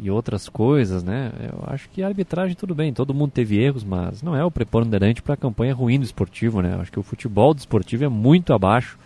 [0.00, 1.32] e outras coisas, né?
[1.40, 4.50] Eu acho que a arbitragem tudo bem, todo mundo teve erros, mas não é o
[4.50, 6.74] preponderante para a campanha ruim do esportivo, né?
[6.74, 8.98] Eu acho que o futebol do esportivo é muito abaixo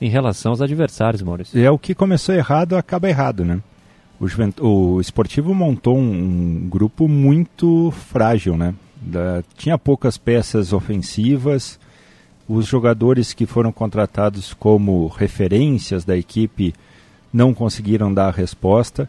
[0.00, 1.58] em relação aos adversários, Maurício.
[1.58, 3.60] E é o que começou errado, acaba errado, né?
[4.20, 4.52] O, Juvent...
[4.60, 8.74] o Esportivo montou um, grupo muito frágil, né?
[9.00, 9.42] Da...
[9.56, 11.80] tinha poucas peças ofensivas,
[12.46, 16.74] os jogadores que foram contratados como referências da equipe
[17.32, 19.08] não conseguiram dar a resposta.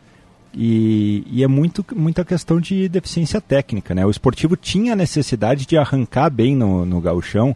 [0.53, 3.95] E, e, é muito, muita questão de deficiência técnica.
[3.95, 4.05] Né?
[4.05, 7.55] O esportivo tinha necessidade de arrancar bem no, no gauchão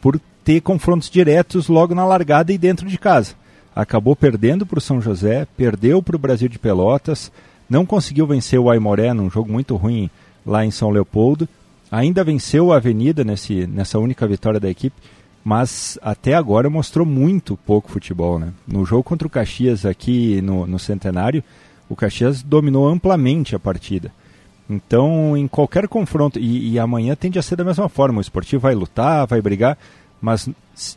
[0.00, 3.34] por ter confrontos diretos logo na largada e dentro de casa
[3.76, 7.30] acabou perdendo para o São José, perdeu para o Brasil de Pelotas,
[7.68, 10.08] não conseguiu vencer o Aimoré num jogo muito ruim
[10.46, 11.46] lá em São Leopoldo,
[11.90, 14.96] ainda venceu a Avenida nesse, nessa única vitória da equipe,
[15.44, 18.38] mas até agora mostrou muito pouco futebol.
[18.38, 18.52] Né?
[18.66, 21.44] No jogo contra o Caxias aqui no, no Centenário,
[21.88, 24.10] o Caxias dominou amplamente a partida.
[24.68, 28.62] Então, em qualquer confronto, e, e amanhã tende a ser da mesma forma, o esportivo
[28.62, 29.78] vai lutar, vai brigar,
[30.20, 30.48] mas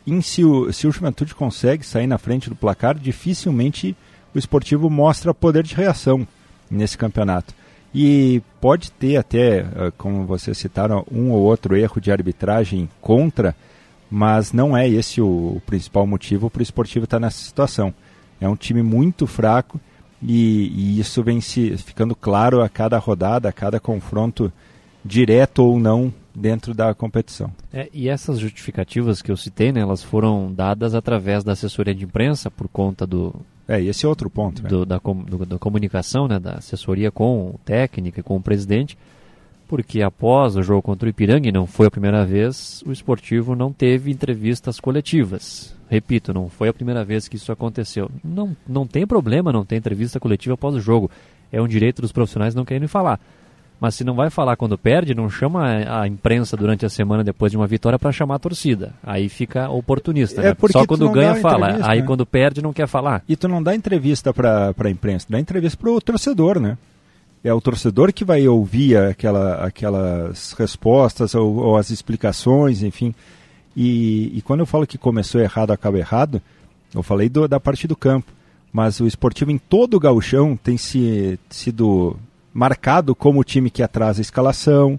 [0.06, 3.96] em, se, o, se o Juventude consegue sair na frente do placar, dificilmente
[4.34, 6.26] o esportivo mostra poder de reação
[6.70, 7.54] nesse campeonato.
[7.92, 13.56] E pode ter até, eh, como vocês citaram, um ou outro erro de arbitragem contra,
[14.08, 17.92] mas não é esse o, o principal motivo para o esportivo estar nessa situação.
[18.40, 19.80] É um time muito fraco
[20.22, 24.52] e, e isso vem se, ficando claro a cada rodada, a cada confronto
[25.04, 27.52] direto ou não dentro da competição.
[27.72, 32.04] É, e essas justificativas que eu citei, né, elas foram dadas através da assessoria de
[32.04, 33.34] imprensa por conta do
[33.68, 37.60] é esse é outro ponto do, da, do, da comunicação, né, da assessoria com o
[37.64, 38.98] técnico e com o presidente,
[39.68, 43.54] porque após o jogo contra o Ipiranga, e não foi a primeira vez, o esportivo
[43.54, 45.72] não teve entrevistas coletivas.
[45.88, 48.10] Repito, não foi a primeira vez que isso aconteceu.
[48.24, 51.08] Não, não tem problema não ter entrevista coletiva após o jogo.
[51.52, 53.20] É um direito dos profissionais não querendo falar
[53.80, 57.50] Mas se não vai falar quando perde, não chama a imprensa durante a semana depois
[57.50, 58.92] de uma vitória para chamar a torcida.
[59.02, 60.56] Aí fica oportunista, É né?
[60.70, 61.78] Só quando ganha fala.
[61.84, 62.06] Aí né?
[62.06, 63.22] quando perde não quer falar.
[63.26, 66.76] E tu não dá entrevista para a imprensa, dá entrevista para o torcedor, né?
[67.42, 73.14] É o torcedor que vai ouvir aquela, aquelas respostas ou, ou as explicações, enfim.
[73.74, 76.42] E, e quando eu falo que começou errado, acaba errado,
[76.94, 78.30] eu falei do- da parte do campo.
[78.70, 82.14] Mas o esportivo em todo o gauchão tem se, sido
[82.52, 84.98] marcado como o time que atrasa a escalação,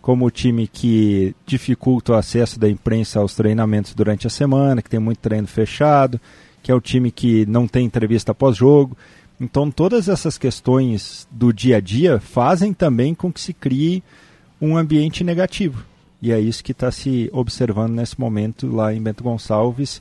[0.00, 4.90] como o time que dificulta o acesso da imprensa aos treinamentos durante a semana, que
[4.90, 6.20] tem muito treino fechado,
[6.62, 8.96] que é o time que não tem entrevista pós-jogo.
[9.40, 14.02] Então, todas essas questões do dia a dia fazem também com que se crie
[14.60, 15.84] um ambiente negativo.
[16.20, 20.00] E é isso que está se observando nesse momento lá em Bento Gonçalves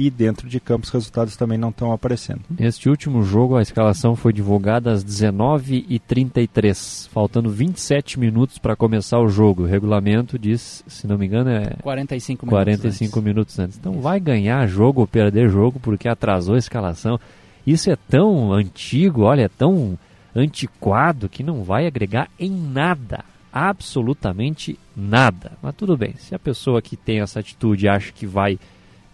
[0.00, 2.40] e dentro de campos os resultados também não estão aparecendo.
[2.48, 9.28] Neste último jogo, a escalação foi divulgada às 19h33, faltando 27 minutos para começar o
[9.28, 9.64] jogo.
[9.64, 13.76] O regulamento diz, se não me engano, é 45 minutos 45 minutos antes.
[13.76, 17.20] Então vai ganhar jogo ou perder jogo porque atrasou a escalação.
[17.66, 19.98] Isso é tão antigo, olha, é tão
[20.34, 23.22] antiquado que não vai agregar em nada.
[23.52, 25.52] Absolutamente nada.
[25.60, 28.58] Mas tudo bem, se a pessoa que tem essa atitude acha que vai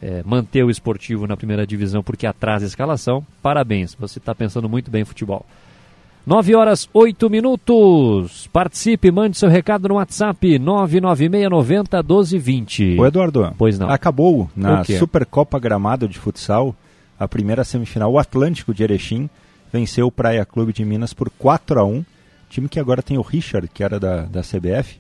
[0.06, 4.68] é, manter o esportivo na primeira divisão porque atrasa a escalação, parabéns, você está pensando
[4.68, 5.44] muito bem em futebol.
[6.24, 8.46] 9 horas 8 minutos.
[8.52, 12.96] Participe, mande seu recado no WhatsApp 99690 1220.
[13.00, 13.88] Ô Eduardo, Pois não.
[13.90, 14.84] acabou na O?
[14.84, 16.74] Supercopa Gramado de Futsal,
[17.18, 19.28] a primeira semifinal, o Atlântico de Erechim
[19.72, 22.04] venceu o Praia Clube de Minas por 4 a 1
[22.48, 24.98] time que agora tem o Richard, que era da, da CBF,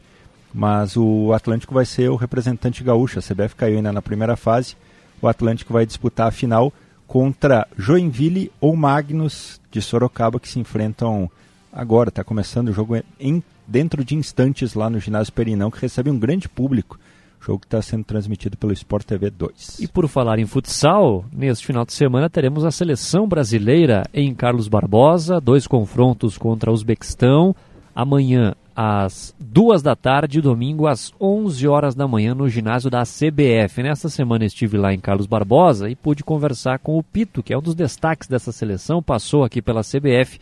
[0.52, 4.74] mas o Atlântico vai ser o representante gaúcho, a CBF caiu ainda na primeira fase,
[5.20, 6.72] o Atlântico vai disputar a final
[7.06, 11.30] contra Joinville ou Magnus de Sorocaba, que se enfrentam
[11.72, 16.10] agora, está começando o jogo em, dentro de instantes lá no ginásio Perinão, que recebe
[16.10, 16.98] um grande público.
[17.38, 19.78] Jogo que está sendo transmitido pelo Sport TV 2.
[19.80, 24.66] E por falar em futsal, neste final de semana teremos a seleção brasileira em Carlos
[24.66, 27.54] Barbosa, dois confrontos contra o Uzbequistão,
[27.94, 33.82] amanhã às duas da tarde domingo às 11 horas da manhã no ginásio da CBF.
[33.82, 37.58] Nesta semana estive lá em Carlos Barbosa e pude conversar com o Pito, que é
[37.58, 40.38] um dos destaques dessa seleção, passou aqui pela CBF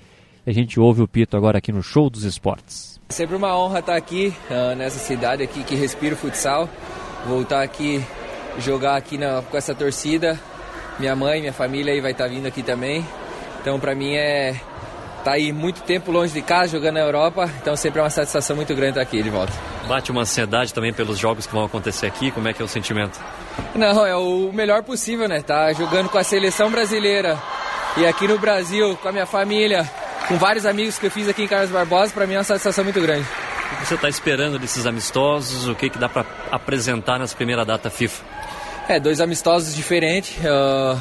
[0.46, 3.00] a gente ouve o Pito agora aqui no Show dos Esportes.
[3.08, 6.68] Sempre uma honra estar aqui ah, nessa cidade aqui que respira o futsal,
[7.26, 8.04] voltar aqui
[8.58, 10.38] jogar aqui na- com essa torcida.
[10.98, 13.04] Minha mãe, minha família aí vai estar vindo aqui também.
[13.60, 14.54] Então para mim é
[15.24, 18.54] tá aí muito tempo longe de casa jogando na Europa, então sempre é uma satisfação
[18.54, 19.52] muito grande estar aqui de volta.
[19.88, 22.68] Bate uma ansiedade também pelos jogos que vão acontecer aqui, como é que é o
[22.68, 23.18] sentimento?
[23.74, 25.40] Não, é o melhor possível, né?
[25.40, 27.38] Tá jogando com a seleção brasileira
[27.96, 29.90] e aqui no Brasil com a minha família,
[30.28, 32.84] com vários amigos que eu fiz aqui em Carlos Barbosa, para mim é uma satisfação
[32.84, 33.26] muito grande.
[33.72, 35.66] O que você está esperando desses amistosos?
[35.66, 38.22] O que, que dá para apresentar nessa primeira data FIFA?
[38.88, 40.36] É, dois amistosos diferentes.
[40.46, 41.00] ah,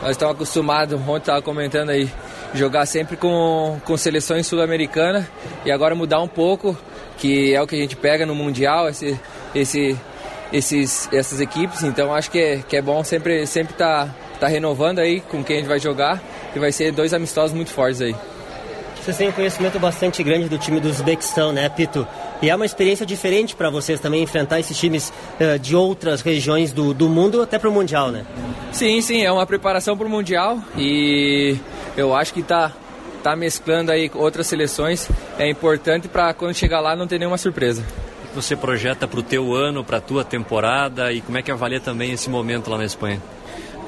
[0.00, 2.08] nós estamos acostumados, ontem estava comentando aí,
[2.54, 5.24] jogar sempre com, com seleções sul-americanas
[5.64, 6.76] e agora mudar um pouco,
[7.16, 9.18] que é o que a gente pega no Mundial, esse,
[9.54, 9.98] esse,
[10.52, 11.82] esses, essas equipes.
[11.82, 15.42] Então acho que é, que é bom sempre estar sempre tá, tá renovando aí com
[15.42, 16.22] quem a gente vai jogar
[16.54, 18.14] e vai ser dois amistosos muito fortes aí.
[19.08, 22.06] Vocês têm um conhecimento bastante grande do time do Uzbequistão, né, Pito?
[22.42, 26.74] E é uma experiência diferente para vocês também enfrentar esses times eh, de outras regiões
[26.74, 28.26] do, do mundo até para o Mundial, né?
[28.70, 31.56] Sim, sim, é uma preparação para o Mundial e
[31.96, 32.70] eu acho que tá,
[33.22, 35.08] tá mesclando aí com outras seleções.
[35.38, 37.82] É importante para quando chegar lá não ter nenhuma surpresa.
[38.24, 41.42] O que você projeta para o teu ano, para a tua temporada e como é
[41.42, 43.22] que avalia também esse momento lá na Espanha?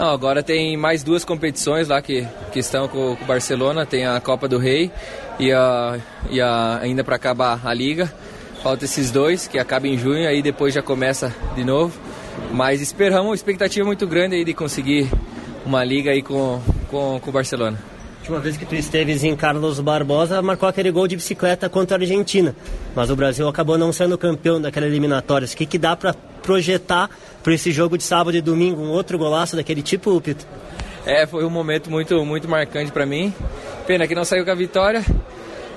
[0.00, 4.18] Não, agora tem mais duas competições lá que, que estão com, o Barcelona, tem a
[4.18, 4.90] Copa do Rei
[5.38, 8.10] e, a, e a, ainda para acabar a Liga.
[8.62, 12.00] Falta esses dois, que acaba em junho, aí depois já começa de novo.
[12.50, 15.06] Mas esperamos, uma expectativa muito grande aí de conseguir
[15.66, 17.89] uma liga aí com, com, com o Barcelona.
[18.20, 22.00] Última vez que tu esteves em Carlos Barbosa, marcou aquele gol de bicicleta contra a
[22.00, 22.54] Argentina.
[22.94, 25.46] Mas o Brasil acabou não sendo campeão daquela eliminatória.
[25.46, 27.08] O que, que dá para projetar
[27.42, 28.82] para esse jogo de sábado e domingo?
[28.82, 30.46] Um outro golaço daquele tipo, Pito?
[31.06, 33.32] É, foi um momento muito, muito marcante para mim.
[33.86, 35.02] Pena que não saiu com a vitória.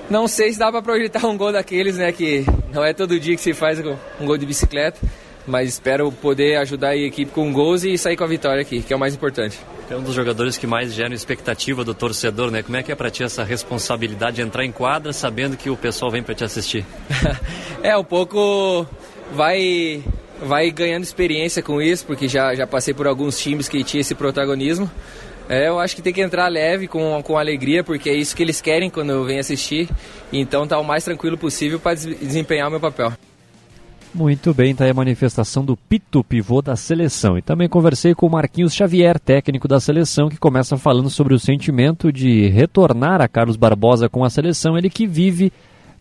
[0.09, 2.11] Não sei se dá para projetar um gol daqueles, né?
[2.11, 3.79] Que não é todo dia que se faz
[4.19, 4.99] um gol de bicicleta.
[5.45, 8.93] Mas espero poder ajudar a equipe com gols e sair com a vitória aqui, que
[8.93, 9.59] é o mais importante.
[9.89, 12.63] É um dos jogadores que mais geram expectativa do torcedor, né?
[12.63, 15.75] Como é que é para ti essa responsabilidade de entrar em quadra sabendo que o
[15.75, 16.86] pessoal vem para te assistir?
[17.83, 18.87] é, um pouco
[19.33, 20.03] vai
[20.41, 24.15] vai ganhando experiência com isso, porque já, já passei por alguns times que tinha esse
[24.15, 24.89] protagonismo.
[25.49, 28.43] É, eu acho que tem que entrar leve, com, com alegria, porque é isso que
[28.43, 29.89] eles querem quando eu venho assistir.
[30.32, 33.13] Então tá o mais tranquilo possível para desempenhar o meu papel.
[34.13, 37.35] Muito bem, tá aí a manifestação do Pito, pivô da seleção.
[37.35, 41.39] E também conversei com o Marquinhos Xavier, técnico da seleção, que começa falando sobre o
[41.39, 45.51] sentimento de retornar a Carlos Barbosa com a seleção, ele que vive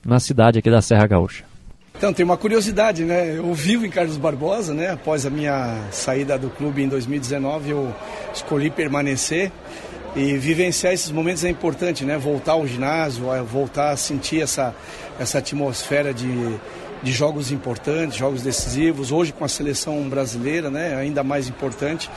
[0.04, 1.44] na cidade aqui da Serra Gaúcha.
[1.96, 3.38] Então, tem uma curiosidade, né?
[3.38, 4.90] Eu vivo em Carlos Barbosa, né?
[4.90, 7.94] Após a minha saída do clube em 2019, eu
[8.34, 9.50] escolhi permanecer
[10.14, 12.18] e vivenciar esses momentos é importante, né?
[12.18, 14.74] Voltar ao ginásio, voltar a sentir essa,
[15.18, 16.28] essa atmosfera de,
[17.02, 19.10] de jogos importantes, jogos decisivos.
[19.10, 20.94] Hoje com a seleção brasileira, né?
[20.96, 22.10] Ainda mais importante.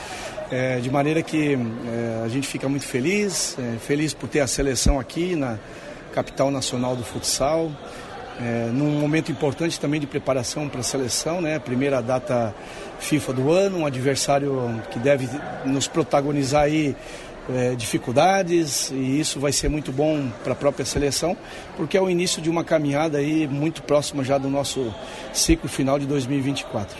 [0.52, 4.48] É, de maneira que é, a gente fica muito feliz, é, feliz por ter a
[4.48, 5.57] seleção aqui na
[6.14, 7.72] capital nacional do futsal
[8.40, 11.57] é, num momento importante também de preparação para a seleção, né?
[11.57, 12.53] Primeira data
[12.99, 15.30] FIFA do ano, um adversário que deve
[15.66, 16.95] nos protagonizar aí
[17.49, 21.38] é, dificuldades e isso vai ser muito bom para a própria seleção,
[21.77, 24.93] porque é o início de uma caminhada aí muito próxima já do nosso
[25.34, 26.97] ciclo final de 2024.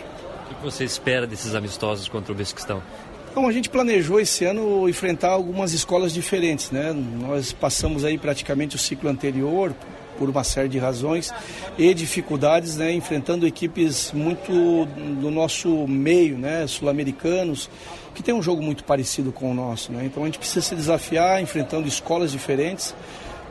[0.50, 2.82] O que você espera desses amistosos contra o Besikstão?
[3.30, 6.94] Então, a gente planejou esse ano enfrentar algumas escolas diferentes, né?
[6.94, 9.74] Nós passamos aí praticamente o ciclo anterior
[10.18, 11.32] por uma série de razões
[11.78, 14.86] e dificuldades, né, enfrentando equipes muito
[15.20, 17.68] do nosso meio, né, sul-americanos,
[18.16, 19.92] que tem um jogo muito parecido com o nosso.
[19.92, 20.06] Né?
[20.06, 22.94] Então a gente precisa se desafiar enfrentando escolas diferentes.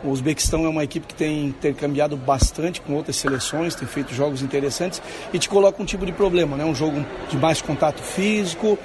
[0.04, 4.42] O Uzbequistão é uma equipe que tem intercambiado bastante com outras seleções, tem feito jogos
[4.42, 5.02] interessantes
[5.34, 6.66] e te coloca um tipo de problema, né?
[6.66, 8.78] Um jogo de mais contato físico,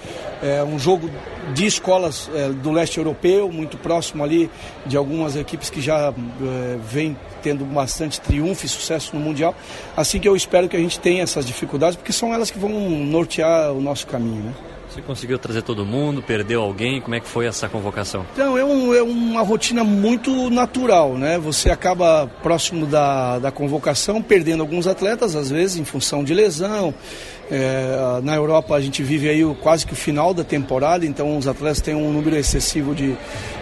[0.42, 1.10] é, um jogo
[1.52, 4.50] de escolas é, do leste europeu, muito próximo ali
[4.86, 9.54] de algumas equipes que já é, vêm tendo bastante triunfo e sucesso no Mundial.
[9.94, 12.70] Assim que eu espero que a gente tenha essas dificuldades, porque são elas que vão
[12.70, 14.54] nortear o nosso caminho, né?
[14.90, 17.00] Você conseguiu trazer todo mundo, perdeu alguém?
[17.00, 18.26] Como é que foi essa convocação?
[18.32, 21.38] Então, é, um, é uma rotina muito natural, né?
[21.38, 26.92] Você acaba próximo da, da convocação, perdendo alguns atletas, às vezes, em função de lesão.
[27.52, 31.36] É, na Europa a gente vive aí o, quase que o final da temporada, então
[31.36, 33.16] os atletas têm um número excessivo de,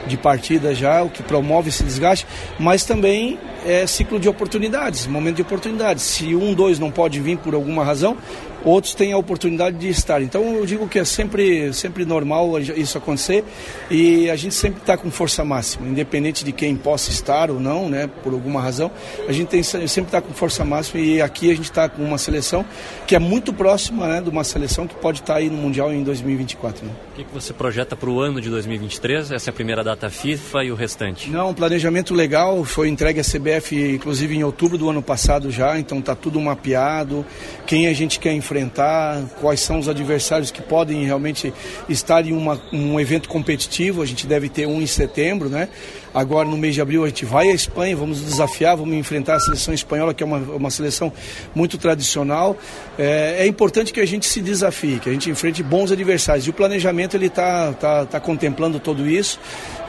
[0.06, 2.26] de partidas já, o que promove esse desgaste,
[2.58, 6.04] mas também é ciclo de oportunidades, momento de oportunidades.
[6.04, 8.16] Se um, dois não pode vir por alguma razão,
[8.64, 10.22] outros têm a oportunidade de estar.
[10.22, 13.44] Então eu digo que é sempre, sempre normal isso acontecer
[13.90, 17.88] e a gente sempre está com força máxima, independente de quem possa estar ou não,
[17.88, 18.90] né, por alguma razão,
[19.26, 22.18] a gente tem, sempre está com força máxima e aqui a gente está com uma
[22.18, 22.64] seleção
[23.06, 25.92] que é muito próxima né, de uma seleção que pode estar tá aí no Mundial
[25.92, 26.84] em 2024.
[26.84, 26.92] Né.
[27.12, 29.30] O que, que você projeta para o ano de 2023?
[29.32, 31.30] Essa é a primeira data FIFA e o restante?
[31.30, 35.78] Não, um planejamento legal, foi entregue à CBF inclusive em outubro do ano passado já,
[35.78, 37.24] então está tudo mapeado,
[37.66, 41.52] quem a gente quer enfrentar, quais são os adversários que podem realmente
[41.86, 44.00] estar em uma, um evento competitivo.
[44.00, 45.68] A gente deve ter um em setembro, né?
[46.14, 49.40] Agora no mês de abril a gente vai à Espanha, vamos desafiar, vamos enfrentar a
[49.40, 51.12] seleção espanhola, que é uma, uma seleção
[51.54, 52.56] muito tradicional.
[52.98, 56.46] É, é importante que a gente se desafie, que a gente enfrente bons adversários.
[56.46, 59.38] E o planejamento ele está tá, tá contemplando tudo isso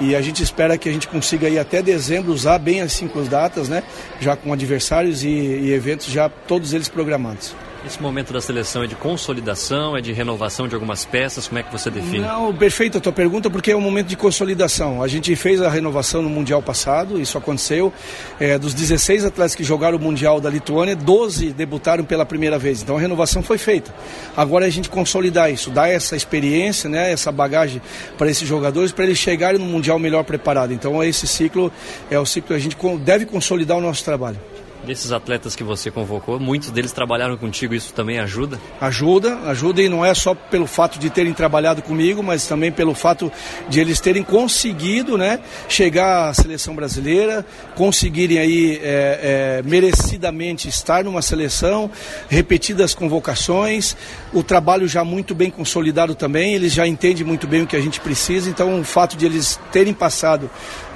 [0.01, 3.21] e a gente espera que a gente consiga ir até dezembro usar bem as cinco
[3.21, 3.83] datas, né?
[4.19, 7.55] Já com adversários e, e eventos já todos eles programados.
[7.85, 11.47] Esse momento da seleção é de consolidação, é de renovação de algumas peças?
[11.47, 12.19] Como é que você define?
[12.19, 15.01] Não, perfeita a tua pergunta, porque é um momento de consolidação.
[15.01, 17.93] A gente fez a renovação no Mundial passado, isso aconteceu.
[18.37, 22.81] É, dos 16 atletas que jogaram o Mundial da Lituânia, 12 debutaram pela primeira vez.
[22.81, 23.95] Então a renovação foi feita.
[24.35, 27.81] Agora é a gente consolidar isso, dar essa experiência, né, essa bagagem
[28.17, 30.73] para esses jogadores, para eles chegarem no Mundial melhor preparado.
[30.73, 31.71] Então esse ciclo
[32.11, 34.37] é o ciclo que a gente deve consolidar o nosso trabalho.
[34.85, 38.59] Desses atletas que você convocou, muitos deles trabalharam contigo, isso também ajuda?
[38.79, 42.95] Ajuda, ajuda e não é só pelo fato de terem trabalhado comigo, mas também pelo
[42.95, 43.29] fato
[43.67, 47.45] de eles terem conseguido né, chegar à seleção brasileira,
[47.75, 51.91] conseguirem aí é, é, merecidamente estar numa seleção,
[52.29, 53.97] repetidas convocações,
[54.33, 57.81] o trabalho já muito bem consolidado também, eles já entendem muito bem o que a
[57.81, 60.49] gente precisa, então o fato de eles terem passado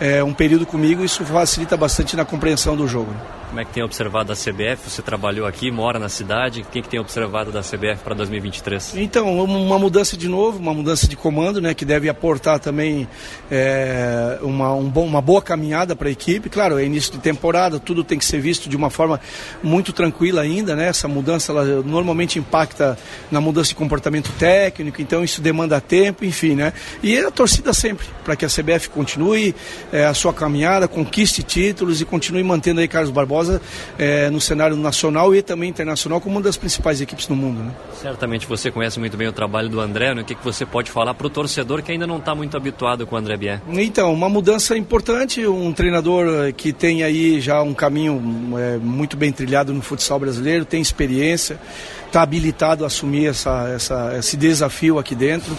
[0.04, 3.16] é, um período comigo, isso facilita bastante na compreensão do jogo.
[3.54, 4.90] Como é que tem observado a CBF?
[4.90, 6.62] Você trabalhou aqui, mora na cidade.
[6.62, 8.96] O que, que tem observado da CBF para 2023?
[8.96, 13.08] Então, uma mudança de novo, uma mudança de comando, né, que deve aportar também
[13.52, 16.50] é, uma, um bom, uma boa caminhada para a equipe.
[16.50, 19.22] Claro, é início de temporada, tudo tem que ser visto de uma forma
[19.62, 20.76] muito tranquila ainda.
[20.76, 20.88] Né?
[20.88, 22.98] Essa mudança ela normalmente impacta
[23.30, 26.56] na mudança de comportamento técnico, então isso demanda tempo, enfim.
[26.56, 26.74] Né?
[27.04, 29.54] E a torcida sempre, para que a CBF continue
[29.94, 33.62] é, a sua caminhada, conquiste títulos e continue mantendo aí Carlos Barbosa
[34.00, 37.62] é, no cenário nacional e também internacional como uma das principais equipes do mundo.
[37.62, 37.72] Né?
[38.02, 40.24] Certamente você conhece muito bem o trabalho do André, né?
[40.24, 43.06] o que, que você pode falar para o torcedor que ainda não está muito habituado
[43.06, 43.62] com o André Bier?
[43.70, 48.20] Então, uma mudança importante, um treinador que tem aí já um caminho
[48.58, 51.60] é, muito bem trilhado no futsal brasileiro, tem experiência,
[52.08, 55.56] está habilitado a assumir essa, essa, esse desafio aqui dentro.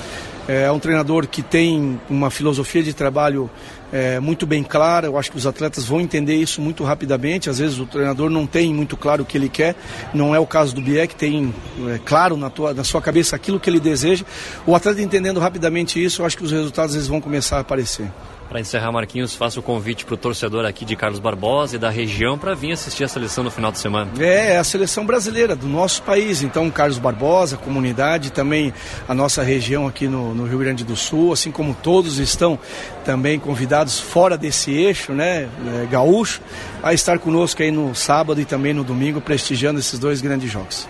[0.47, 3.49] É um treinador que tem uma filosofia de trabalho
[3.91, 5.07] é, muito bem clara.
[5.07, 7.49] Eu acho que os atletas vão entender isso muito rapidamente.
[7.49, 9.75] Às vezes o treinador não tem muito claro o que ele quer.
[10.13, 11.55] Não é o caso do Bier, que tem
[11.89, 14.25] é, claro na, tua, na sua cabeça aquilo que ele deseja.
[14.67, 18.11] O atleta entendendo rapidamente isso, eu acho que os resultados eles vão começar a aparecer.
[18.49, 21.91] Para encerrar, Marquinhos, faço o convite para o torcedor aqui de Carlos Barbosa e da
[21.91, 24.11] região para vir assistir a seleção no final de semana.
[24.19, 26.43] É, é a seleção brasileira do nosso país.
[26.43, 28.73] Então, Carlos Barbosa, comunidade, também
[29.09, 32.59] a nossa região aqui no, no Rio Grande do Sul, assim como todos estão
[33.05, 35.49] também convidados fora desse eixo, né,
[35.83, 36.41] é, gaúcho,
[36.83, 40.87] a estar conosco aí no sábado e também no domingo, prestigiando esses dois grandes jogos.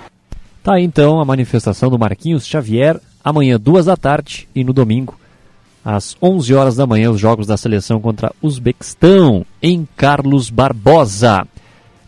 [0.62, 5.18] Tá então a manifestação do Marquinhos Xavier, amanhã duas da tarde e no domingo
[5.84, 11.46] às 11 horas da manhã, os jogos da seleção contra Uzbequistão, em Carlos Barbosa.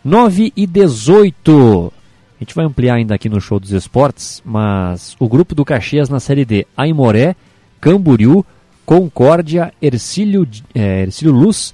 [0.03, 1.93] 9 e 18.
[2.39, 6.09] A gente vai ampliar ainda aqui no show dos esportes, mas o grupo do Caxias
[6.09, 7.35] na Série D, Aimoré,
[7.79, 8.45] Camboriú,
[8.85, 11.73] Concórdia, Ercílio, é, Ercílio Luz,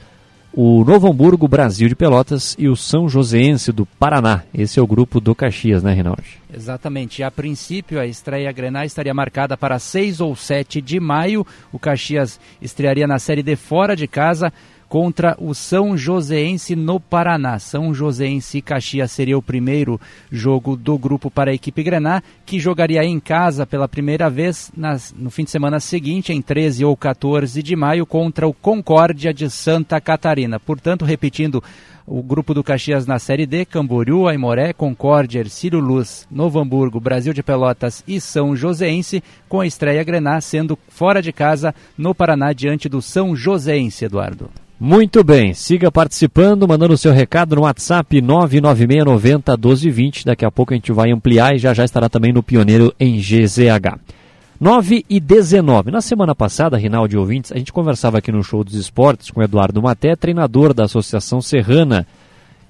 [0.54, 4.44] o Novo Hamburgo, Brasil de Pelotas e o São Joséense do Paraná.
[4.54, 6.40] Esse é o grupo do Caxias, né, Rinaldi?
[6.56, 7.24] Exatamente.
[7.24, 11.46] A princípio, a estreia Grenal estaria marcada para 6 ou 7 de maio.
[11.72, 14.54] O Caxias estrearia na Série D fora de casa
[14.94, 17.58] contra o São Joséense no Paraná.
[17.58, 20.00] São Joséense e Caxias seria o primeiro
[20.32, 25.12] jogo do grupo para a equipe Grená, que jogaria em casa pela primeira vez nas,
[25.18, 29.50] no fim de semana seguinte, em 13 ou 14 de maio, contra o Concórdia de
[29.50, 30.60] Santa Catarina.
[30.60, 31.64] Portanto, repetindo,
[32.06, 37.34] o grupo do Caxias na Série D, Camboriú, Aimoré, Concórdia, Ercílio Luz, Novo Hamburgo, Brasil
[37.34, 42.52] de Pelotas e São Joséense, com a estreia Grená sendo fora de casa no Paraná
[42.54, 44.50] diante do São Joséense, Eduardo.
[44.80, 50.26] Muito bem, siga participando, mandando o seu recado no WhatsApp 996901220.
[50.26, 53.18] Daqui a pouco a gente vai ampliar e já já estará também no Pioneiro em
[53.18, 53.98] GZH.
[54.64, 55.92] 9 e 19.
[55.92, 59.82] Na semana passada, Rinaldi ouvintes, a gente conversava aqui no Show dos Esportes com Eduardo
[59.82, 62.08] Maté, treinador da Associação Serrana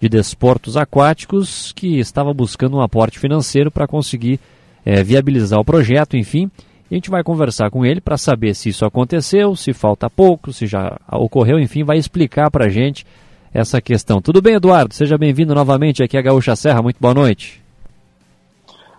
[0.02, 4.40] de Desportos Aquáticos, que estava buscando um aporte financeiro para conseguir
[4.84, 6.50] é, viabilizar o projeto, enfim.
[6.90, 10.66] A gente vai conversar com ele para saber se isso aconteceu, se falta pouco, se
[10.66, 13.06] já ocorreu, enfim, vai explicar para a gente
[13.54, 14.20] essa questão.
[14.20, 14.96] Tudo bem, Eduardo?
[14.96, 16.82] Seja bem-vindo novamente aqui à Gaúcha Serra.
[16.82, 17.63] Muito boa noite.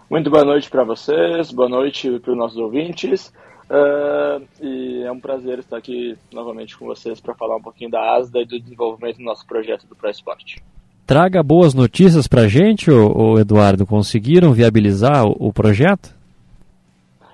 [0.09, 3.33] Muito boa noite para vocês, boa noite para os nossos ouvintes.
[3.71, 8.17] Uh, e é um prazer estar aqui novamente com vocês para falar um pouquinho da
[8.17, 10.63] ASDA e do desenvolvimento do nosso projeto do Pro Esporte.
[11.07, 13.87] Traga boas notícias para a gente, ô, ô Eduardo.
[13.87, 16.15] Conseguiram viabilizar o, o projeto?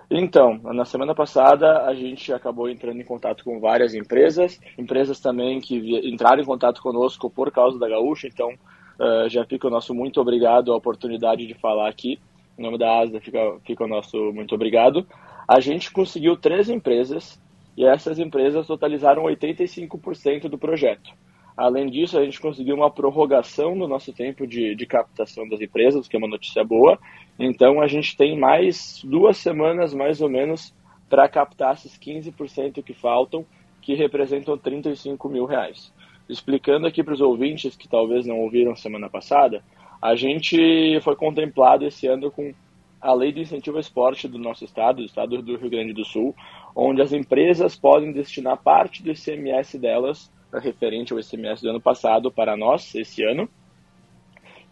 [0.09, 5.61] Então, na semana passada a gente acabou entrando em contato com várias empresas, empresas também
[5.61, 5.77] que
[6.09, 10.21] entraram em contato conosco por causa da Gaúcha, então uh, já fica o nosso muito
[10.21, 12.19] obrigado a oportunidade de falar aqui.
[12.61, 15.07] Em nome da ASA fica, fica o nosso muito obrigado.
[15.49, 17.41] A gente conseguiu três empresas
[17.75, 21.11] e essas empresas totalizaram 85% do projeto.
[21.57, 26.07] Além disso, a gente conseguiu uma prorrogação no nosso tempo de, de captação das empresas,
[26.07, 26.99] que é uma notícia boa.
[27.39, 30.75] Então, a gente tem mais duas semanas, mais ou menos,
[31.09, 33.47] para captar esses 15% que faltam,
[33.81, 35.91] que representam 35 mil reais.
[36.29, 39.65] Explicando aqui para os ouvintes que talvez não ouviram semana passada,
[40.01, 42.55] a gente foi contemplado esse ano com
[43.01, 46.05] a lei de incentivo ao esporte do nosso estado, do estado do Rio Grande do
[46.05, 46.35] Sul,
[46.75, 52.31] onde as empresas podem destinar parte do ICMS delas referente ao ICMS do ano passado
[52.31, 53.49] para nós, esse ano.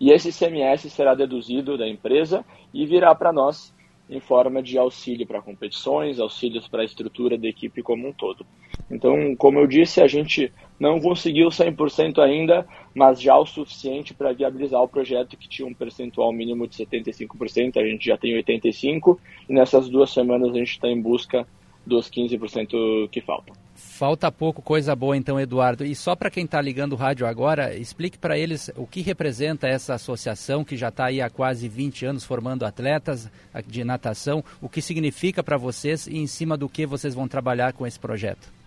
[0.01, 3.75] E esse ICMS será deduzido da empresa e virá para nós
[4.09, 8.47] em forma de auxílio para competições, auxílios para a estrutura da equipe como um todo.
[8.91, 14.33] Então, como eu disse, a gente não conseguiu 100% ainda, mas já o suficiente para
[14.33, 19.19] viabilizar o projeto que tinha um percentual mínimo de 75%, a gente já tem 85%,
[19.49, 21.47] e nessas duas semanas a gente está em busca
[21.85, 23.55] dos 15% que faltam.
[23.75, 25.85] Falta pouco coisa boa então, Eduardo.
[25.85, 29.67] E só para quem está ligando o rádio agora, explique para eles o que representa
[29.67, 33.31] essa associação que já está aí há quase 20 anos formando atletas
[33.67, 37.73] de natação, o que significa para vocês e em cima do que vocês vão trabalhar
[37.73, 38.58] com esse projeto.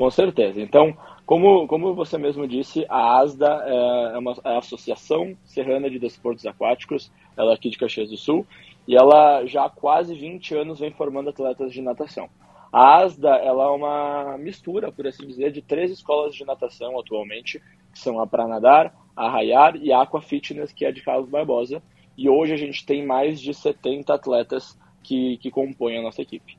[0.00, 0.58] Com certeza.
[0.62, 0.96] Então,
[1.26, 6.46] como, como você mesmo disse, a ASDA é, uma, é a Associação Serrana de Desportos
[6.46, 8.46] Aquáticos, ela é aqui de Caxias do Sul,
[8.88, 12.30] e ela já há quase 20 anos vem formando atletas de natação.
[12.72, 17.60] A ASDA ela é uma mistura, por assim dizer, de três escolas de natação atualmente,
[17.92, 21.82] que são a Pranadar, Arraiar e Aqua Fitness, que é de Carlos Barbosa.
[22.16, 26.56] E hoje a gente tem mais de 70 atletas que, que compõem a nossa equipe.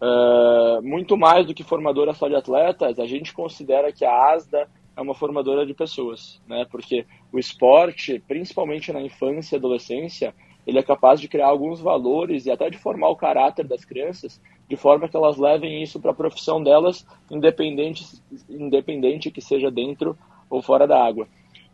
[0.00, 4.68] Uh, muito mais do que formadora só de atletas, a gente considera que a ASDA
[4.96, 6.66] é uma formadora de pessoas, né?
[6.70, 10.34] Porque o esporte, principalmente na infância e adolescência,
[10.66, 14.40] ele é capaz de criar alguns valores e até de formar o caráter das crianças,
[14.68, 18.04] de forma que elas levem isso para a profissão delas, independente,
[18.50, 20.16] independente que seja dentro
[20.50, 21.26] ou fora da água.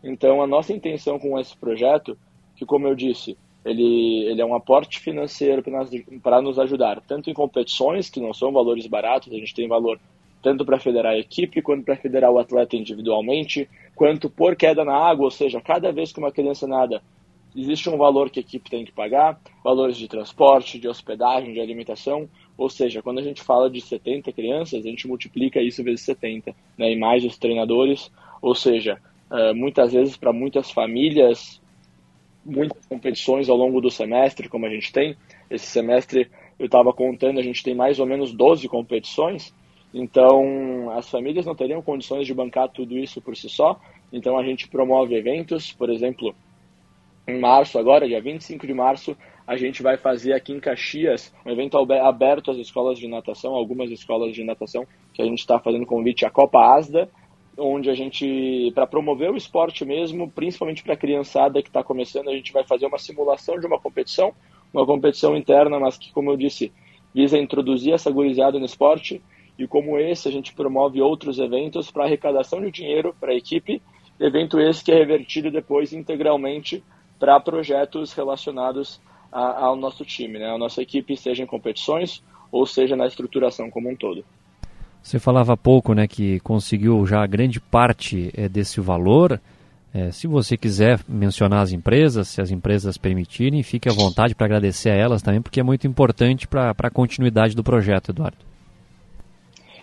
[0.03, 2.17] Então, a nossa intenção com esse projeto,
[2.55, 5.63] que como eu disse, ele, ele é um aporte financeiro
[6.21, 9.99] para nos ajudar, tanto em competições, que não são valores baratos, a gente tem valor
[10.41, 14.95] tanto para federar a equipe, quanto para federar o atleta individualmente, quanto por queda na
[14.95, 17.01] água, ou seja, cada vez que uma criança nada,
[17.55, 21.59] existe um valor que a equipe tem que pagar, valores de transporte, de hospedagem, de
[21.59, 26.01] alimentação, ou seja, quando a gente fala de 70 crianças, a gente multiplica isso vezes
[26.01, 29.01] 70, né, e mais os treinadores, ou seja,
[29.31, 31.59] uh, muitas vezes para muitas famílias,
[32.45, 35.17] muitas competições ao longo do semestre, como a gente tem,
[35.49, 39.53] esse semestre eu estava contando, a gente tem mais ou menos 12 competições,
[39.93, 43.79] então as famílias não teriam condições de bancar tudo isso por si só,
[44.13, 46.35] então a gente promove eventos, por exemplo,
[47.27, 49.17] em março, agora, dia 25 de março,
[49.47, 53.89] a gente vai fazer aqui em Caxias um evento aberto às escolas de natação, algumas
[53.91, 57.09] escolas de natação, que a gente está fazendo convite à Copa Asda,
[57.57, 62.29] onde a gente, para promover o esporte mesmo, principalmente para a criançada que está começando,
[62.29, 64.33] a gente vai fazer uma simulação de uma competição,
[64.73, 66.71] uma competição interna, mas que, como eu disse,
[67.13, 69.21] visa introduzir essa gurizada no esporte.
[69.57, 73.81] E como esse, a gente promove outros eventos para arrecadação de dinheiro para a equipe,
[74.19, 76.83] evento esse que é revertido depois integralmente
[77.17, 78.99] para projetos relacionados
[79.31, 80.49] a, ao nosso time, né?
[80.49, 82.21] a nossa equipe, seja em competições
[82.51, 84.25] ou seja na estruturação como um todo.
[85.05, 89.39] Você falava há pouco né, que conseguiu já grande parte é, desse valor.
[89.93, 94.47] É, se você quiser mencionar as empresas, se as empresas permitirem, fique à vontade para
[94.47, 98.37] agradecer a elas também, porque é muito importante para a continuidade do projeto, Eduardo.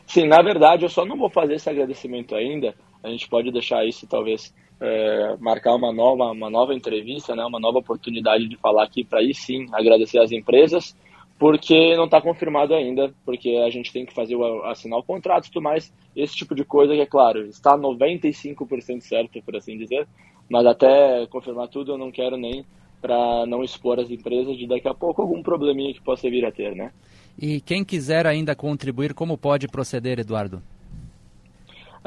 [0.09, 2.75] Sim, na verdade, eu só não vou fazer esse agradecimento ainda.
[3.01, 7.61] A gente pode deixar isso talvez é, marcar uma nova, uma nova entrevista, né, uma
[7.61, 10.97] nova oportunidade de falar aqui para aí sim agradecer às empresas,
[11.43, 15.47] porque não está confirmado ainda, porque a gente tem que fazer o, assinar o contrato
[15.47, 19.77] e tudo mais, esse tipo de coisa que é claro, está 95% certo, por assim
[19.77, 20.07] dizer,
[20.49, 22.65] mas até confirmar tudo eu não quero nem
[23.01, 26.53] para não expor as empresas de daqui a pouco algum probleminha que possa vir a
[26.53, 26.93] ter, né?
[27.37, 30.63] E quem quiser ainda contribuir, como pode proceder, Eduardo?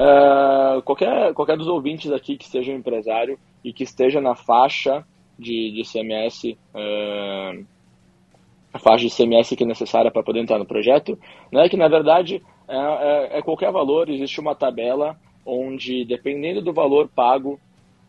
[0.00, 5.04] Uh, qualquer, qualquer dos ouvintes aqui que seja um empresário e que esteja na faixa
[5.38, 7.75] de, de CMS, uh,
[8.76, 11.18] a faixa de CMS que é necessária para poder entrar no projeto,
[11.52, 16.72] né, que na verdade é, é, é, qualquer valor, existe uma tabela onde, dependendo do
[16.72, 17.58] valor pago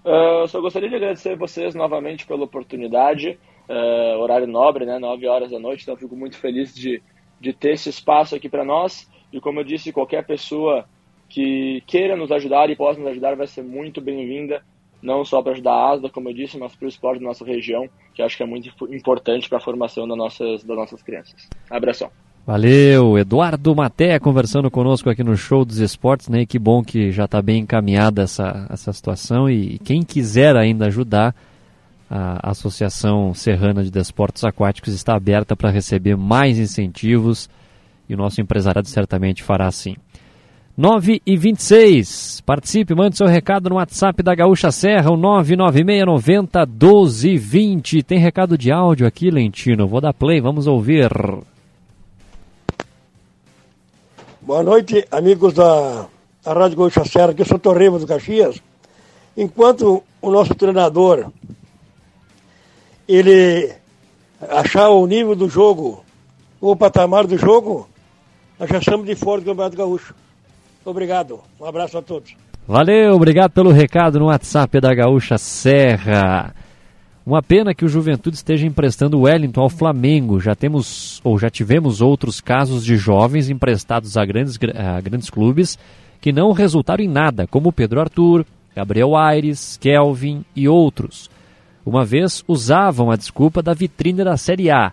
[0.03, 3.37] Uh, só gostaria de agradecer vocês novamente pela oportunidade.
[3.69, 4.97] Uh, horário nobre, né?
[4.99, 7.01] 9 horas da noite, então fico muito feliz de,
[7.39, 9.09] de ter esse espaço aqui para nós.
[9.31, 10.85] E como eu disse, qualquer pessoa
[11.29, 14.63] que queira nos ajudar e possa nos ajudar vai ser muito bem-vinda
[15.01, 17.43] não só para ajudar a ASDA, como eu disse, mas para o esporte da nossa
[17.43, 21.49] região, que acho que é muito importante para a formação das nossas, das nossas crianças.
[21.69, 22.11] Abração.
[22.51, 26.45] Valeu, Eduardo Maté conversando conosco aqui no Show dos Esportes, né?
[26.45, 31.33] Que bom que já está bem encaminhada essa, essa situação e quem quiser ainda ajudar,
[32.09, 37.49] a Associação Serrana de Desportos Aquáticos está aberta para receber mais incentivos
[38.09, 39.95] e o nosso empresariado certamente fará assim.
[40.77, 42.41] 9 e 26.
[42.45, 48.03] Participe, mande seu recado no WhatsApp da Gaúcha Serra, o 99690 1220.
[48.03, 49.87] Tem recado de áudio aqui, Lentino.
[49.87, 51.09] Vou dar play, vamos ouvir.
[54.51, 56.07] Boa noite, amigos da,
[56.43, 58.61] da Rádio Gaúcha Serra, aqui eu sou Torreva do Caxias.
[59.37, 61.31] Enquanto o nosso treinador
[63.07, 63.71] ele
[64.49, 66.03] achar o nível do jogo,
[66.59, 67.87] o patamar do jogo,
[68.59, 70.13] nós já estamos de fora do Campeonato Gaúcho.
[70.83, 72.35] Obrigado, um abraço a todos.
[72.67, 76.53] Valeu, obrigado pelo recado no WhatsApp da Gaúcha Serra.
[77.23, 80.39] Uma pena que o Juventude esteja emprestando o Wellington ao Flamengo.
[80.39, 85.77] Já temos ou já tivemos outros casos de jovens emprestados a grandes, a grandes clubes
[86.19, 88.45] que não resultaram em nada, como Pedro Arthur,
[88.75, 91.29] Gabriel Aires, Kelvin e outros.
[91.85, 94.91] Uma vez usavam a desculpa da vitrine da Série A,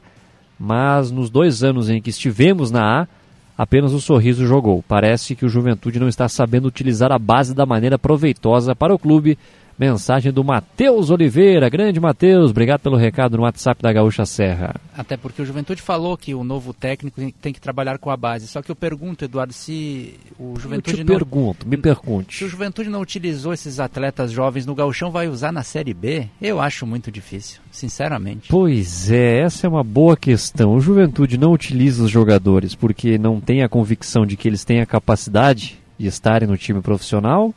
[0.59, 3.09] mas nos dois anos em que estivemos na A,
[3.57, 4.83] apenas o sorriso jogou.
[4.87, 8.99] Parece que o Juventude não está sabendo utilizar a base da maneira proveitosa para o
[8.99, 9.39] clube
[9.79, 11.69] Mensagem do Matheus Oliveira.
[11.69, 14.75] Grande Matheus, obrigado pelo recado no WhatsApp da Gaúcha Serra.
[14.97, 18.49] Até porque o Juventude falou que o novo técnico tem que trabalhar com a base.
[18.49, 21.17] Só que eu pergunto, Eduardo, se o Juventude eu te não...
[21.17, 22.39] pergunto, me pergunte.
[22.39, 26.27] Se o Juventude não utilizou esses atletas jovens no Gauchão, vai usar na Série B?
[26.43, 28.49] Eu acho muito difícil, sinceramente.
[28.49, 30.75] Pois é, essa é uma boa questão.
[30.75, 34.81] O Juventude não utiliza os jogadores porque não tem a convicção de que eles têm
[34.81, 37.55] a capacidade de estarem no time profissional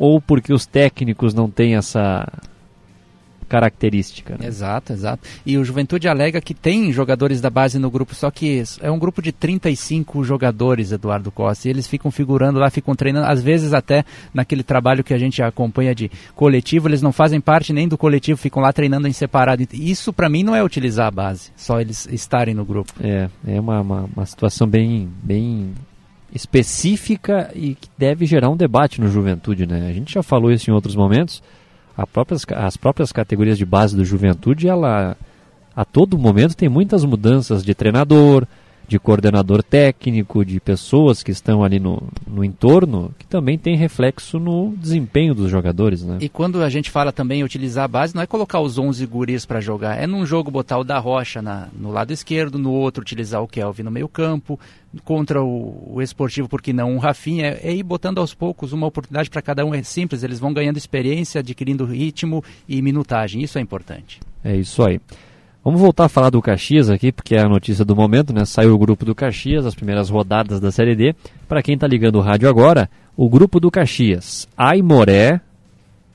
[0.00, 2.26] ou porque os técnicos não têm essa
[3.46, 4.36] característica.
[4.38, 4.46] Né?
[4.46, 5.28] Exato, exato.
[5.44, 8.98] E o Juventude alega que tem jogadores da base no grupo, só que é um
[8.98, 13.74] grupo de 35 jogadores, Eduardo Costa, e eles ficam figurando lá, ficam treinando, às vezes
[13.74, 17.98] até naquele trabalho que a gente acompanha de coletivo, eles não fazem parte nem do
[17.98, 19.66] coletivo, ficam lá treinando em separado.
[19.74, 22.94] Isso para mim não é utilizar a base, só eles estarem no grupo.
[23.02, 25.74] É, é uma, uma, uma situação bem, bem
[26.34, 29.88] específica e que deve gerar um debate no Juventude, né?
[29.88, 31.42] A gente já falou isso em outros momentos.
[32.12, 35.16] Próprias, as próprias categorias de base do Juventude, ela
[35.76, 38.46] a todo momento tem muitas mudanças de treinador,
[38.90, 44.36] de coordenador técnico, de pessoas que estão ali no, no entorno, que também tem reflexo
[44.40, 46.18] no desempenho dos jogadores, né?
[46.20, 49.06] E quando a gente fala também em utilizar a base, não é colocar os 11
[49.06, 52.72] guris para jogar, é num jogo botar o da Rocha na, no lado esquerdo, no
[52.72, 54.58] outro utilizar o Kelvin no meio campo,
[55.04, 58.88] contra o, o esportivo, porque não um Rafinha, é, é ir botando aos poucos uma
[58.88, 63.56] oportunidade para cada um, é simples, eles vão ganhando experiência, adquirindo ritmo e minutagem, isso
[63.56, 64.18] é importante.
[64.42, 65.00] É isso aí.
[65.62, 68.46] Vamos voltar a falar do Caxias aqui, porque é a notícia do momento, né?
[68.46, 71.14] Saiu o grupo do Caxias, as primeiras rodadas da Série D.
[71.46, 75.38] Para quem está ligando o rádio agora, o grupo do Caxias, Aimoré,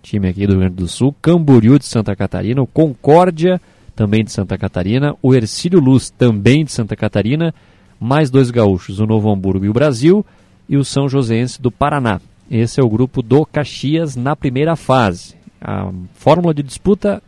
[0.02, 3.62] time aqui do Rio Grande do Sul, Camboriú de Santa Catarina, o Concórdia,
[3.96, 7.54] também de Santa Catarina, o Ercílio Luz, também de Santa Catarina,
[8.00, 10.26] mais dois gaúchos, o Novo Hamburgo e o Brasil,
[10.68, 12.20] e o São Joséense do Paraná.
[12.50, 15.36] Esse é o grupo do Caxias na primeira fase.
[15.62, 17.22] A fórmula de disputa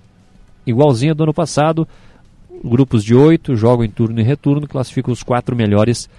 [0.66, 1.88] igualzinha do ano passado,
[2.64, 6.10] grupos de oito jogam em turno e retorno, classificam os quatro melhores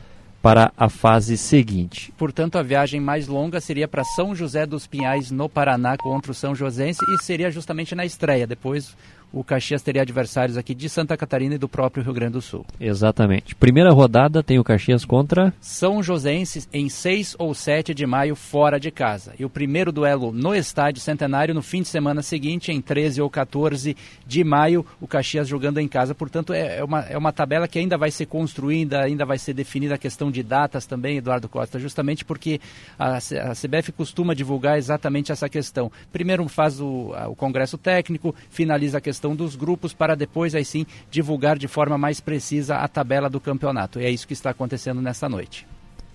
[0.41, 2.13] para a fase seguinte.
[2.17, 6.35] Portanto, a viagem mais longa seria para São José dos Pinhais, no Paraná, contra o
[6.35, 8.47] São Joséense, e seria justamente na estreia.
[8.47, 8.97] Depois
[9.33, 12.65] o Caxias teria adversários aqui de Santa Catarina e do próprio Rio Grande do Sul.
[12.81, 13.55] Exatamente.
[13.55, 18.81] Primeira rodada tem o Caxias contra São Joséense em 6 ou 7 de maio fora
[18.81, 19.35] de casa.
[19.39, 23.29] E o primeiro duelo no Estádio Centenário no fim de semana seguinte, em 13 ou
[23.29, 23.97] 14
[24.27, 26.15] de maio, o Caxias jogando em casa.
[26.15, 29.53] Portanto, é, é uma, é uma tabela que ainda vai ser construída, ainda vai ser
[29.53, 32.61] definida a questão de datas também, Eduardo Costa, justamente porque
[32.99, 33.21] a, a
[33.55, 35.93] CBF costuma divulgar exatamente essa questão.
[36.13, 40.65] Primeiro faz o, o Congresso Técnico, finaliza a questão questão dos grupos para depois aí
[40.65, 44.01] sim divulgar de forma mais precisa a tabela do campeonato.
[44.01, 45.67] E é isso que está acontecendo nesta noite.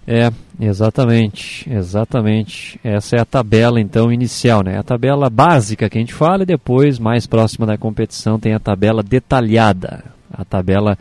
[0.07, 2.80] É, exatamente, exatamente.
[2.81, 4.77] Essa é a tabela então inicial, né?
[4.80, 8.59] A tabela básica que a gente fala e depois, mais próxima da competição, tem a
[8.59, 10.97] tabela detalhada, a tabela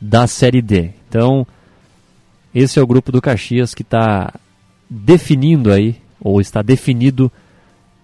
[0.00, 0.90] da Série D.
[1.08, 1.46] Então,
[2.52, 4.34] esse é o grupo do Caxias que está
[4.90, 7.30] definindo aí, ou está definido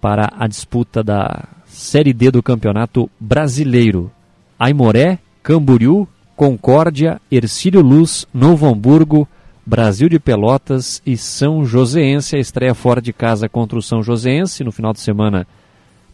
[0.01, 4.11] para a disputa da Série D do Campeonato Brasileiro.
[4.59, 6.07] Aimoré, Camboriú,
[6.37, 9.27] Concórdia, Ercílio Luz, Novo Hamburgo,
[9.65, 12.37] Brasil de Pelotas e São Joséense.
[12.37, 15.47] A estreia fora de casa contra o São Joséense no final de semana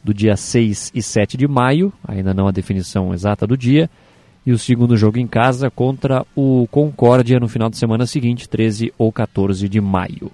[0.05, 3.91] do dia 6 e 7 de maio, ainda não a definição exata do dia.
[4.45, 8.93] E o segundo jogo em casa contra o Concórdia no final de semana seguinte, 13
[8.99, 10.31] ou 14 de maio.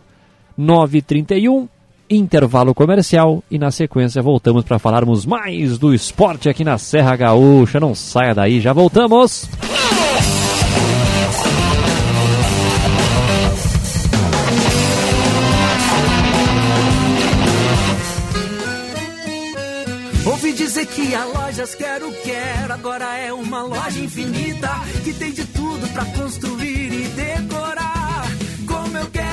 [0.59, 1.69] 9h31,
[2.17, 7.81] intervalo comercial e na sequência voltamos para falarmos mais do esporte aqui na Serra Gaúcha.
[7.81, 9.49] Não saia daí, já voltamos.
[20.25, 24.69] Ouvi dizer que a Lojas Quero Quero agora é uma loja infinita
[25.03, 28.27] que tem de tudo para construir e decorar.
[28.67, 29.32] Como eu quero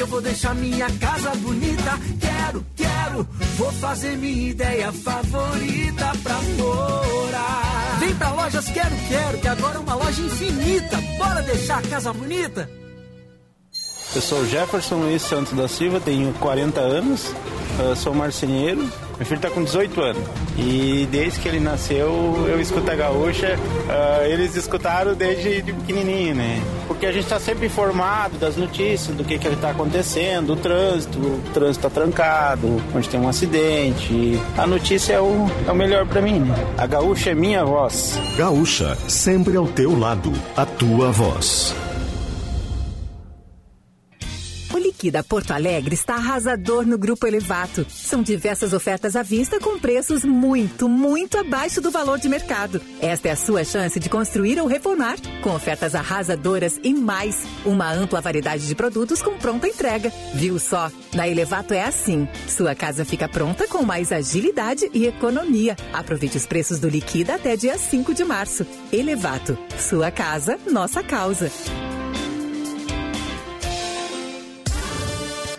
[0.00, 2.00] Eu vou deixar minha casa bonita.
[2.18, 3.28] Quero, quero,
[3.58, 7.98] vou fazer minha ideia favorita pra morar.
[8.00, 10.96] Vem pra Lojas Quero Quero que agora é uma loja infinita.
[11.18, 12.66] Bora deixar a casa bonita.
[14.12, 17.32] Eu sou Jefferson Luiz Santos da Silva, tenho 40 anos,
[17.78, 18.80] uh, sou marceneiro.
[19.16, 20.22] Meu filho está com 18 anos.
[20.58, 23.56] E desde que ele nasceu, eu escuto a gaúcha.
[23.56, 26.60] Uh, eles escutaram desde de pequenininho, né?
[26.88, 31.18] Porque a gente está sempre informado das notícias, do que que está acontecendo, o trânsito,
[31.18, 34.40] o trânsito está trancado, onde tem um acidente.
[34.58, 36.56] A notícia é o, é o melhor para mim, né?
[36.76, 38.18] A gaúcha é minha voz.
[38.36, 41.74] Gaúcha, sempre ao teu lado, a tua voz.
[45.00, 47.86] Liquida Porto Alegre está arrasador no Grupo Elevato.
[47.88, 52.82] São diversas ofertas à vista com preços muito, muito abaixo do valor de mercado.
[53.00, 57.46] Esta é a sua chance de construir ou reformar, com ofertas arrasadoras e mais.
[57.64, 60.12] Uma ampla variedade de produtos com pronta entrega.
[60.34, 60.92] Viu só?
[61.14, 62.28] Na Elevato é assim.
[62.46, 65.78] Sua casa fica pronta com mais agilidade e economia.
[65.94, 68.66] Aproveite os preços do Liquida até dia 5 de março.
[68.92, 69.56] Elevato.
[69.78, 71.50] Sua casa, nossa causa.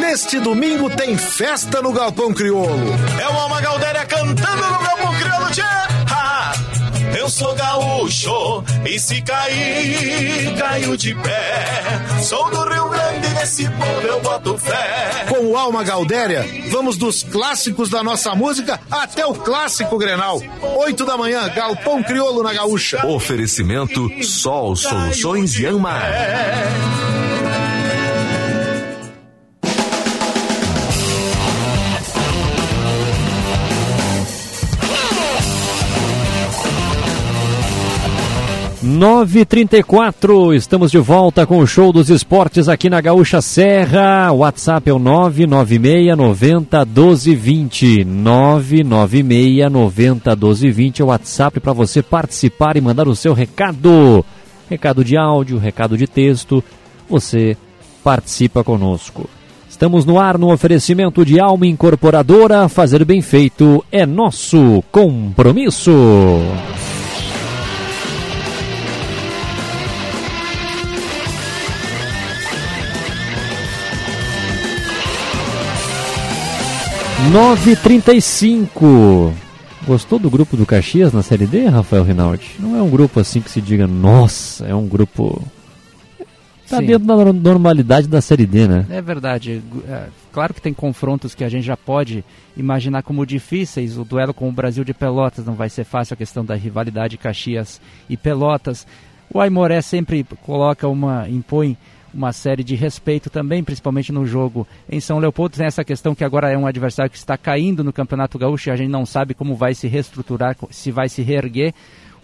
[0.00, 2.94] Neste domingo tem festa no Galpão Crioulo.
[3.20, 5.62] É uma Galdéria cantando no Galpão Crioulo, tchê!
[7.18, 11.64] Eu sou gaúcho e se cair, caio de pé.
[12.22, 15.24] Sou do Rio Grande e nesse povo eu boto fé.
[15.28, 20.40] Com o Alma Galdéria, vamos dos clássicos da nossa música até o clássico Grenal.
[20.76, 23.04] Oito da manhã, Galpão Crioulo na Gaúcha.
[23.06, 25.66] Oferecimento Sol Soluções e
[38.86, 44.30] 9h34, estamos de volta com o show dos esportes aqui na Gaúcha Serra.
[44.30, 48.04] O WhatsApp é o 996 90 12 20.
[48.04, 54.24] 996 90 12 20 é o WhatsApp para você participar e mandar o seu recado.
[54.70, 56.62] Recado de áudio, recado de texto,
[57.10, 57.56] você
[58.04, 59.28] participa conosco.
[59.68, 62.68] Estamos no ar no oferecimento de Alma Incorporadora.
[62.68, 65.90] Fazer bem feito é nosso compromisso.
[77.32, 79.32] Nove trinta e cinco.
[79.86, 82.56] Gostou do grupo do Caxias na Série D, Rafael Rinaldi?
[82.58, 85.42] Não é um grupo assim que se diga, nossa, é um grupo.
[86.68, 86.86] Tá Sim.
[86.86, 88.86] dentro da nor- normalidade da Série D, né?
[88.90, 89.62] É verdade.
[89.88, 92.22] É, Claro que tem confrontos que a gente já pode
[92.56, 93.96] imaginar como difíceis.
[93.96, 97.16] O duelo com o Brasil de Pelotas não vai ser fácil, a questão da rivalidade
[97.16, 98.86] Caxias e Pelotas.
[99.32, 101.28] O Aimoré sempre coloca uma.
[101.28, 101.76] impõe
[102.16, 105.56] uma série de respeito também, principalmente no jogo em São Leopoldo.
[105.56, 108.72] Tem essa questão que agora é um adversário que está caindo no Campeonato Gaúcho e
[108.72, 111.74] a gente não sabe como vai se reestruturar, se vai se reerguer.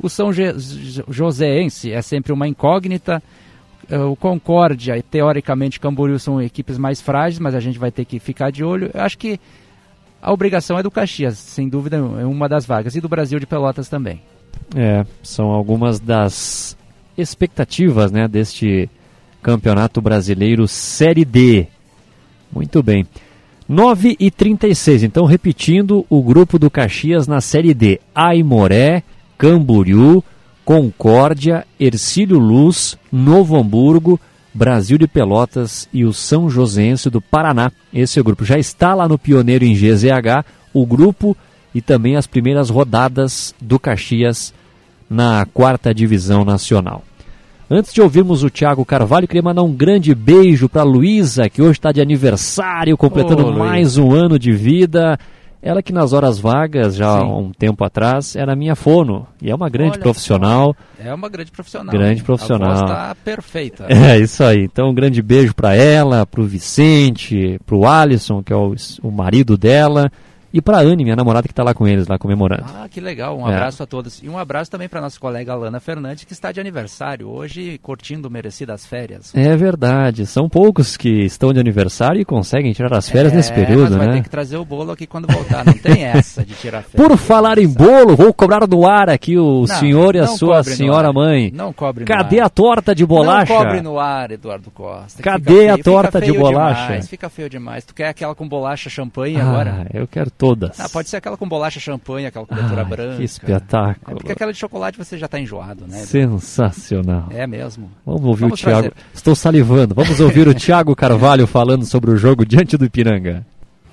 [0.02, 3.23] O São Je- Jo- Joséense é sempre uma incógnita.
[3.90, 8.05] Eh, O Concórdia e teoricamente Camboriú são equipes mais frágeis, mas a gente vai ter
[8.05, 8.90] que ficar de olho.
[8.94, 9.39] Eu acho que
[10.23, 13.47] a obrigação é do Caxias, sem dúvida, é uma das vagas, e do Brasil de
[13.47, 14.20] Pelotas também.
[14.74, 16.77] É, são algumas das
[17.19, 18.89] expectativas né, deste
[19.43, 21.66] Campeonato Brasileiro Série D.
[22.52, 23.06] Muito bem.
[23.69, 28.01] 9 e 36, então repetindo o grupo do Caxias na Série D.
[28.14, 29.02] Aimoré,
[29.39, 30.23] Camboriú,
[30.64, 34.20] Concórdia, Ercílio Luz, Novo Hamburgo,
[34.55, 37.73] Brasil de Pelotas e o São Joséense do Paraná.
[37.93, 38.44] Esse é o grupo.
[38.44, 40.44] Já está lá no Pioneiro em GZH,
[40.74, 41.36] o grupo
[41.74, 44.52] e também as primeiras rodadas do Caxias
[45.09, 47.02] na quarta divisão nacional.
[47.74, 51.73] Antes de ouvirmos o Thiago Carvalho, queria mandar um grande beijo para Luísa, que hoje
[51.73, 55.19] está de aniversário, completando Ô, mais um ano de vida.
[55.62, 59.27] Ela que nas horas vagas, já há um tempo atrás, era minha fono.
[59.40, 60.77] E é uma grande Olha profissional.
[61.03, 61.90] É uma grande profissional.
[61.90, 62.70] Grande profissional.
[62.73, 63.86] A voz tá perfeita.
[63.89, 64.65] É, isso aí.
[64.65, 69.57] Então, um grande beijo para ela, pro Vicente, pro Alisson, que é o, o marido
[69.57, 70.12] dela,
[70.53, 72.65] e pra Anne, minha namorada, que tá lá com eles, lá comemorando.
[72.66, 73.39] Ah, que legal.
[73.39, 73.55] Um É.
[73.55, 74.23] abraço a todos.
[74.23, 78.31] E um abraço também para nossa colega Alana Fernandes, que está de aniversário hoje, curtindo
[78.31, 79.33] merecidas férias.
[79.35, 80.27] É verdade.
[80.27, 83.99] São poucos que estão de aniversário e conseguem tirar as férias É, nesse período, mas
[83.99, 84.12] vai né?
[84.15, 85.65] ter que trazer o bolo aqui quando voltar.
[85.65, 87.09] Não tem essa de tirar férias.
[87.09, 90.62] Por falar em bolo, vou cobrar no ar aqui o Não, senhor e a sua
[90.62, 91.51] senhora mãe.
[91.55, 93.53] Não cobre no Cadê a torta de bolacha?
[93.53, 95.23] Não cobre no ar, Eduardo Costa.
[95.23, 96.83] Cadê a torta de bolacha?
[96.87, 97.85] Demais, fica feio demais.
[97.85, 99.87] Tu quer aquela com bolacha champanhe Ah, agora?
[99.93, 100.81] eu quero todas.
[100.81, 103.16] Ah, pode ser aquela com bolacha champanhe, aquela cobertura Ai, branca.
[103.19, 104.10] que espetáculo.
[104.10, 105.98] É porque aquela de chocolate você já está enjoado, né?
[106.05, 107.28] Sensacional.
[107.31, 107.89] É mesmo.
[108.05, 108.89] Vamos ouvir Vamos o Thiago.
[108.90, 108.94] trazer.
[109.14, 109.94] Estou salivando.
[109.94, 113.47] Vamos ouvir o Thiago Carvalho falando sobre o jogo diante do Ipiranga.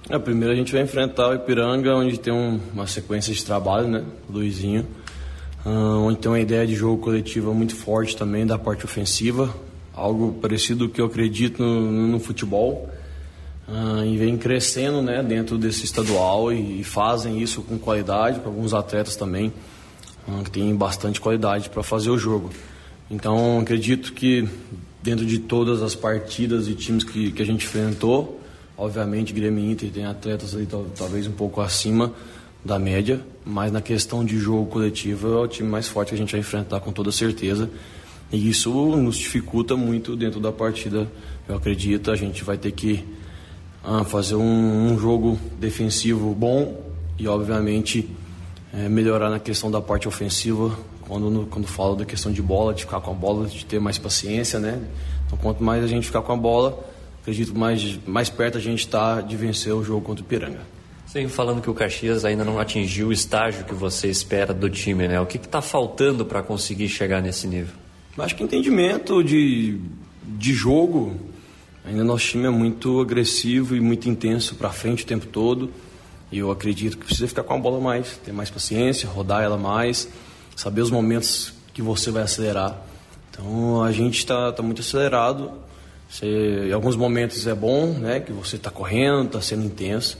[0.09, 3.88] É, primeiro a gente vai enfrentar o Ipiranga, onde tem um- uma sequência de trabalho,
[3.88, 4.03] né?
[4.27, 4.85] O Luizinho.
[5.65, 5.69] ah,
[5.99, 9.53] onde tem uma ideia de jogo coletiva muito forte também da parte ofensiva.
[9.93, 12.89] Algo parecido com o que eu acredito no, no futebol.
[13.71, 18.49] Ah, e vem crescendo né, dentro desse estadual e, e fazem isso com qualidade, com
[18.49, 19.53] alguns atletas também,
[20.27, 22.49] ah, que têm bastante qualidade para fazer o jogo.
[23.09, 24.47] Então acredito que
[25.01, 28.39] dentro de todas as partidas e times que, que a gente enfrentou,
[28.77, 32.13] obviamente Grêmio e Inter tem atletas ali tal- talvez um pouco acima
[32.63, 36.17] da média, mas na questão de jogo coletivo é o time mais forte que a
[36.17, 37.69] gente vai enfrentar com toda certeza.
[38.31, 41.07] E isso nos dificulta muito dentro da partida,
[41.47, 42.11] eu acredito.
[42.11, 43.03] A gente vai ter que
[43.84, 46.80] ah, fazer um, um jogo defensivo bom
[47.18, 48.10] e, obviamente,
[48.73, 50.77] eh, melhorar na questão da parte ofensiva.
[51.01, 53.97] Quando, quando falo da questão de bola, de ficar com a bola, de ter mais
[53.97, 54.80] paciência, né?
[55.26, 56.80] Então, quanto mais a gente ficar com a bola,
[57.22, 60.61] acredito mais, mais perto a gente está de vencer o jogo contra o Piranga.
[61.07, 65.07] Sim, falando que o Caxias ainda não atingiu o estágio que você espera do time,
[65.07, 65.19] né?
[65.19, 67.73] O que está faltando para conseguir chegar nesse nível?
[68.15, 69.80] Acho que entendimento de,
[70.23, 71.15] de jogo.
[71.85, 75.72] Ainda nosso time é muito agressivo e muito intenso para frente o tempo todo.
[76.31, 79.57] E eu acredito que precisa ficar com a bola mais, ter mais paciência, rodar ela
[79.57, 80.07] mais,
[80.56, 82.80] saber os momentos que você vai acelerar.
[83.31, 85.51] Então a gente está tá muito acelerado.
[86.10, 88.19] Você, em alguns momentos é bom, né?
[88.19, 90.18] Que você está correndo, está sendo intenso.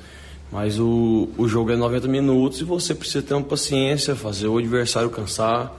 [0.52, 4.57] Mas o, o jogo é 90 minutos e você precisa ter uma paciência, fazer o
[4.57, 5.72] adversário cansar,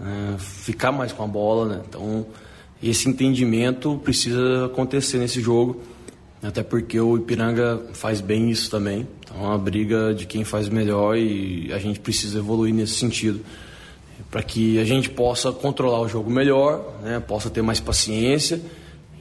[0.00, 1.82] né, ficar mais com a bola, né?
[1.86, 2.26] Então,
[2.90, 5.80] esse entendimento precisa acontecer nesse jogo,
[6.42, 9.06] até porque o Ipiranga faz bem isso também.
[9.24, 13.40] Então, é uma briga de quem faz melhor e a gente precisa evoluir nesse sentido,
[14.30, 17.20] para que a gente possa controlar o jogo melhor, né?
[17.20, 18.60] Possa ter mais paciência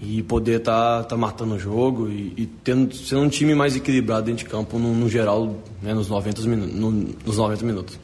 [0.02, 3.76] e poder estar tá, tá matando o jogo e, e tendo, sendo um time mais
[3.76, 6.92] equilibrado dentro de campo no, no geral, né, nos, 90 minu no,
[7.26, 8.03] nos 90 minutos.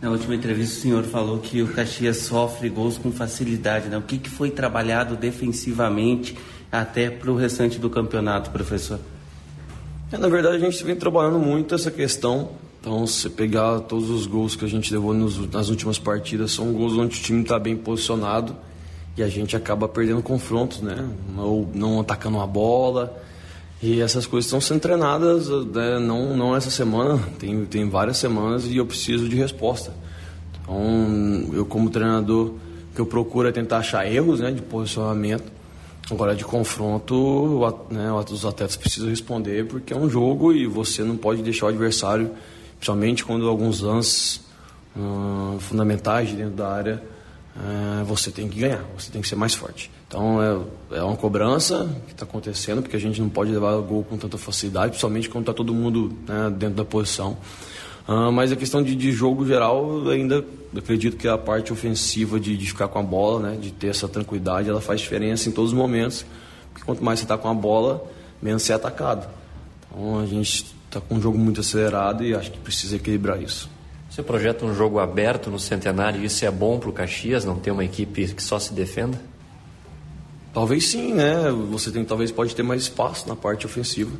[0.00, 3.88] Na última entrevista o senhor falou que o Caxias sofre gols com facilidade.
[3.88, 3.98] Né?
[3.98, 6.36] O que, que foi trabalhado defensivamente
[6.72, 8.98] até para o restante do campeonato, professor?
[10.10, 12.52] É, na verdade, a gente vem trabalhando muito essa questão.
[12.80, 16.72] Então, se pegar todos os gols que a gente levou nos, nas últimas partidas, são
[16.72, 18.56] gols onde o time está bem posicionado
[19.18, 21.06] e a gente acaba perdendo confrontos, né?
[21.36, 23.22] Ou não atacando a bola.
[23.82, 25.98] E essas coisas estão sendo treinadas, né?
[25.98, 29.94] não, não essa semana, tem, tem várias semanas e eu preciso de resposta.
[30.60, 32.54] Então, eu como treinador,
[32.94, 35.50] que eu procuro é tentar achar erros né, de posicionamento.
[36.10, 37.58] Agora, de confronto,
[37.90, 41.68] né, os atletas precisam responder porque é um jogo e você não pode deixar o
[41.70, 42.32] adversário,
[42.76, 44.40] principalmente quando alguns lances
[44.94, 47.02] hum, fundamentais de dentro da área,
[47.56, 49.90] eh, você tem que ganhar, você tem que ser mais forte.
[50.10, 50.42] Então
[50.90, 54.02] é, é uma cobrança que está acontecendo, porque a gente não pode levar o gol
[54.02, 57.38] com tanta facilidade, principalmente quando está todo mundo né, dentro da posição.
[58.08, 60.44] Ah, mas a questão de, de jogo geral, ainda
[60.76, 64.08] acredito que a parte ofensiva de, de ficar com a bola, né, de ter essa
[64.08, 66.26] tranquilidade, ela faz diferença em todos os momentos.
[66.72, 68.04] Porque quanto mais você está com a bola,
[68.42, 69.28] menos você é atacado.
[69.86, 73.70] Então a gente está com um jogo muito acelerado e acho que precisa equilibrar isso.
[74.10, 77.54] Você projeta um jogo aberto no Centenário e isso é bom para o Caxias, não
[77.54, 79.29] ter uma equipe que só se defenda?
[80.52, 81.50] Talvez sim, né?
[81.70, 84.10] Você tem, talvez pode ter mais espaço na parte ofensiva.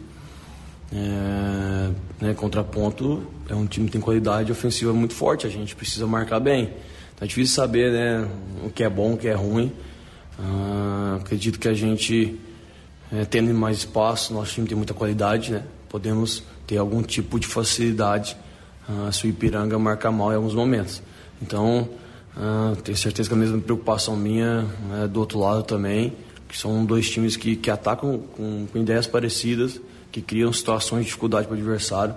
[0.93, 1.91] É,
[2.21, 6.41] né, contraponto é um time que tem qualidade ofensiva muito forte, a gente precisa marcar
[6.41, 6.65] bem.
[7.15, 8.29] Então é difícil saber né,
[8.65, 9.73] o que é bom, o que é ruim.
[10.39, 12.39] Ah, acredito que a gente,
[13.13, 15.65] é, tendo mais espaço, nosso time tem muita qualidade, né?
[15.89, 18.37] podemos ter algum tipo de facilidade
[18.89, 21.03] ah, se o Ipiranga marcar mal em alguns momentos.
[21.43, 21.89] Então,
[22.37, 24.67] ah, tenho certeza que a mesma preocupação minha
[25.03, 26.13] é do outro lado também,
[26.49, 29.81] que são dois times que, que atacam com, com ideias parecidas,
[30.11, 32.15] que criam situações de dificuldade para o adversário.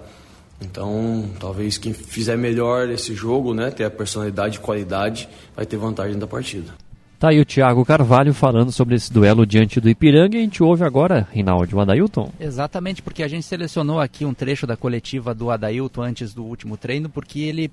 [0.62, 5.78] Então, talvez quem fizer melhor esse jogo, né, ter a personalidade e qualidade, vai ter
[5.78, 6.74] vantagem da partida.
[7.20, 10.62] Tá aí o Thiago Carvalho falando sobre esse duelo diante do Ipiranga e a gente
[10.62, 12.30] ouve agora, Rinaldo, o Adailton.
[12.38, 16.76] Exatamente, porque a gente selecionou aqui um trecho da coletiva do Adailton antes do último
[16.76, 17.72] treino, porque ele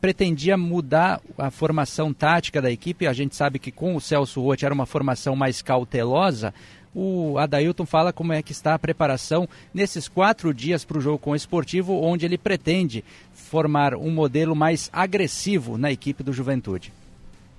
[0.00, 3.06] pretendia mudar a formação tática da equipe.
[3.06, 6.52] A gente sabe que com o Celso Roth era uma formação mais cautelosa.
[6.94, 11.18] O Adailton fala como é que está a preparação nesses quatro dias para o jogo
[11.18, 13.04] com o esportivo, onde ele pretende
[13.34, 16.92] formar um modelo mais agressivo na equipe do Juventude.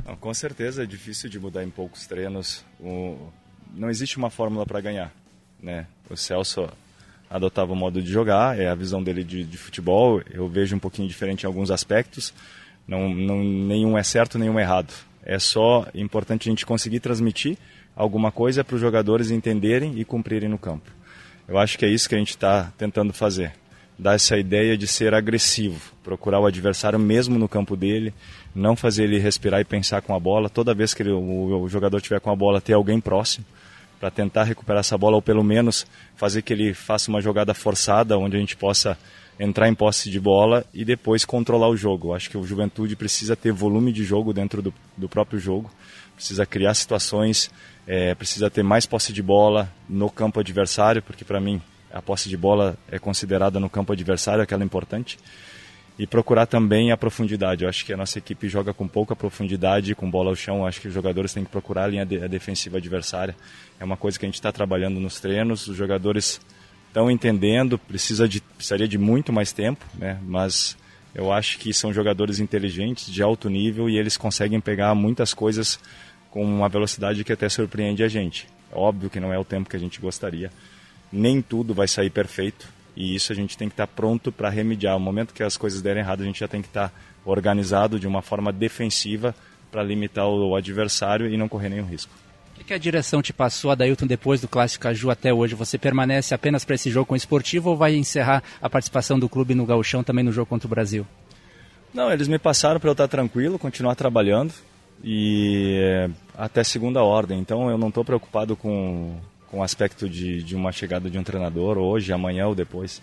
[0.03, 2.65] Não, com certeza é difícil de mudar em poucos treinos.
[2.79, 3.29] O...
[3.75, 5.13] Não existe uma fórmula para ganhar.
[5.61, 5.85] Né?
[6.09, 6.67] O Celso
[7.29, 10.21] adotava o modo de jogar, é a visão dele de, de, futebol.
[10.31, 12.33] Eu vejo um pouquinho diferente em alguns aspectos.
[12.87, 14.93] Não, não, nenhum é certo, nenhum é errado.
[15.23, 17.57] É só importante a gente conseguir transmitir
[17.95, 20.89] alguma coisa para os jogadores entenderem e cumprirem no campo.
[21.47, 23.53] Eu acho que é isso que a gente está tentando fazer
[23.97, 28.13] dar essa ideia de ser agressivo, procurar o adversário mesmo no campo dele,
[28.53, 30.49] não fazer ele respirar e pensar com a bola.
[30.49, 33.45] Toda vez que ele, o, o, jogador tiver com a bola, ter alguém próximo
[33.99, 38.17] para tentar recuperar essa bola ou pelo menos fazer que ele faça uma jogada forçada
[38.17, 38.97] onde a gente possa
[39.39, 42.13] entrar em posse de bola e depois controlar o jogo.
[42.13, 45.71] Acho que o Juventude precisa ter volume de jogo dentro do, do próprio jogo,
[46.15, 47.51] precisa criar situações,
[47.85, 51.61] é, precisa ter mais posse de bola no campo adversário, porque para mim
[51.91, 55.17] a posse de bola é considerada no campo adversário, aquela importante.
[55.97, 57.63] E procurar também a profundidade.
[57.63, 60.59] Eu acho que a nossa equipe joga com pouca profundidade, com bola ao chão.
[60.59, 63.35] Eu acho que os jogadores têm que procurar a linha de, a defensiva adversária.
[63.79, 65.67] É uma coisa que a gente está trabalhando nos treinos.
[65.67, 66.39] Os jogadores
[66.87, 70.19] estão entendendo, precisa de, precisaria de muito mais tempo, né?
[70.23, 70.77] mas
[71.13, 75.79] eu acho que são jogadores inteligentes, de alto nível, e eles conseguem pegar muitas coisas
[76.29, 78.47] com uma velocidade que até surpreende a gente.
[78.71, 80.51] Óbvio que não é o tempo que a gente gostaria,
[81.11, 82.67] nem tudo vai sair perfeito
[82.97, 84.95] e isso a gente tem que estar pronto para remediar.
[84.95, 86.91] No momento que as coisas derem errado, a gente já tem que estar
[87.23, 89.35] organizado de uma forma defensiva
[89.71, 92.11] para limitar o adversário e não correr nenhum risco.
[92.59, 95.53] O que a direção te passou, Adailton, depois do Clássico Caju até hoje?
[95.53, 99.29] Você permanece apenas para esse jogo com o esportivo ou vai encerrar a participação do
[99.29, 101.05] clube no Gauchão também no jogo contra o Brasil?
[101.93, 104.51] Não, eles me passaram para eu estar tranquilo, continuar trabalhando
[105.03, 107.39] e é, até segunda ordem.
[107.39, 109.15] Então eu não estou preocupado com
[109.49, 113.01] com o aspecto de, de uma chegada de um treinador hoje, amanhã ou depois.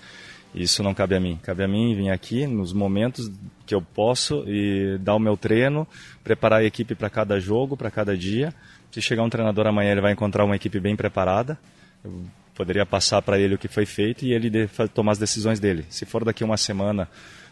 [0.54, 1.38] Isso não cabe a mim.
[1.42, 3.30] Cabe a mim vir aqui nos momentos
[3.66, 5.86] que eu posso e dar o meu treino,
[6.22, 8.54] preparar a equipe para cada jogo, para cada dia.
[8.92, 11.58] Se chegar um treinador amanhã, ele vai encontrar uma equipe bem preparada.
[12.04, 15.84] Eu poderia passar para ele o que foi feito e ele tomar as decisões dele.
[15.88, 17.08] Se for daqui uma semana,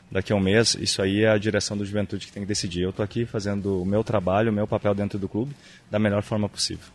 [0.08, 2.82] daqui a um mês, isso aí é a direção do Juventude que tem que decidir.
[2.82, 5.52] Eu estou aqui fazendo o meu trabalho, o meu papel dentro do clube
[5.90, 6.86] da melhor forma possível.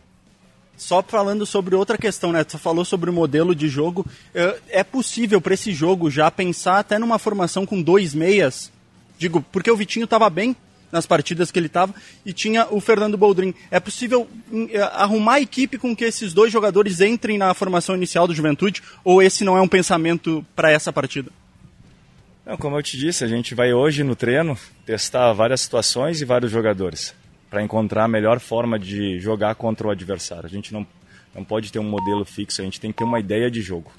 [0.78, 2.44] Só falando sobre outra questão, né?
[2.46, 4.06] Você falou sobre o modelo de jogo.
[4.32, 8.70] É, é possível para esse jogo já pensar até numa formação com dois meias?
[9.18, 10.54] Digo, porque o Vitinho estava bem
[10.92, 11.92] nas partidas que ele estava
[12.24, 13.52] e tinha o Fernando Boldrin.
[13.72, 17.96] É possível hum, é, arrumar a equipe com que esses dois jogadores entrem na formação
[17.96, 18.80] inicial do Juventude?
[19.02, 21.32] Ou esse não é um pensamento para essa partida?
[22.46, 24.56] Não, como eu te disse, a gente vai hoje no treino
[24.86, 27.17] testar várias situações e vários jogadores
[27.50, 30.46] para encontrar a melhor forma de jogar contra o adversário.
[30.46, 30.86] A gente não,
[31.34, 33.90] não pode ter um modelo fixo, a gente tem que ter uma ideia de jogo.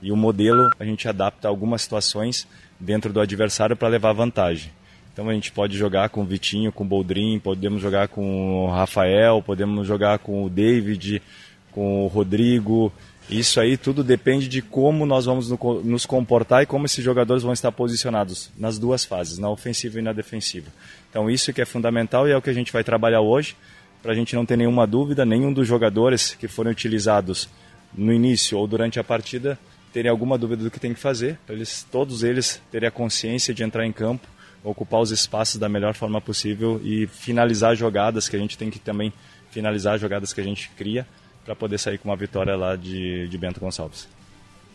[0.00, 2.46] E o modelo a gente adapta a algumas situações
[2.78, 4.70] dentro do adversário para levar vantagem.
[5.12, 8.70] Então a gente pode jogar com o Vitinho, com o Boldrin, podemos jogar com o
[8.70, 11.22] Rafael, podemos jogar com o David,
[11.70, 12.92] com o Rodrigo.
[13.30, 15.50] Isso aí tudo depende de como nós vamos
[15.84, 20.02] nos comportar e como esses jogadores vão estar posicionados nas duas fases, na ofensiva e
[20.02, 20.70] na defensiva.
[21.12, 23.54] Então isso que é fundamental e é o que a gente vai trabalhar hoje,
[24.02, 27.50] para a gente não ter nenhuma dúvida, nenhum dos jogadores que foram utilizados
[27.94, 29.58] no início ou durante a partida
[29.92, 33.52] terem alguma dúvida do que tem que fazer, para eles, todos eles terem a consciência
[33.52, 34.26] de entrar em campo,
[34.64, 38.78] ocupar os espaços da melhor forma possível e finalizar jogadas que a gente tem que
[38.78, 39.12] também
[39.50, 41.06] finalizar jogadas que a gente cria
[41.44, 44.08] para poder sair com uma vitória lá de, de Bento Gonçalves.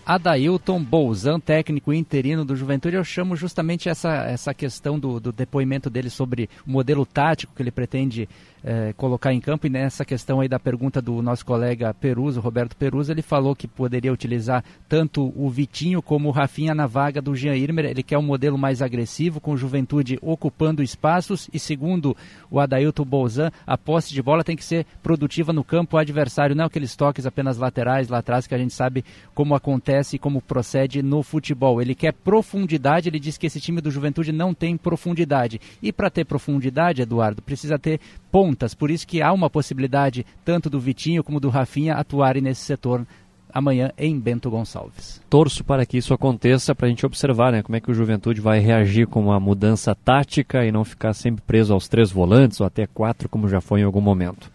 [0.08, 5.90] Adailton Bolzan, técnico interino do Juventude, eu chamo justamente essa, essa questão do, do depoimento
[5.90, 8.30] dele sobre o modelo tático que ele pretende
[8.68, 9.65] é, colocar em campo.
[9.65, 13.65] E nessa questão aí da pergunta do nosso colega Peruso, Roberto Peruso, ele falou que
[13.65, 17.85] poderia utilizar tanto o Vitinho como o Rafinha na vaga do Jean Irmer.
[17.85, 21.49] Ele quer um modelo mais agressivo, com juventude ocupando espaços.
[21.53, 22.15] E segundo
[22.52, 26.65] o Adailton Bolzan, a posse de bola tem que ser produtiva no campo adversário, não
[26.65, 31.02] aqueles toques apenas laterais lá atrás que a gente sabe como acontece e como procede
[31.02, 31.81] no futebol.
[31.81, 35.61] Ele quer profundidade, ele diz que esse time do Juventude não tem profundidade.
[35.81, 38.02] E para ter profundidade, Eduardo, precisa ter
[38.38, 42.61] pontas, por isso que há uma possibilidade tanto do Vitinho como do Rafinha atuarem nesse
[42.61, 43.03] setor
[43.51, 45.19] amanhã em Bento Gonçalves.
[45.27, 48.39] Torço para que isso aconteça, para a gente observar né, como é que o Juventude
[48.39, 52.68] vai reagir com uma mudança tática e não ficar sempre preso aos três volantes ou
[52.68, 54.51] até quatro, como já foi em algum momento.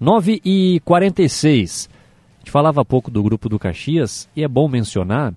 [0.00, 5.34] 9 e 46 A gente falava pouco do grupo do Caxias e é bom mencionar,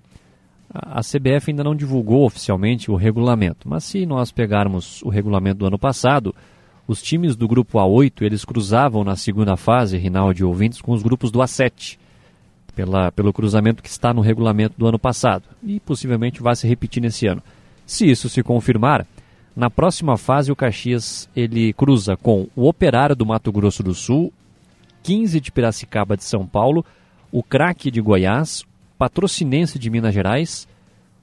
[0.72, 5.66] a CBF ainda não divulgou oficialmente o regulamento, mas se nós pegarmos o regulamento do
[5.66, 6.34] ano passado,
[6.86, 11.30] os times do grupo A8 eles cruzavam na segunda fase, Rinaldi ouvintes, com os grupos
[11.30, 11.98] do A7
[12.74, 17.02] pela, pelo cruzamento que está no regulamento do ano passado e possivelmente vai se repetir
[17.02, 17.42] nesse ano.
[17.86, 19.06] Se isso se confirmar,
[19.54, 24.32] na próxima fase o Caxias ele cruza com o Operário do Mato Grosso do Sul,
[25.02, 26.84] 15 de Piracicaba de São Paulo,
[27.30, 28.64] o Craque de Goiás,
[28.98, 30.66] Patrocinense de Minas Gerais,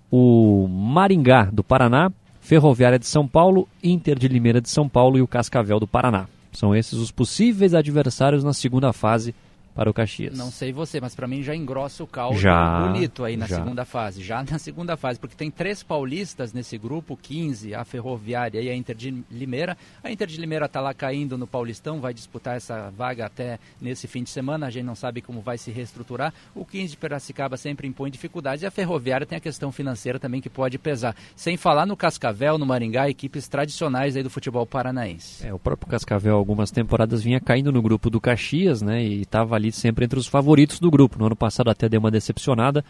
[0.09, 2.11] o Maringá do Paraná,
[2.51, 6.27] Ferroviária de São Paulo, Inter de Limeira de São Paulo e o Cascavel do Paraná.
[6.51, 9.33] São esses os possíveis adversários na segunda fase
[9.81, 10.37] para o Caxias.
[10.37, 13.55] Não sei você, mas para mim já engrossa o caldo Já, bonito aí na já.
[13.55, 14.21] segunda fase.
[14.21, 18.75] Já na segunda fase, porque tem três paulistas nesse grupo, 15, a Ferroviária e a
[18.75, 19.75] Inter de Limeira.
[20.03, 24.07] A Inter de Limeira está lá caindo no Paulistão, vai disputar essa vaga até nesse
[24.07, 24.67] fim de semana.
[24.67, 26.31] A gente não sabe como vai se reestruturar.
[26.53, 30.41] O 15 de Piracicaba sempre impõe dificuldades e a Ferroviária tem a questão financeira também
[30.41, 31.15] que pode pesar.
[31.35, 35.43] Sem falar no Cascavel, no Maringá, equipes tradicionais aí do futebol paranaense.
[35.43, 39.03] É, o próprio Cascavel, algumas temporadas, vinha caindo no grupo do Caxias, né?
[39.03, 41.17] E estava ali sempre entre os favoritos do grupo.
[41.19, 42.83] No ano passado até deu uma decepcionada,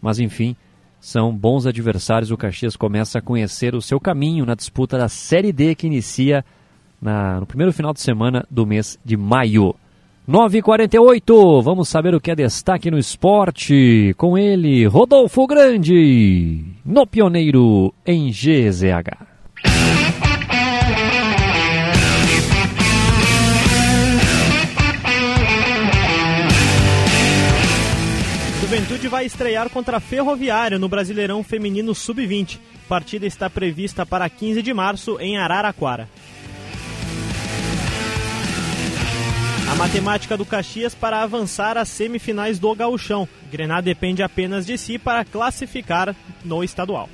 [0.00, 0.54] mas enfim,
[1.00, 2.30] são bons adversários.
[2.30, 6.44] O Caxias começa a conhecer o seu caminho na disputa da Série D que inicia
[7.00, 9.74] na- no primeiro final de semana do mês de maio.
[10.28, 14.14] 9h48, vamos saber o que é destaque no esporte.
[14.18, 19.97] Com ele, Rodolfo Grande, no Pioneiro em GZH.
[28.78, 32.60] Juventude vai estrear contra a Ferroviária no Brasileirão Feminino Sub-20.
[32.88, 36.08] Partida está prevista para 15 de março em Araraquara.
[39.68, 43.28] A matemática do Caxias para avançar às semifinais do Gauchão.
[43.50, 46.14] Grená depende apenas de si para classificar
[46.44, 47.10] no estadual.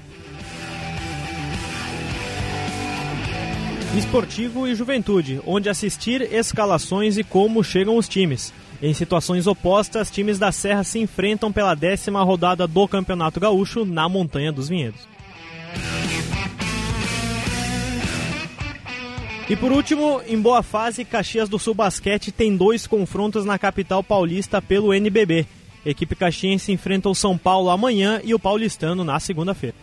[3.96, 8.52] Esportivo e Juventude, onde assistir escalações e como chegam os times.
[8.82, 14.08] Em situações opostas, times da Serra se enfrentam pela décima rodada do Campeonato Gaúcho na
[14.08, 15.08] Montanha dos Vinhedos.
[19.48, 24.02] E por último, em boa fase, Caxias do Sul Basquete tem dois confrontos na capital
[24.02, 25.46] paulista pelo NBB.
[25.84, 29.76] Equipe caxiense enfrenta o São Paulo amanhã e o paulistano na segunda-feira.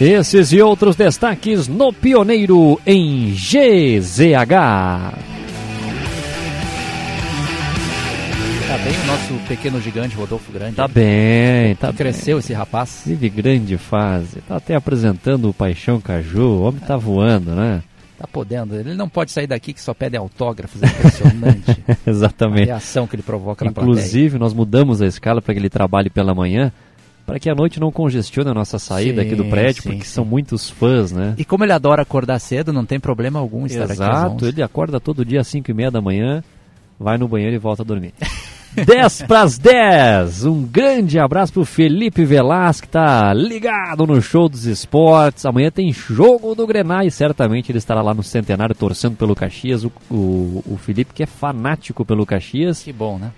[0.00, 4.50] Esses e outros destaques no Pioneiro em GZH.
[8.68, 10.76] Tá bem o nosso pequeno gigante Rodolfo Grande.
[10.76, 12.40] Tá bem, tá Cresceu bem.
[12.40, 13.04] esse rapaz.
[13.06, 14.42] Vive grande fase.
[14.46, 16.42] Tá até apresentando o Paixão Caju.
[16.42, 17.82] O homem tá voando, né?
[18.18, 18.74] Tá podendo.
[18.74, 20.82] Ele não pode sair daqui que só pede autógrafos.
[20.82, 21.84] É impressionante.
[22.06, 22.62] Exatamente.
[22.64, 23.92] A reação que ele provoca na plateia.
[23.92, 26.70] Inclusive, nós mudamos a escala para que ele trabalhe pela manhã,
[27.26, 30.04] para que a noite não congestione a nossa saída aqui do Sim, prédio, sim, porque
[30.04, 30.10] sim.
[30.10, 31.34] são muitos fãs, né?
[31.36, 34.46] E como ele adora acordar cedo, não tem problema algum estar aqui às Exato, 11.
[34.46, 36.42] ele acorda todo dia às 5 e meia da manhã,
[36.98, 38.14] vai no banheiro e volta a dormir.
[38.84, 40.44] 10 para as 10.
[40.44, 45.46] Um grande abraço pro Felipe Velasco, que tá ligado no show dos esportes.
[45.46, 49.82] Amanhã tem jogo do Grená e certamente ele estará lá no Centenário torcendo pelo Caxias.
[49.82, 52.82] O, o, o Felipe, que é fanático pelo Caxias.
[52.82, 53.32] Que bom, né?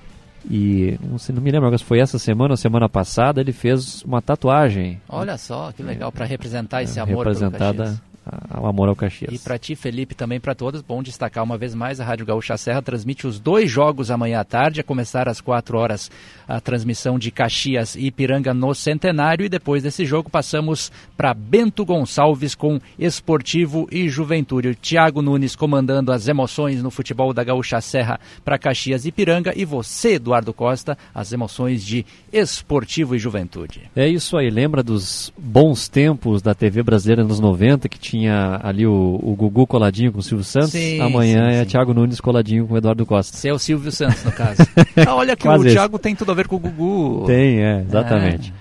[0.51, 3.53] E não, sei, não me lembro agora se foi essa semana ou semana passada, ele
[3.53, 8.01] fez uma tatuagem Olha só, que legal, para representar esse amor pelo representada.
[8.50, 9.32] Ao amor ao Caxias.
[9.32, 12.56] E para ti, Felipe, também para todos, bom destacar uma vez mais, a Rádio Gaúcha
[12.56, 16.10] Serra transmite os dois jogos amanhã à tarde, a começar às 4 horas
[16.46, 21.84] a transmissão de Caxias e Ipiranga no Centenário e depois desse jogo passamos para Bento
[21.84, 24.68] Gonçalves com Esportivo e Juventude.
[24.68, 29.52] O Thiago Nunes comandando as emoções no futebol da Gaúcha Serra para Caxias e Ipiranga
[29.55, 33.82] e você, Eduardo Costa, as emoções de Esportivo e Juventude.
[33.94, 38.86] É isso aí, lembra dos bons tempos da TV brasileira nos 90, que tinha ali
[38.86, 40.70] o, o Gugu coladinho com o Silvio Santos?
[40.70, 41.70] Sim, Amanhã sim, é sim.
[41.70, 43.36] Thiago Nunes coladinho com o Eduardo Costa.
[43.36, 44.62] Você é o Silvio Santos, no caso.
[45.07, 45.77] Ah, olha que Quase o esse.
[45.77, 47.24] Thiago tem tudo a ver com o Gugu.
[47.27, 48.53] Tem, é, exatamente.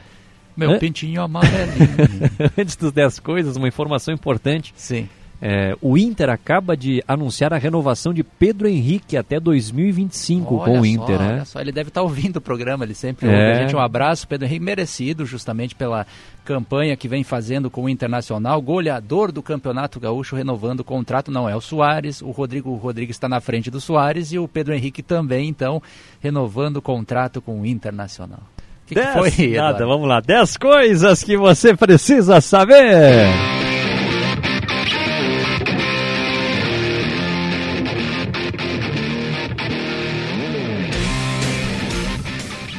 [0.56, 0.80] Meu Hã?
[0.80, 1.88] pintinho amarelinho.
[2.58, 4.74] Antes dos 10 coisas, uma informação importante.
[4.76, 5.08] Sim.
[5.40, 10.72] É, o Inter acaba de anunciar a renovação de Pedro Henrique até 2025 Olha com
[10.74, 11.34] o só, Inter, né?
[11.34, 13.32] olha só, ele deve estar ouvindo o programa, ele sempre É.
[13.32, 13.76] ouve a gente.
[13.76, 16.08] Um abraço, Pedro Henrique, merecido justamente pela
[16.44, 21.48] campanha que vem fazendo com o Internacional, goleador do Campeonato Gaúcho, renovando o contrato, não
[21.48, 25.04] é o Soares, o Rodrigo Rodrigues está na frente do Soares e o Pedro Henrique
[25.04, 25.82] também, então,
[26.20, 28.40] renovando o contrato com o Internacional.
[28.40, 29.88] O que, que Dez- foi, Nada, Eduardo?
[29.88, 30.20] vamos lá.
[30.22, 33.28] 10 coisas que você precisa saber.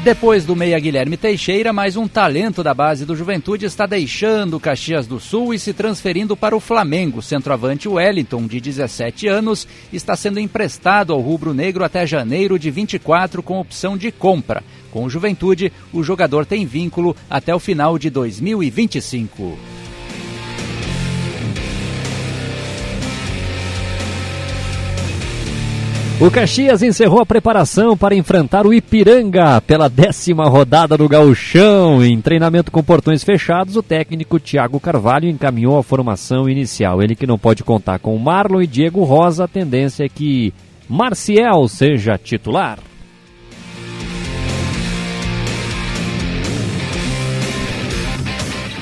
[0.08, 5.06] Depois do meia Guilherme Teixeira, mais um talento da base do Juventude está deixando Caxias
[5.06, 7.20] do Sul e se transferindo para o Flamengo.
[7.20, 13.42] Centroavante Wellington, de 17 anos, está sendo emprestado ao Rubro Negro até janeiro de 24
[13.42, 14.64] com opção de compra.
[14.90, 19.77] Com o Juventude, o jogador tem vínculo até o final de 2025.
[26.20, 32.04] O Caxias encerrou a preparação para enfrentar o Ipiranga pela décima rodada do Gauchão.
[32.04, 37.00] Em treinamento com portões fechados, o técnico Thiago Carvalho encaminhou a formação inicial.
[37.00, 40.52] Ele que não pode contar com Marlon e Diego Rosa, a tendência é que
[40.88, 42.80] Marcial seja titular.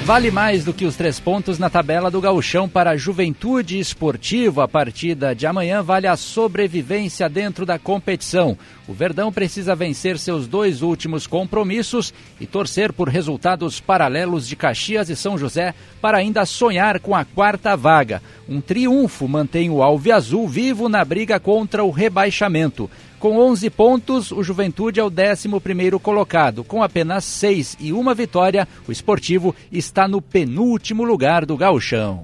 [0.06, 4.60] Vale mais do que os três pontos na tabela do Gauchão para a Juventude Esportivo.
[4.60, 8.56] A partida de amanhã vale a sobrevivência dentro da competição.
[8.86, 15.10] O Verdão precisa vencer seus dois últimos compromissos e torcer por resultados paralelos de Caxias
[15.10, 18.22] e São José para ainda sonhar com a quarta vaga.
[18.48, 22.88] Um triunfo mantém o Alviazul vivo na briga contra o rebaixamento.
[23.18, 26.62] Com 11 pontos, o Juventude é o 11º colocado.
[26.62, 32.22] Com apenas 6 e uma vitória, o Esportivo está no penúltimo lugar do gauchão.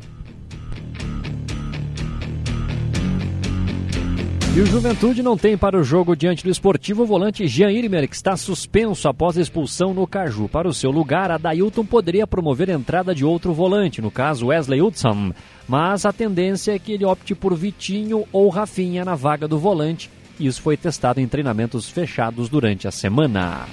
[4.55, 8.07] E o Juventude não tem para o jogo diante do esportivo o volante Jean Irmer,
[8.07, 10.47] que está suspenso após a expulsão no Caju.
[10.47, 14.49] Para o seu lugar, a Dailton poderia promover a entrada de outro volante, no caso
[14.49, 15.33] Wesley Hudson.
[15.67, 20.11] Mas a tendência é que ele opte por Vitinho ou Rafinha na vaga do volante.
[20.39, 23.67] Isso foi testado em treinamentos fechados durante a semana.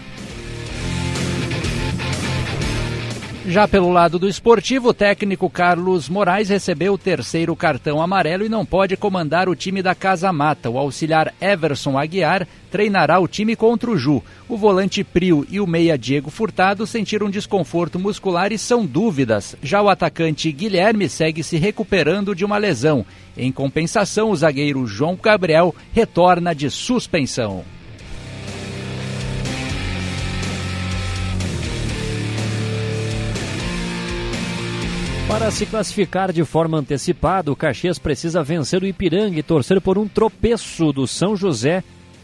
[3.49, 8.49] Já pelo lado do esportivo, o técnico Carlos Moraes recebeu o terceiro cartão amarelo e
[8.49, 10.69] não pode comandar o time da Casa Mata.
[10.69, 14.21] O auxiliar Everson Aguiar treinará o time contra o Ju.
[14.47, 19.55] O volante Prio e o meia Diego Furtado sentiram desconforto muscular e são dúvidas.
[19.63, 23.03] Já o atacante Guilherme segue se recuperando de uma lesão.
[23.35, 27.65] Em compensação, o zagueiro João Gabriel retorna de suspensão.
[35.29, 39.95] Para se classificar de forma antecipada, o Caxias precisa vencer o Ipiranga e torcer por
[39.95, 41.83] um tropeço do São José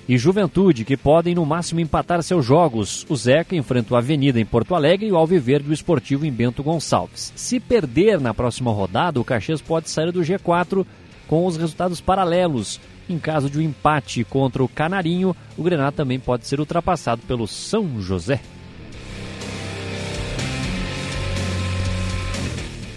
[0.10, 3.06] e Juventude, que podem no máximo empatar seus jogos.
[3.08, 6.64] O Zeca enfrenta o Avenida em Porto Alegre e o Alviverde o Esportivo em Bento
[6.64, 7.32] Gonçalves.
[7.36, 10.84] Se perder na próxima rodada, o Caxias pode sair do G4
[11.28, 12.82] com os resultados paralelos.
[13.08, 17.48] Em caso de um empate contra o Canarinho, o Grená também pode ser ultrapassado pelo
[17.48, 18.42] São José.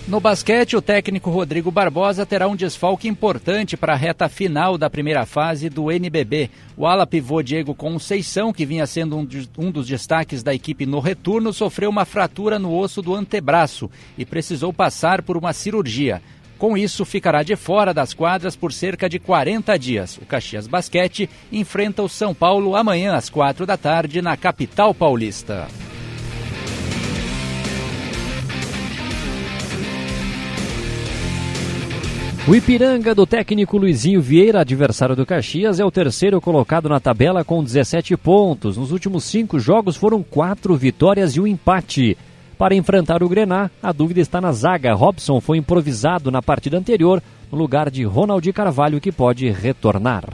[0.09, 4.89] No basquete, o técnico Rodrigo Barbosa terá um desfalque importante para a reta final da
[4.89, 6.49] primeira fase do NBB.
[6.79, 11.53] O ala pivô Diego Conceição, que vinha sendo um, dos destaques da equipe no retorno,
[11.53, 16.23] sofreu uma fratura no osso do antebraço e precisou passar por uma cirurgia.
[16.57, 20.17] Com isso, ficará de fora das quadras por cerca de 40 dias.
[20.17, 25.69] O Caxias Basquete enfrenta o São Paulo amanhã às 4 da tarde na capital paulista.
[32.49, 37.45] O Ipiranga do técnico Luizinho Vieira, adversário do Caxias, é o terceiro colocado na tabela
[37.45, 38.79] com 17 pontos.
[38.79, 42.17] Nos últimos cinco jogos foram quatro vitórias e um empate.
[42.57, 44.95] Para enfrentar o Grená, a dúvida está na zaga.
[44.95, 47.23] Robson foi improvisado na partida anterior,
[47.53, 50.25] no lugar de Ronaldo Carvalho, que pode retornar.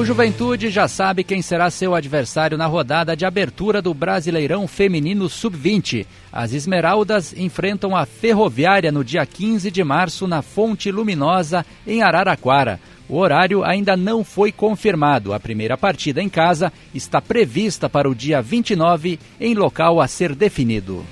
[0.00, 5.28] O Juventude já sabe quem será seu adversário na rodada de abertura do Brasileirão Feminino
[5.28, 6.06] Sub-20.
[6.32, 12.80] As Esmeraldas enfrentam a Ferroviária no dia 15 de março na Fonte Luminosa, em Araraquara.
[13.10, 15.34] O horário ainda não foi confirmado.
[15.34, 20.34] A primeira partida em casa está prevista para o dia 29, em local a ser
[20.34, 21.04] definido.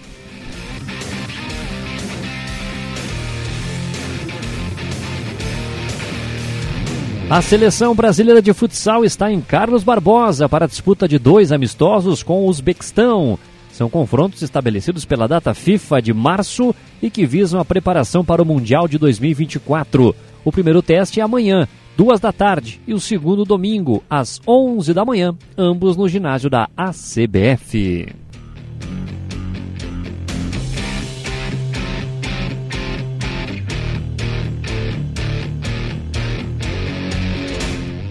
[7.30, 12.22] A seleção brasileira de futsal está em Carlos Barbosa para a disputa de dois amistosos
[12.22, 13.38] com o Uzbequistão.
[13.70, 18.46] São confrontos estabelecidos pela data FIFA de março e que visam a preparação para o
[18.46, 20.16] Mundial de 2024.
[20.42, 21.68] O primeiro teste é amanhã,
[21.98, 26.66] duas da tarde, e o segundo domingo, às 11 da manhã, ambos no ginásio da
[26.74, 28.06] ACBF.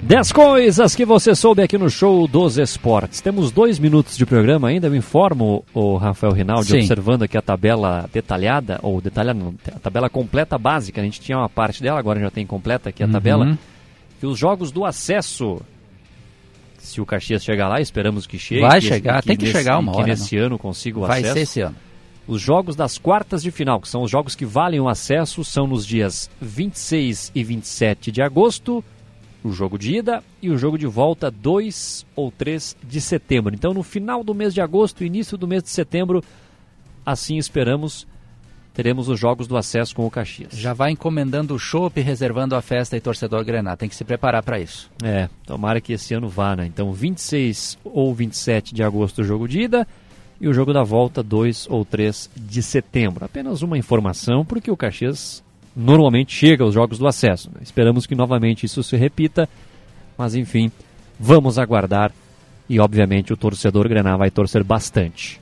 [0.07, 3.19] Dez coisas que você soube aqui no show dos esportes.
[3.19, 4.87] Temos dois minutos de programa ainda.
[4.87, 6.77] Eu informo o Rafael Rinaldi, Sim.
[6.77, 11.01] observando aqui a tabela detalhada, ou detalhada não, a tabela completa básica.
[11.01, 13.11] A gente tinha uma parte dela, agora já tem completa aqui a Uhum.
[13.11, 13.57] tabela.
[14.19, 15.61] Que os jogos do acesso,
[16.77, 18.61] se o Caxias chegar lá, esperamos que chegue.
[18.61, 20.45] Vai e chegar, tem que nesse- chegar uma hora, Que nesse não.
[20.45, 21.33] ano consiga o Vai acesso.
[21.33, 21.75] ser esse ano.
[22.25, 25.67] Os jogos das quartas de final, que são os jogos que valem o acesso, são
[25.67, 28.83] nos dias 26 e 27 de agosto,
[29.47, 33.53] o jogo de ida e o jogo de volta 2 ou 3 de setembro.
[33.53, 36.23] Então, no final do mês de agosto, início do mês de setembro,
[37.05, 38.07] assim esperamos,
[38.73, 40.53] teremos os jogos do acesso com o Caxias.
[40.53, 43.77] Já vai encomendando o chopp, reservando a festa e torcedor Grenar.
[43.77, 44.91] Tem que se preparar para isso.
[45.03, 46.65] É, tomara que esse ano vá, né?
[46.65, 49.87] Então, 26 ou 27 de agosto o jogo de ida
[50.39, 53.25] e o jogo da volta 2 ou 3 de setembro.
[53.25, 55.43] Apenas uma informação, porque o Caxias
[55.77, 57.51] normalmente chega aos jogos do acesso.
[57.53, 57.59] né?
[57.61, 59.47] Esperamos que novamente isso se repita,
[60.17, 60.71] mas enfim,
[61.19, 62.11] vamos aguardar
[62.67, 65.39] e obviamente o torcedor Grenar vai torcer bastante.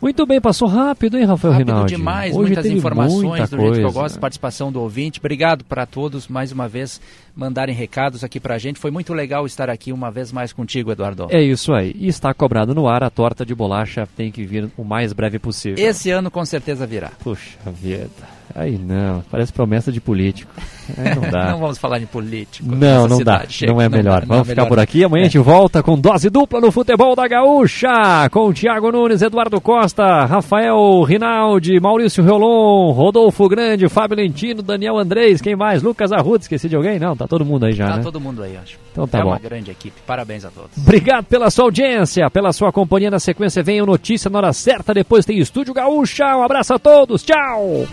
[0.00, 1.96] Muito bem, passou rápido, hein, Rafael Rápido Rinaldi?
[1.96, 5.18] demais, Hoje muitas informações muita do jeito que eu gosto, participação do ouvinte.
[5.18, 7.00] Obrigado para todos mais uma vez
[7.34, 8.78] mandarem recados aqui para a gente.
[8.78, 11.26] Foi muito legal estar aqui uma vez mais contigo, Eduardo.
[11.30, 11.94] É isso aí.
[11.98, 15.38] E está cobrado no ar, a torta de bolacha tem que vir o mais breve
[15.38, 15.84] possível.
[15.84, 17.10] Esse ano com certeza virá.
[17.22, 18.34] Puxa vida.
[18.54, 20.52] Aí não, parece promessa de político.
[20.96, 21.50] Aí não dá.
[21.52, 22.68] não vamos falar de político.
[22.68, 23.38] Não, não dá.
[23.38, 23.72] cidade, chega.
[23.72, 24.20] Não é melhor.
[24.20, 24.82] dá, Vamos é ficar melhor por não.
[24.82, 25.04] aqui.
[25.04, 27.88] Amanhã a gente volta com dose dupla no futebol da Gaúcha.
[28.30, 35.40] Com Thiago Nunes, Eduardo Costa, Rafael Rinaldi, Maurício Riolon, Rodolfo Grande, Fábio Lentino, Daniel Andrés,
[35.40, 35.82] quem mais?
[35.82, 36.98] Lucas Arruda, esqueci de alguém?
[36.98, 38.02] Não, tá todo mundo aí já, Tá né?
[38.02, 38.78] todo mundo aí, acho.
[38.92, 39.28] Então tá é bom.
[39.28, 40.00] uma grande equipe.
[40.06, 40.70] Parabéns a todos.
[40.76, 43.10] Obrigado pela sua audiência, pela sua companhia.
[43.10, 44.92] Na sequência vem o Notícia na hora certa.
[44.94, 46.24] Depois tem Estúdio Gaúcha.
[46.36, 47.22] Um abraço a todos.
[47.22, 47.86] Tchau.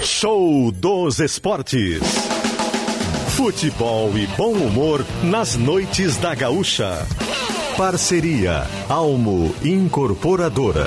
[0.00, 2.33] Show dos Esportes.
[3.36, 7.04] Futebol e bom humor nas noites da Gaúcha.
[7.76, 10.86] Parceria Almo Incorporadora.